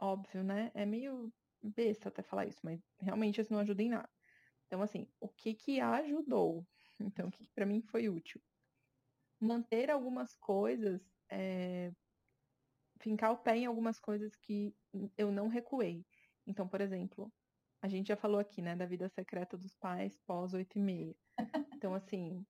óbvio, 0.00 0.42
né? 0.42 0.70
É 0.74 0.86
meio 0.86 1.32
besta 1.62 2.08
até 2.08 2.22
falar 2.22 2.46
isso, 2.46 2.60
mas 2.62 2.80
realmente 3.00 3.40
isso 3.40 3.52
não 3.52 3.60
ajuda 3.60 3.82
em 3.82 3.90
nada. 3.90 4.10
Então, 4.66 4.82
assim, 4.82 5.06
o 5.20 5.28
que 5.28 5.54
que 5.54 5.80
ajudou? 5.80 6.66
Então, 7.00 7.28
o 7.28 7.30
que, 7.30 7.46
que 7.46 7.52
para 7.52 7.66
mim 7.66 7.82
foi 7.82 8.08
útil? 8.08 8.40
Manter 9.40 9.90
algumas 9.90 10.34
coisas, 10.36 11.11
é... 11.32 11.92
fincar 13.00 13.32
o 13.32 13.38
pé 13.38 13.56
em 13.56 13.66
algumas 13.66 13.98
coisas 13.98 14.36
que 14.36 14.74
eu 15.16 15.32
não 15.32 15.48
recuei. 15.48 16.04
Então, 16.46 16.68
por 16.68 16.80
exemplo, 16.80 17.32
a 17.80 17.88
gente 17.88 18.08
já 18.08 18.16
falou 18.16 18.38
aqui, 18.38 18.60
né, 18.62 18.76
da 18.76 18.86
vida 18.86 19.08
secreta 19.08 19.56
dos 19.56 19.74
pais 19.74 20.18
pós 20.26 20.52
oito 20.54 20.78
e 20.78 20.80
meia. 20.80 21.16
Então, 21.74 21.94
assim, 21.94 22.44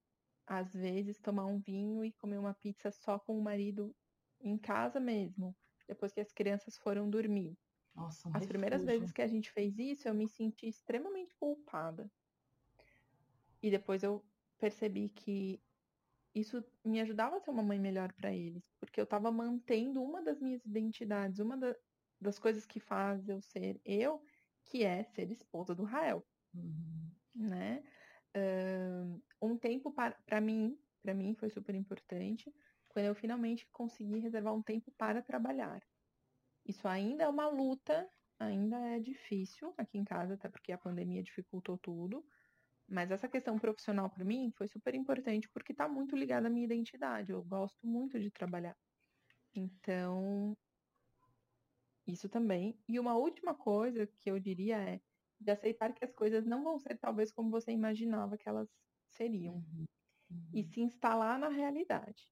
às 0.47 0.73
vezes 0.75 1.19
tomar 1.19 1.47
um 1.47 1.59
vinho 1.59 2.05
e 2.05 2.13
comer 2.13 2.39
uma 2.39 2.55
pizza 2.55 2.91
só 2.91 3.19
com 3.19 3.39
o 3.39 3.43
marido 3.43 3.95
em 4.41 4.59
casa 4.59 4.99
mesmo 4.99 5.57
depois 5.87 6.13
que 6.13 6.21
as 6.21 6.33
crianças 6.33 6.77
foram 6.79 7.09
dormir. 7.09 7.57
Nossa, 7.95 8.27
um 8.27 8.31
As 8.31 8.35
refúgio. 8.35 8.49
primeiras 8.49 8.85
vezes 8.85 9.13
que 9.13 9.23
a 9.23 9.27
gente 9.27 9.51
fez 9.51 9.79
isso, 9.79 10.09
eu 10.09 10.15
me 10.15 10.29
senti 10.29 10.67
extremamente 10.67 11.35
culpada. 11.37 12.11
E 13.63 13.71
depois 13.71 14.03
eu 14.03 14.25
percebi 14.59 15.09
que 15.11 15.61
isso 16.35 16.65
me 16.85 17.01
ajudava 17.01 17.37
a 17.37 17.41
ser 17.41 17.51
uma 17.51 17.63
mãe 17.63 17.79
melhor 17.79 18.13
para 18.13 18.33
eles, 18.33 18.63
porque 18.81 19.01
eu 19.01 19.05
estava 19.05 19.31
mantendo 19.31 20.03
uma 20.03 20.23
das 20.23 20.41
minhas 20.41 20.65
identidades, 20.65 21.39
uma 21.39 21.57
da, 21.57 21.77
das 22.21 22.39
coisas 22.39 22.65
que 22.65 22.81
faz 22.81 23.29
eu 23.29 23.41
ser 23.41 23.81
eu, 23.85 24.23
que 24.65 24.85
é 24.85 25.05
ser 25.05 25.31
esposa 25.31 25.75
do 25.75 25.85
Rael, 25.85 26.27
uhum. 26.55 27.11
né? 27.35 27.83
Um 29.43 29.59
tempo 29.59 29.93
para 29.93 30.41
mim, 30.41 30.79
para 31.03 31.13
mim 31.13 31.35
foi 31.35 31.51
super 31.51 31.75
importante, 31.75 32.55
quando 32.89 33.07
eu 33.07 33.15
finalmente 33.15 33.67
consegui 33.73 34.19
reservar 34.19 34.55
um 34.55 34.63
tempo 34.63 34.91
para 34.93 35.21
trabalhar. 35.21 35.83
Isso 36.65 36.87
ainda 36.87 37.25
é 37.25 37.29
uma 37.29 37.49
luta, 37.49 38.09
ainda 38.39 38.79
é 38.89 39.01
difícil 39.01 39.75
aqui 39.77 39.99
em 39.99 40.05
casa, 40.05 40.35
até 40.35 40.49
porque 40.49 40.73
a 40.73 40.79
pandemia 40.79 41.23
dificultou 41.23 41.77
tudo. 41.77 42.25
Mas 42.93 43.11
essa 43.11 43.27
questão 43.27 43.59
profissional 43.59 44.11
para 44.11 44.23
mim 44.23 44.53
foi 44.55 44.69
super 44.69 44.95
importante 44.95 45.49
porque 45.49 45.73
está 45.73 45.89
muito 45.89 46.15
ligada 46.15 46.49
à 46.49 46.51
minha 46.51 46.67
identidade. 46.67 47.33
Eu 47.33 47.43
gosto 47.43 47.87
muito 47.87 48.21
de 48.21 48.31
trabalhar. 48.31 48.77
Então, 49.55 50.55
isso 52.07 52.29
também. 52.29 52.79
E 52.87 53.01
uma 53.01 53.17
última 53.17 53.55
coisa 53.55 54.07
que 54.07 54.31
eu 54.31 54.39
diria 54.39 54.77
é 54.77 55.01
de 55.41 55.51
aceitar 55.51 55.95
que 55.95 56.05
as 56.05 56.13
coisas 56.13 56.45
não 56.45 56.63
vão 56.63 56.79
ser 56.79 56.99
talvez 56.99 57.33
como 57.33 57.51
você 57.51 57.73
imaginava 57.73 58.37
que 58.37 58.47
elas 58.47 58.69
seriam. 59.09 59.55
Uhum. 59.55 59.87
Uhum. 60.31 60.51
E 60.53 60.63
se 60.63 60.83
instalar 60.83 61.39
na 61.39 61.49
realidade. 61.49 62.31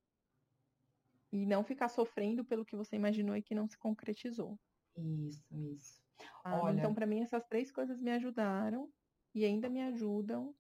E 1.33 1.47
não 1.47 1.65
ficar 1.65 1.89
sofrendo 1.89 2.45
pelo 2.45 2.67
que 2.67 2.77
você 2.77 2.97
imaginou 2.97 3.35
e 3.35 3.43
que 3.43 3.55
não 3.55 3.67
se 3.67 3.79
concretizou. 3.79 4.61
Isso, 4.95 5.43
isso. 5.73 6.03
Ah, 6.45 6.61
Olha... 6.61 6.79
Então, 6.79 6.95
para 6.95 7.07
mim, 7.07 7.23
essas 7.23 7.47
três 7.47 7.73
coisas 7.73 7.99
me 7.99 8.11
ajudaram 8.11 8.93
e 9.35 9.45
ainda 9.45 9.69
me 9.69 9.83
ajudam, 9.83 10.55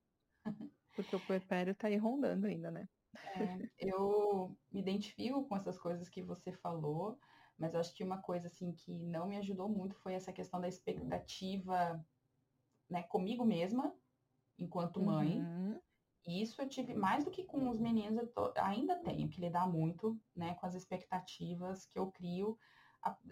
porque 0.95 1.15
o 1.17 1.21
puerpério 1.21 1.75
tá 1.75 1.89
aí 1.89 1.97
rondando 1.97 2.47
ainda, 2.47 2.71
né? 2.71 2.89
É, 3.25 3.69
eu 3.79 4.57
me 4.73 4.81
identifico 4.81 5.45
com 5.45 5.57
essas 5.57 5.79
coisas 5.79 6.09
que 6.09 6.23
você 6.23 6.53
falou, 6.53 7.19
mas 7.59 7.75
acho 7.75 7.95
que 7.95 8.05
uma 8.05 8.19
coisa 8.19 8.47
assim 8.47 8.73
que 8.73 8.99
não 9.05 9.27
me 9.27 9.37
ajudou 9.37 9.69
muito 9.69 9.95
foi 9.97 10.15
essa 10.15 10.33
questão 10.33 10.61
da 10.61 10.69
expectativa, 10.69 12.05
né, 12.89 13.03
comigo 13.05 13.45
mesma, 13.45 13.95
enquanto 14.59 15.03
mãe, 15.03 15.41
uhum. 15.41 15.81
Isso 16.27 16.61
eu 16.61 16.69
tive 16.69 16.95
mais 16.95 17.25
do 17.25 17.31
que 17.31 17.45
com 17.45 17.69
os 17.71 17.81
meninos, 17.81 18.19
eu 18.19 18.29
tô, 18.29 18.53
ainda 18.57 18.97
tenho 18.97 19.29
que 19.29 19.41
lidar 19.41 19.67
muito, 19.67 20.21
né, 20.37 20.55
com 20.55 20.67
as 20.67 20.75
expectativas 20.75 21.87
que 21.87 21.99
eu 21.99 22.11
crio 22.13 22.59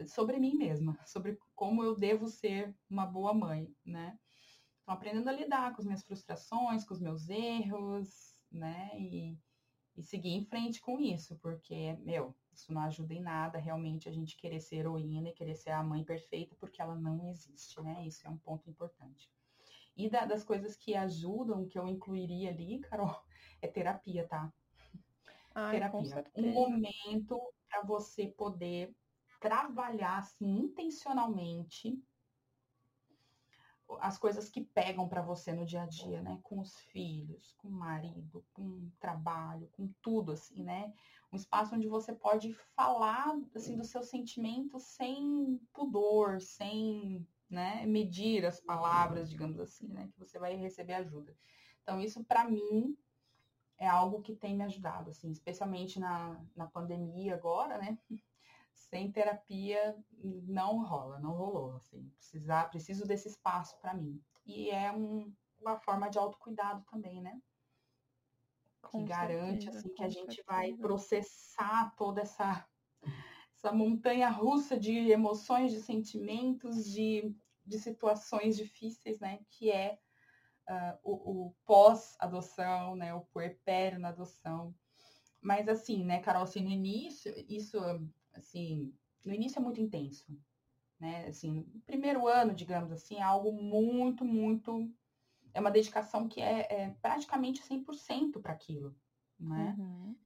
sobre 0.07 0.39
mim 0.39 0.55
mesma, 0.55 0.99
sobre 1.07 1.39
como 1.55 1.85
eu 1.85 1.95
devo 1.95 2.27
ser 2.27 2.75
uma 2.89 3.05
boa 3.05 3.35
mãe, 3.35 3.75
né? 3.85 4.19
Então, 4.89 4.97
aprendendo 4.97 5.29
a 5.29 5.33
lidar 5.33 5.75
com 5.75 5.83
as 5.83 5.85
minhas 5.85 6.03
frustrações, 6.03 6.83
com 6.83 6.95
os 6.95 7.01
meus 7.01 7.29
erros, 7.29 8.35
né? 8.51 8.91
E, 8.95 9.39
e 9.95 10.03
seguir 10.03 10.31
em 10.31 10.47
frente 10.47 10.81
com 10.81 10.99
isso, 10.99 11.37
porque, 11.43 11.93
meu, 12.01 12.35
isso 12.55 12.73
não 12.73 12.81
ajuda 12.81 13.13
em 13.13 13.21
nada 13.21 13.59
realmente 13.59 14.09
a 14.09 14.13
gente 14.13 14.35
querer 14.35 14.61
ser 14.61 14.77
heroína 14.77 15.29
e 15.29 15.35
querer 15.35 15.57
ser 15.57 15.73
a 15.73 15.83
mãe 15.83 16.03
perfeita, 16.03 16.57
porque 16.59 16.81
ela 16.81 16.95
não 16.95 17.29
existe, 17.29 17.79
né? 17.83 18.07
Isso 18.07 18.27
é 18.27 18.31
um 18.31 18.39
ponto 18.39 18.71
importante. 18.71 19.31
E 19.95 20.09
da, 20.09 20.25
das 20.25 20.43
coisas 20.43 20.75
que 20.75 20.95
ajudam, 20.95 21.69
que 21.69 21.79
eu 21.79 21.87
incluiria 21.87 22.49
ali, 22.49 22.79
Carol, 22.79 23.15
é 23.61 23.69
terapia, 23.69 24.27
tá? 24.27 24.51
Ai, 25.55 25.73
terapia. 25.73 26.25
Um 26.35 26.51
momento 26.51 27.39
para 27.69 27.83
você 27.83 28.27
poder 28.27 28.97
trabalhar 29.39 30.17
assim, 30.17 30.61
intencionalmente 30.61 32.03
as 34.01 34.19
coisas 34.19 34.51
que 34.51 34.63
pegam 34.63 35.09
para 35.09 35.23
você 35.23 35.53
no 35.53 35.65
dia 35.65 35.83
a 35.83 35.87
dia, 35.87 36.21
né? 36.21 36.39
Com 36.43 36.61
os 36.61 36.79
filhos, 36.79 37.55
com 37.59 37.69
o 37.69 37.73
marido, 37.73 38.45
com 38.53 38.63
o 38.63 38.93
trabalho, 39.01 39.69
com 39.73 39.89
tudo, 40.03 40.33
assim, 40.33 40.63
né? 40.63 40.93
Um 41.33 41.37
espaço 41.37 41.75
onde 41.75 41.89
você 41.89 42.15
pode 42.15 42.53
falar, 42.75 43.35
assim, 43.55 43.77
dos 43.77 43.89
seus 43.89 44.09
sentimentos 44.09 44.83
sem 44.85 45.61
pudor, 45.73 46.41
sem 46.41 47.27
né, 47.49 47.87
medir 47.87 48.45
as 48.45 48.61
palavras, 48.61 49.31
digamos 49.31 49.59
assim, 49.59 49.89
né, 49.89 50.09
que 50.13 50.19
você 50.19 50.39
vai 50.39 50.55
receber 50.55 50.95
ajuda. 50.95 51.35
Então, 51.83 52.01
isso 52.01 52.23
para 52.25 52.45
mim 52.45 52.97
é 53.79 53.87
algo 53.87 54.21
que 54.21 54.35
tem 54.35 54.57
me 54.57 54.65
ajudado, 54.65 55.11
assim, 55.11 55.31
especialmente 55.31 55.99
na, 55.99 56.39
na 56.55 56.67
pandemia 56.67 57.35
agora, 57.35 57.79
né? 57.79 57.99
Sem 58.79 59.11
terapia 59.11 59.97
não 60.47 60.83
rola, 60.85 61.19
não 61.19 61.33
rolou, 61.33 61.75
assim, 61.77 62.09
precisar, 62.17 62.71
preciso 62.71 63.07
desse 63.07 63.29
espaço 63.29 63.79
para 63.81 63.93
mim. 63.93 64.23
E 64.47 64.71
é 64.71 64.91
um, 64.93 65.35
uma 65.61 65.77
forma 65.77 66.09
de 66.09 66.17
autocuidado 66.17 66.85
também, 66.91 67.21
né? 67.21 67.39
Com 68.81 69.01
que 69.01 69.09
garante 69.09 69.65
certeza, 69.65 69.79
assim 69.79 69.95
que 69.95 70.03
a 70.03 70.09
gente 70.09 70.37
certeza. 70.37 70.45
vai 70.47 70.73
processar 70.75 71.95
toda 71.97 72.23
essa 72.23 72.67
essa 73.53 73.73
montanha 73.73 74.31
russa 74.31 74.79
de 74.79 75.11
emoções, 75.11 75.73
de 75.73 75.81
sentimentos, 75.81 76.85
de, 76.85 77.35
de 77.67 77.79
situações 77.79 78.57
difíceis, 78.57 79.19
né? 79.19 79.41
Que 79.51 79.73
é 79.73 79.99
uh, 80.71 80.99
o, 81.03 81.47
o 81.47 81.55
pós-adoção, 81.67 82.95
né? 82.95 83.13
O 83.13 83.23
puerpério 83.23 83.99
na 83.99 84.11
adoção. 84.11 84.73
Mas 85.41 85.69
assim, 85.69 86.05
né, 86.05 86.21
Carol, 86.21 86.43
assim, 86.43 86.61
no 86.61 86.71
início, 86.71 87.33
isso, 87.49 87.79
assim, 88.39 88.95
no 89.25 89.33
início 89.35 89.59
é 89.59 89.63
muito 89.63 89.81
intenso. 89.81 90.27
né? 91.01 91.27
Assim, 91.29 91.61
o 91.75 91.81
primeiro 91.87 92.27
ano, 92.29 92.55
digamos 92.55 92.93
assim, 92.93 93.17
é 93.17 93.23
algo 93.23 93.53
muito, 93.53 94.25
muito. 94.25 94.91
É 95.55 95.61
uma 95.61 95.71
dedicação 95.71 96.29
que 96.29 96.41
é, 96.41 96.67
é 96.71 96.91
praticamente 97.03 97.63
100% 97.63 98.41
para 98.41 98.53
aquilo, 98.53 98.97
né? 99.39 99.77
Uhum. 99.79 100.17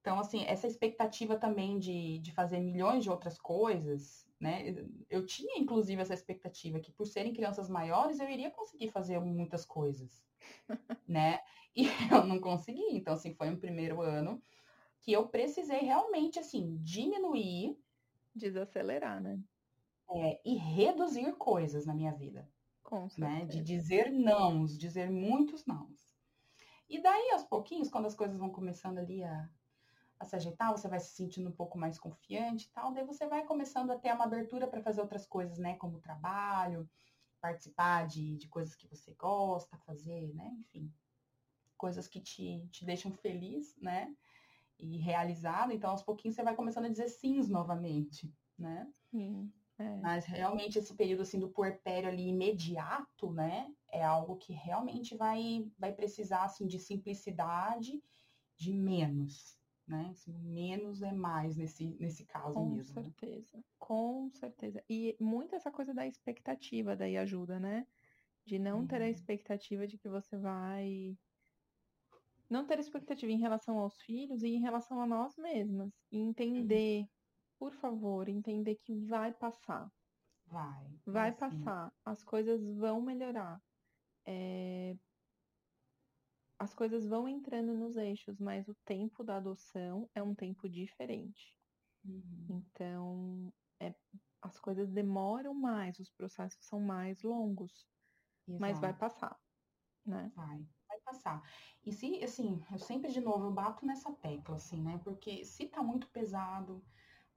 Então, 0.00 0.18
assim, 0.18 0.44
essa 0.46 0.66
expectativa 0.66 1.36
também 1.38 1.78
de, 1.78 2.18
de 2.20 2.32
fazer 2.32 2.60
milhões 2.60 3.04
de 3.04 3.10
outras 3.10 3.38
coisas, 3.38 4.26
né? 4.40 4.74
Eu 5.10 5.26
tinha, 5.26 5.58
inclusive, 5.58 6.00
essa 6.00 6.14
expectativa 6.14 6.80
que, 6.80 6.92
por 6.92 7.06
serem 7.06 7.34
crianças 7.34 7.68
maiores, 7.68 8.18
eu 8.20 8.28
iria 8.28 8.50
conseguir 8.50 8.88
fazer 8.88 9.20
muitas 9.20 9.64
coisas, 9.66 10.24
né? 11.06 11.40
E 11.76 11.84
eu 12.12 12.26
não 12.26 12.40
consegui. 12.40 12.84
Então, 12.92 13.14
assim, 13.14 13.34
foi 13.34 13.50
um 13.50 13.58
primeiro 13.60 14.00
ano 14.00 14.42
que 15.00 15.12
eu 15.12 15.28
precisei 15.28 15.80
realmente, 15.80 16.38
assim, 16.38 16.76
diminuir. 16.82 17.78
Desacelerar, 18.34 19.20
né? 19.20 19.42
É, 20.10 20.40
e 20.44 20.56
reduzir 20.56 21.32
coisas 21.36 21.86
na 21.86 21.94
minha 21.94 22.12
vida. 22.12 22.48
Com 22.82 23.08
certeza. 23.08 23.38
Né? 23.38 23.46
De 23.46 23.62
dizer 23.62 24.10
não, 24.10 24.64
dizer 24.64 25.10
muitos 25.10 25.64
não. 25.64 25.88
E 26.88 27.00
daí, 27.00 27.30
aos 27.30 27.44
pouquinhos, 27.44 27.88
quando 27.88 28.06
as 28.06 28.16
coisas 28.16 28.36
vão 28.36 28.50
começando 28.50 28.98
ali 28.98 29.22
a, 29.22 29.48
a 30.18 30.24
se 30.24 30.34
ajeitar, 30.34 30.72
você 30.72 30.88
vai 30.88 30.98
se 30.98 31.14
sentindo 31.14 31.48
um 31.48 31.54
pouco 31.54 31.78
mais 31.78 31.98
confiante 31.98 32.66
e 32.66 32.70
tal, 32.70 32.92
daí 32.92 33.04
você 33.04 33.28
vai 33.28 33.44
começando 33.44 33.92
a 33.92 33.98
ter 33.98 34.12
uma 34.12 34.24
abertura 34.24 34.66
para 34.66 34.82
fazer 34.82 35.00
outras 35.00 35.24
coisas, 35.24 35.56
né? 35.58 35.76
Como 35.76 36.00
trabalho, 36.00 36.90
participar 37.40 38.08
de, 38.08 38.36
de 38.36 38.48
coisas 38.48 38.74
que 38.74 38.88
você 38.88 39.14
gosta, 39.14 39.78
fazer, 39.78 40.34
né? 40.34 40.52
Enfim, 40.58 40.92
coisas 41.76 42.08
que 42.08 42.20
te, 42.20 42.68
te 42.72 42.84
deixam 42.84 43.12
feliz, 43.12 43.76
né? 43.76 44.12
E 44.80 44.96
realizado. 44.98 45.72
Então, 45.72 45.90
aos 45.90 46.02
pouquinhos, 46.02 46.34
você 46.34 46.42
vai 46.42 46.54
começando 46.54 46.86
a 46.86 46.90
dizer 46.90 47.08
sims 47.08 47.48
novamente, 47.48 48.32
né? 48.58 48.90
Sim. 49.10 49.52
É. 49.80 49.96
Mas 49.96 50.26
realmente 50.26 50.78
esse 50.78 50.94
período 50.94 51.22
assim 51.22 51.40
do 51.40 51.48
puerpério 51.48 52.06
ali 52.06 52.28
imediato, 52.28 53.32
né, 53.32 53.72
é 53.90 54.04
algo 54.04 54.36
que 54.36 54.52
realmente 54.52 55.16
vai 55.16 55.66
vai 55.78 55.90
precisar 55.90 56.44
assim 56.44 56.66
de 56.66 56.78
simplicidade, 56.78 57.98
de 58.58 58.74
menos, 58.74 59.58
né? 59.88 60.08
Assim, 60.10 60.34
menos 60.34 61.00
é 61.00 61.12
mais 61.12 61.56
nesse 61.56 61.96
nesse 61.98 62.26
caso 62.26 62.54
com 62.54 62.68
mesmo. 62.68 62.94
Com 62.94 63.00
né? 63.00 63.06
certeza, 63.06 63.56
né? 63.56 63.62
com 63.78 64.30
certeza. 64.32 64.84
E 64.88 65.16
muito 65.18 65.54
essa 65.54 65.70
coisa 65.70 65.94
da 65.94 66.06
expectativa 66.06 66.94
daí 66.94 67.16
ajuda, 67.16 67.58
né? 67.58 67.86
De 68.44 68.58
não 68.58 68.80
uhum. 68.80 68.86
ter 68.86 69.00
a 69.00 69.06
uhum. 69.06 69.10
expectativa 69.10 69.86
de 69.86 69.96
que 69.96 70.10
você 70.10 70.36
vai 70.36 71.16
não 72.50 72.66
ter 72.66 72.78
expectativa 72.78 73.30
em 73.30 73.38
relação 73.38 73.78
aos 73.78 74.00
filhos 74.02 74.42
e 74.42 74.48
em 74.48 74.60
relação 74.60 75.00
a 75.00 75.06
nós 75.06 75.36
mesmas. 75.36 75.92
E 76.10 76.18
entender 76.18 77.06
por 77.60 77.74
favor, 77.74 78.26
entender 78.26 78.76
que 78.76 78.96
vai 79.04 79.34
passar. 79.34 79.92
Vai. 80.46 80.98
Vai 81.04 81.28
assim. 81.28 81.38
passar. 81.38 81.92
As 82.06 82.24
coisas 82.24 82.64
vão 82.78 83.02
melhorar. 83.02 83.62
É... 84.26 84.96
As 86.58 86.74
coisas 86.74 87.06
vão 87.06 87.28
entrando 87.28 87.74
nos 87.74 87.96
eixos, 87.96 88.38
mas 88.40 88.66
o 88.66 88.74
tempo 88.86 89.22
da 89.22 89.36
adoção 89.36 90.08
é 90.14 90.22
um 90.22 90.34
tempo 90.34 90.70
diferente. 90.70 91.54
Uhum. 92.02 92.46
Então, 92.48 93.52
é... 93.78 93.94
as 94.40 94.58
coisas 94.58 94.90
demoram 94.90 95.52
mais, 95.52 95.98
os 95.98 96.10
processos 96.10 96.64
são 96.64 96.80
mais 96.80 97.22
longos. 97.22 97.86
Exato. 98.48 98.60
Mas 98.60 98.80
vai 98.80 98.96
passar, 98.96 99.38
né? 100.06 100.32
Vai 100.34 100.66
passar. 101.10 101.42
E 101.84 101.92
se, 101.92 102.22
assim, 102.22 102.62
eu 102.70 102.78
sempre 102.78 103.10
de 103.10 103.20
novo 103.20 103.46
eu 103.46 103.52
bato 103.52 103.84
nessa 103.84 104.12
tecla, 104.12 104.56
assim, 104.56 104.80
né? 104.80 105.00
Porque 105.02 105.44
se 105.44 105.66
tá 105.66 105.82
muito 105.82 106.06
pesado, 106.08 106.82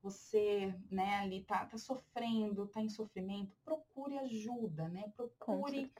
você, 0.01 0.75
né, 0.91 1.15
ali 1.15 1.43
tá, 1.43 1.65
tá 1.65 1.77
sofrendo, 1.77 2.67
tá 2.67 2.81
em 2.81 2.89
sofrimento, 2.89 3.55
procure 3.63 4.17
ajuda, 4.19 4.87
né? 4.89 5.11
Procure 5.15 5.91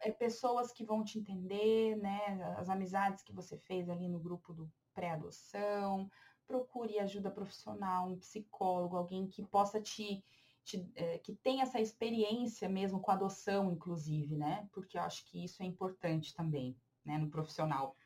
é, 0.00 0.10
pessoas 0.10 0.72
que 0.72 0.84
vão 0.84 1.04
te 1.04 1.18
entender, 1.18 1.96
né? 1.96 2.42
As 2.56 2.68
amizades 2.68 3.22
que 3.22 3.32
você 3.32 3.58
fez 3.58 3.88
ali 3.88 4.08
no 4.08 4.18
grupo 4.18 4.54
do 4.54 4.72
pré-adoção. 4.94 6.10
Procure 6.46 6.98
ajuda 6.98 7.30
profissional, 7.30 8.08
um 8.08 8.18
psicólogo, 8.18 8.96
alguém 8.96 9.28
que 9.28 9.44
possa 9.44 9.80
te, 9.80 10.24
te 10.70 10.92
é, 10.94 11.18
que 11.18 11.34
tenha 11.34 11.62
essa 11.62 11.80
experiência 11.80 12.68
mesmo 12.68 13.00
com 13.00 13.10
adoção, 13.10 13.72
inclusive, 13.72 14.36
né? 14.36 14.68
Porque 14.72 14.96
eu 14.96 15.02
acho 15.02 15.24
que 15.26 15.44
isso 15.44 15.62
é 15.62 15.66
importante 15.66 16.34
também, 16.34 16.76
né, 17.04 17.18
no 17.18 17.28
profissional. 17.28 17.96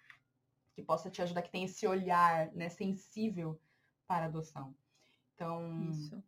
Que 0.72 0.82
possa 0.82 1.10
te 1.10 1.22
ajudar, 1.22 1.42
que 1.42 1.52
tenha 1.52 1.66
esse 1.66 1.86
olhar, 1.86 2.50
né, 2.52 2.68
sensível 2.68 3.60
para 4.06 4.24
a 4.24 4.28
adoção. 4.28 4.74
Então, 5.34 5.90
Isso. 5.90 6.22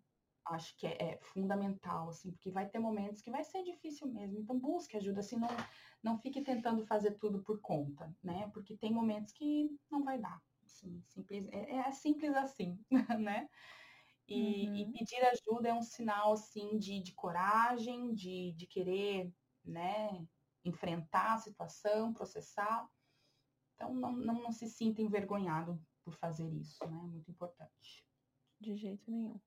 acho 0.47 0.77
que 0.77 0.87
é, 0.87 0.97
é, 1.01 1.19
fundamental, 1.21 2.09
assim, 2.09 2.31
porque 2.31 2.51
vai 2.51 2.69
ter 2.69 2.79
momentos 2.79 3.21
que 3.21 3.31
vai 3.31 3.43
ser 3.43 3.63
difícil 3.65 4.07
mesmo. 4.09 4.39
Então, 4.39 4.59
busque 4.59 4.97
ajuda, 4.97 5.21
assim, 5.21 5.37
não, 5.37 5.49
não 6.03 6.19
fique 6.19 6.43
tentando 6.43 6.85
fazer 6.87 7.13
tudo 7.13 7.43
por 7.43 7.61
conta, 7.61 8.15
né? 8.23 8.49
Porque 8.53 8.77
tem 8.77 8.93
momentos 8.93 9.33
que 9.33 9.69
não 9.91 10.05
vai 10.05 10.19
dar. 10.19 10.41
Assim, 10.65 11.01
simples, 11.07 11.49
é, 11.51 11.77
é 11.77 11.93
simples 11.93 12.35
assim, 12.35 12.79
né? 13.21 13.49
E, 14.29 14.69
uhum. 14.69 14.77
e, 14.77 14.93
pedir 14.93 15.25
ajuda 15.25 15.69
é 15.69 15.75
um 15.75 15.83
sinal, 15.83 16.33
assim, 16.33 16.77
de, 16.79 17.01
de 17.01 17.13
coragem, 17.15 18.13
de, 18.13 18.53
de 18.53 18.67
querer, 18.67 19.33
né, 19.65 20.27
enfrentar 20.65 21.35
a 21.35 21.39
situação, 21.39 22.13
processar. 22.13 22.89
Então, 23.75 23.95
não, 23.95 24.13
não, 24.13 24.43
não 24.43 24.53
se 24.53 24.69
sinta 24.69 25.01
envergonhado 25.01 25.81
por 26.05 26.15
fazer 26.15 26.49
isso, 26.49 26.85
né? 26.87 26.97
É 26.97 27.07
muito 27.07 27.31
importante. 27.31 28.05
De 28.61 28.77
jeito 28.77 29.11
nenhum. 29.11 29.39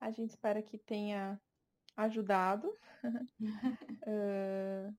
A 0.00 0.10
gente 0.10 0.30
espera 0.30 0.62
que 0.62 0.78
tenha 0.78 1.40
ajudado. 1.96 2.68
uh, 3.04 4.96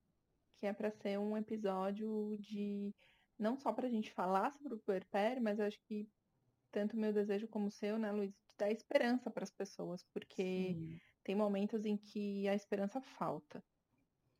que 0.58 0.66
é 0.66 0.72
para 0.72 0.90
ser 0.90 1.18
um 1.18 1.36
episódio 1.36 2.36
de. 2.38 2.94
Não 3.38 3.56
só 3.56 3.72
para 3.72 3.86
a 3.86 3.90
gente 3.90 4.12
falar 4.12 4.52
sobre 4.52 4.74
o 4.74 4.80
puerpério, 4.80 5.42
mas 5.42 5.58
eu 5.58 5.66
acho 5.66 5.80
que 5.86 6.06
tanto 6.70 6.94
o 6.94 7.00
meu 7.00 7.12
desejo 7.12 7.48
como 7.48 7.66
o 7.66 7.70
seu, 7.70 7.98
né, 7.98 8.12
Luiz, 8.12 8.34
dar 8.60 8.70
esperança 8.70 9.30
para 9.30 9.44
as 9.44 9.50
pessoas, 9.50 10.04
porque 10.12 10.74
Sim. 10.74 11.00
tem 11.24 11.34
momentos 11.34 11.84
em 11.84 11.96
que 11.96 12.46
a 12.46 12.54
esperança 12.54 13.00
falta. 13.00 13.64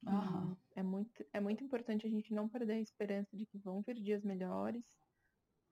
Uhum. 0.06 0.56
É, 0.74 0.82
muito, 0.82 1.26
é 1.32 1.40
muito 1.40 1.64
importante 1.64 2.06
a 2.06 2.10
gente 2.10 2.32
não 2.32 2.48
perder 2.48 2.74
a 2.74 2.80
esperança 2.80 3.36
de 3.36 3.46
que 3.46 3.58
vão 3.58 3.82
vir 3.82 3.96
dias 3.96 4.22
melhores, 4.22 4.84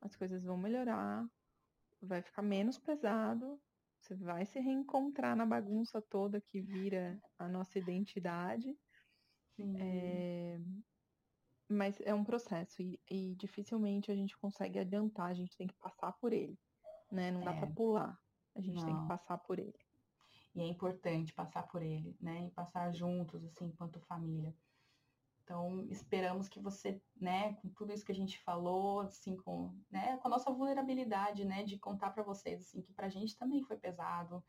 as 0.01 0.15
coisas 0.17 0.45
vão 0.45 0.57
melhorar, 0.57 1.27
vai 2.01 2.23
ficar 2.23 2.43
menos 2.43 2.79
pesado, 2.79 3.61
você 4.01 4.15
vai 4.15 4.47
se 4.47 4.61
reencontrar 4.61 5.37
na 5.37 5.47
bagunça 5.47 6.01
toda 6.01 6.41
que 6.41 6.61
vira 6.61 7.21
a 7.39 7.49
nossa 7.49 7.79
identidade. 7.79 8.77
É... 9.77 10.59
Mas 11.69 12.01
é 12.03 12.15
um 12.15 12.25
processo 12.25 12.81
e, 12.81 12.99
e, 13.11 13.35
dificilmente 13.35 14.11
a 14.11 14.15
gente 14.15 14.39
consegue 14.39 14.79
adiantar, 14.79 15.31
a 15.31 15.35
gente 15.35 15.57
tem 15.57 15.67
que 15.67 15.75
passar 15.75 16.13
por 16.15 16.33
ele, 16.33 16.59
né? 17.11 17.31
Não 17.31 17.43
dá 17.43 17.53
é. 17.53 17.59
para 17.59 17.67
pular, 17.67 18.19
a 18.61 18.63
gente 18.63 18.77
Não. 18.77 18.87
tem 18.87 19.01
que 19.01 19.09
passar 19.09 19.39
por 19.39 19.59
ele. 19.59 19.79
E 20.55 20.61
é 20.61 20.67
importante 20.67 21.33
passar 21.33 21.63
por 21.69 21.83
ele, 21.83 22.17
né? 22.21 22.47
E 22.47 22.51
passar 22.51 22.93
juntos, 22.93 23.45
assim, 23.45 23.67
enquanto 23.67 24.01
família. 24.01 24.55
Então, 25.49 25.87
esperamos 25.89 26.47
que 26.47 26.61
você, 26.61 27.01
né, 27.17 27.55
com 27.55 27.71
tudo 27.71 27.91
isso 27.91 28.05
que 28.05 28.13
a 28.13 28.15
gente 28.15 28.39
falou, 28.41 29.01
assim, 29.01 29.35
com, 29.35 29.75
né, 29.91 30.19
com 30.19 30.29
a 30.29 30.31
nossa 30.31 30.53
vulnerabilidade, 30.53 31.43
né, 31.43 31.65
de 31.65 31.79
contar 31.79 32.11
para 32.11 32.23
vocês, 32.23 32.61
assim, 32.61 32.83
que 32.83 32.93
pra 32.93 33.09
gente 33.09 33.35
também 33.35 33.63
foi 33.63 33.79
pesado, 33.79 34.45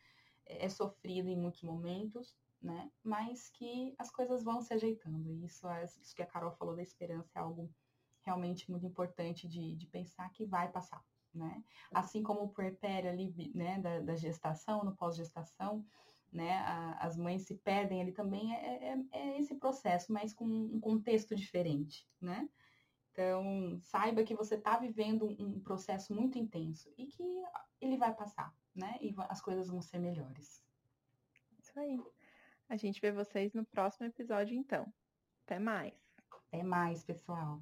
é, 0.46 0.66
é, 0.66 0.68
sofrido 0.68 1.30
em 1.30 1.38
muitos 1.38 1.62
momentos, 1.62 2.36
né, 2.62 2.92
mas 3.02 3.50
que 3.50 3.96
as 3.98 4.12
coisas 4.12 4.44
vão 4.44 4.60
se 4.60 4.74
ajeitando. 4.74 5.32
E 5.32 5.46
isso, 5.46 5.66
é, 5.70 5.86
isso 5.86 6.14
que 6.14 6.22
a 6.22 6.26
Carol 6.26 6.52
falou 6.52 6.76
da 6.76 6.84
esperança 6.84 7.32
é 7.34 7.40
algo 7.40 7.74
realmente 8.24 8.70
muito 8.70 8.86
importante 8.86 9.48
de, 9.48 9.78
de 9.78 9.88
pensar 9.88 10.30
que 10.32 10.46
vai 10.46 10.70
passar, 10.70 11.02
né. 11.34 11.64
Assim 11.92 12.24
como 12.24 12.42
o 12.42 12.50
puerpério 12.50 13.10
ali, 13.10 13.52
né, 13.54 13.80
da, 13.80 14.00
da 14.00 14.16
gestação, 14.16 14.84
no 14.84 14.96
pós-gestação, 14.96 15.86
né? 16.32 16.58
A, 16.60 17.06
as 17.06 17.18
mães 17.18 17.44
se 17.44 17.56
perdem 17.56 18.02
ali 18.02 18.12
também 18.12 18.56
é, 18.56 18.94
é, 18.94 18.98
é, 19.12 19.40
esse 19.40 19.56
processo, 19.56 20.14
mas 20.14 20.34
com 20.34 20.46
um 20.46 20.80
contexto 20.80 21.36
diferente, 21.36 22.08
né? 22.22 22.48
Então, 23.12 23.80
saiba 23.82 24.24
que 24.24 24.36
você 24.36 24.56
está 24.56 24.78
vivendo 24.78 25.26
um 25.40 25.60
processo 25.60 26.14
muito 26.14 26.38
intenso 26.38 26.94
e 26.98 27.08
que 27.08 27.24
ele 27.82 27.98
vai 27.98 28.14
passar, 28.14 28.54
né? 28.74 28.98
E 29.02 29.14
as 29.28 29.42
coisas 29.42 29.68
vão 29.68 29.82
ser 29.82 30.00
melhores. 30.00 30.64
Isso 31.60 31.78
aí. 31.80 32.00
A 32.70 32.78
gente 32.78 33.02
vê 33.02 33.12
vocês 33.12 33.54
no 33.54 33.66
próximo 33.66 34.06
episódio, 34.06 34.56
então. 34.56 34.92
Até 35.46 35.60
mais. 35.60 35.94
Até 36.48 36.64
mais, 36.64 37.04
pessoal. 37.04 37.60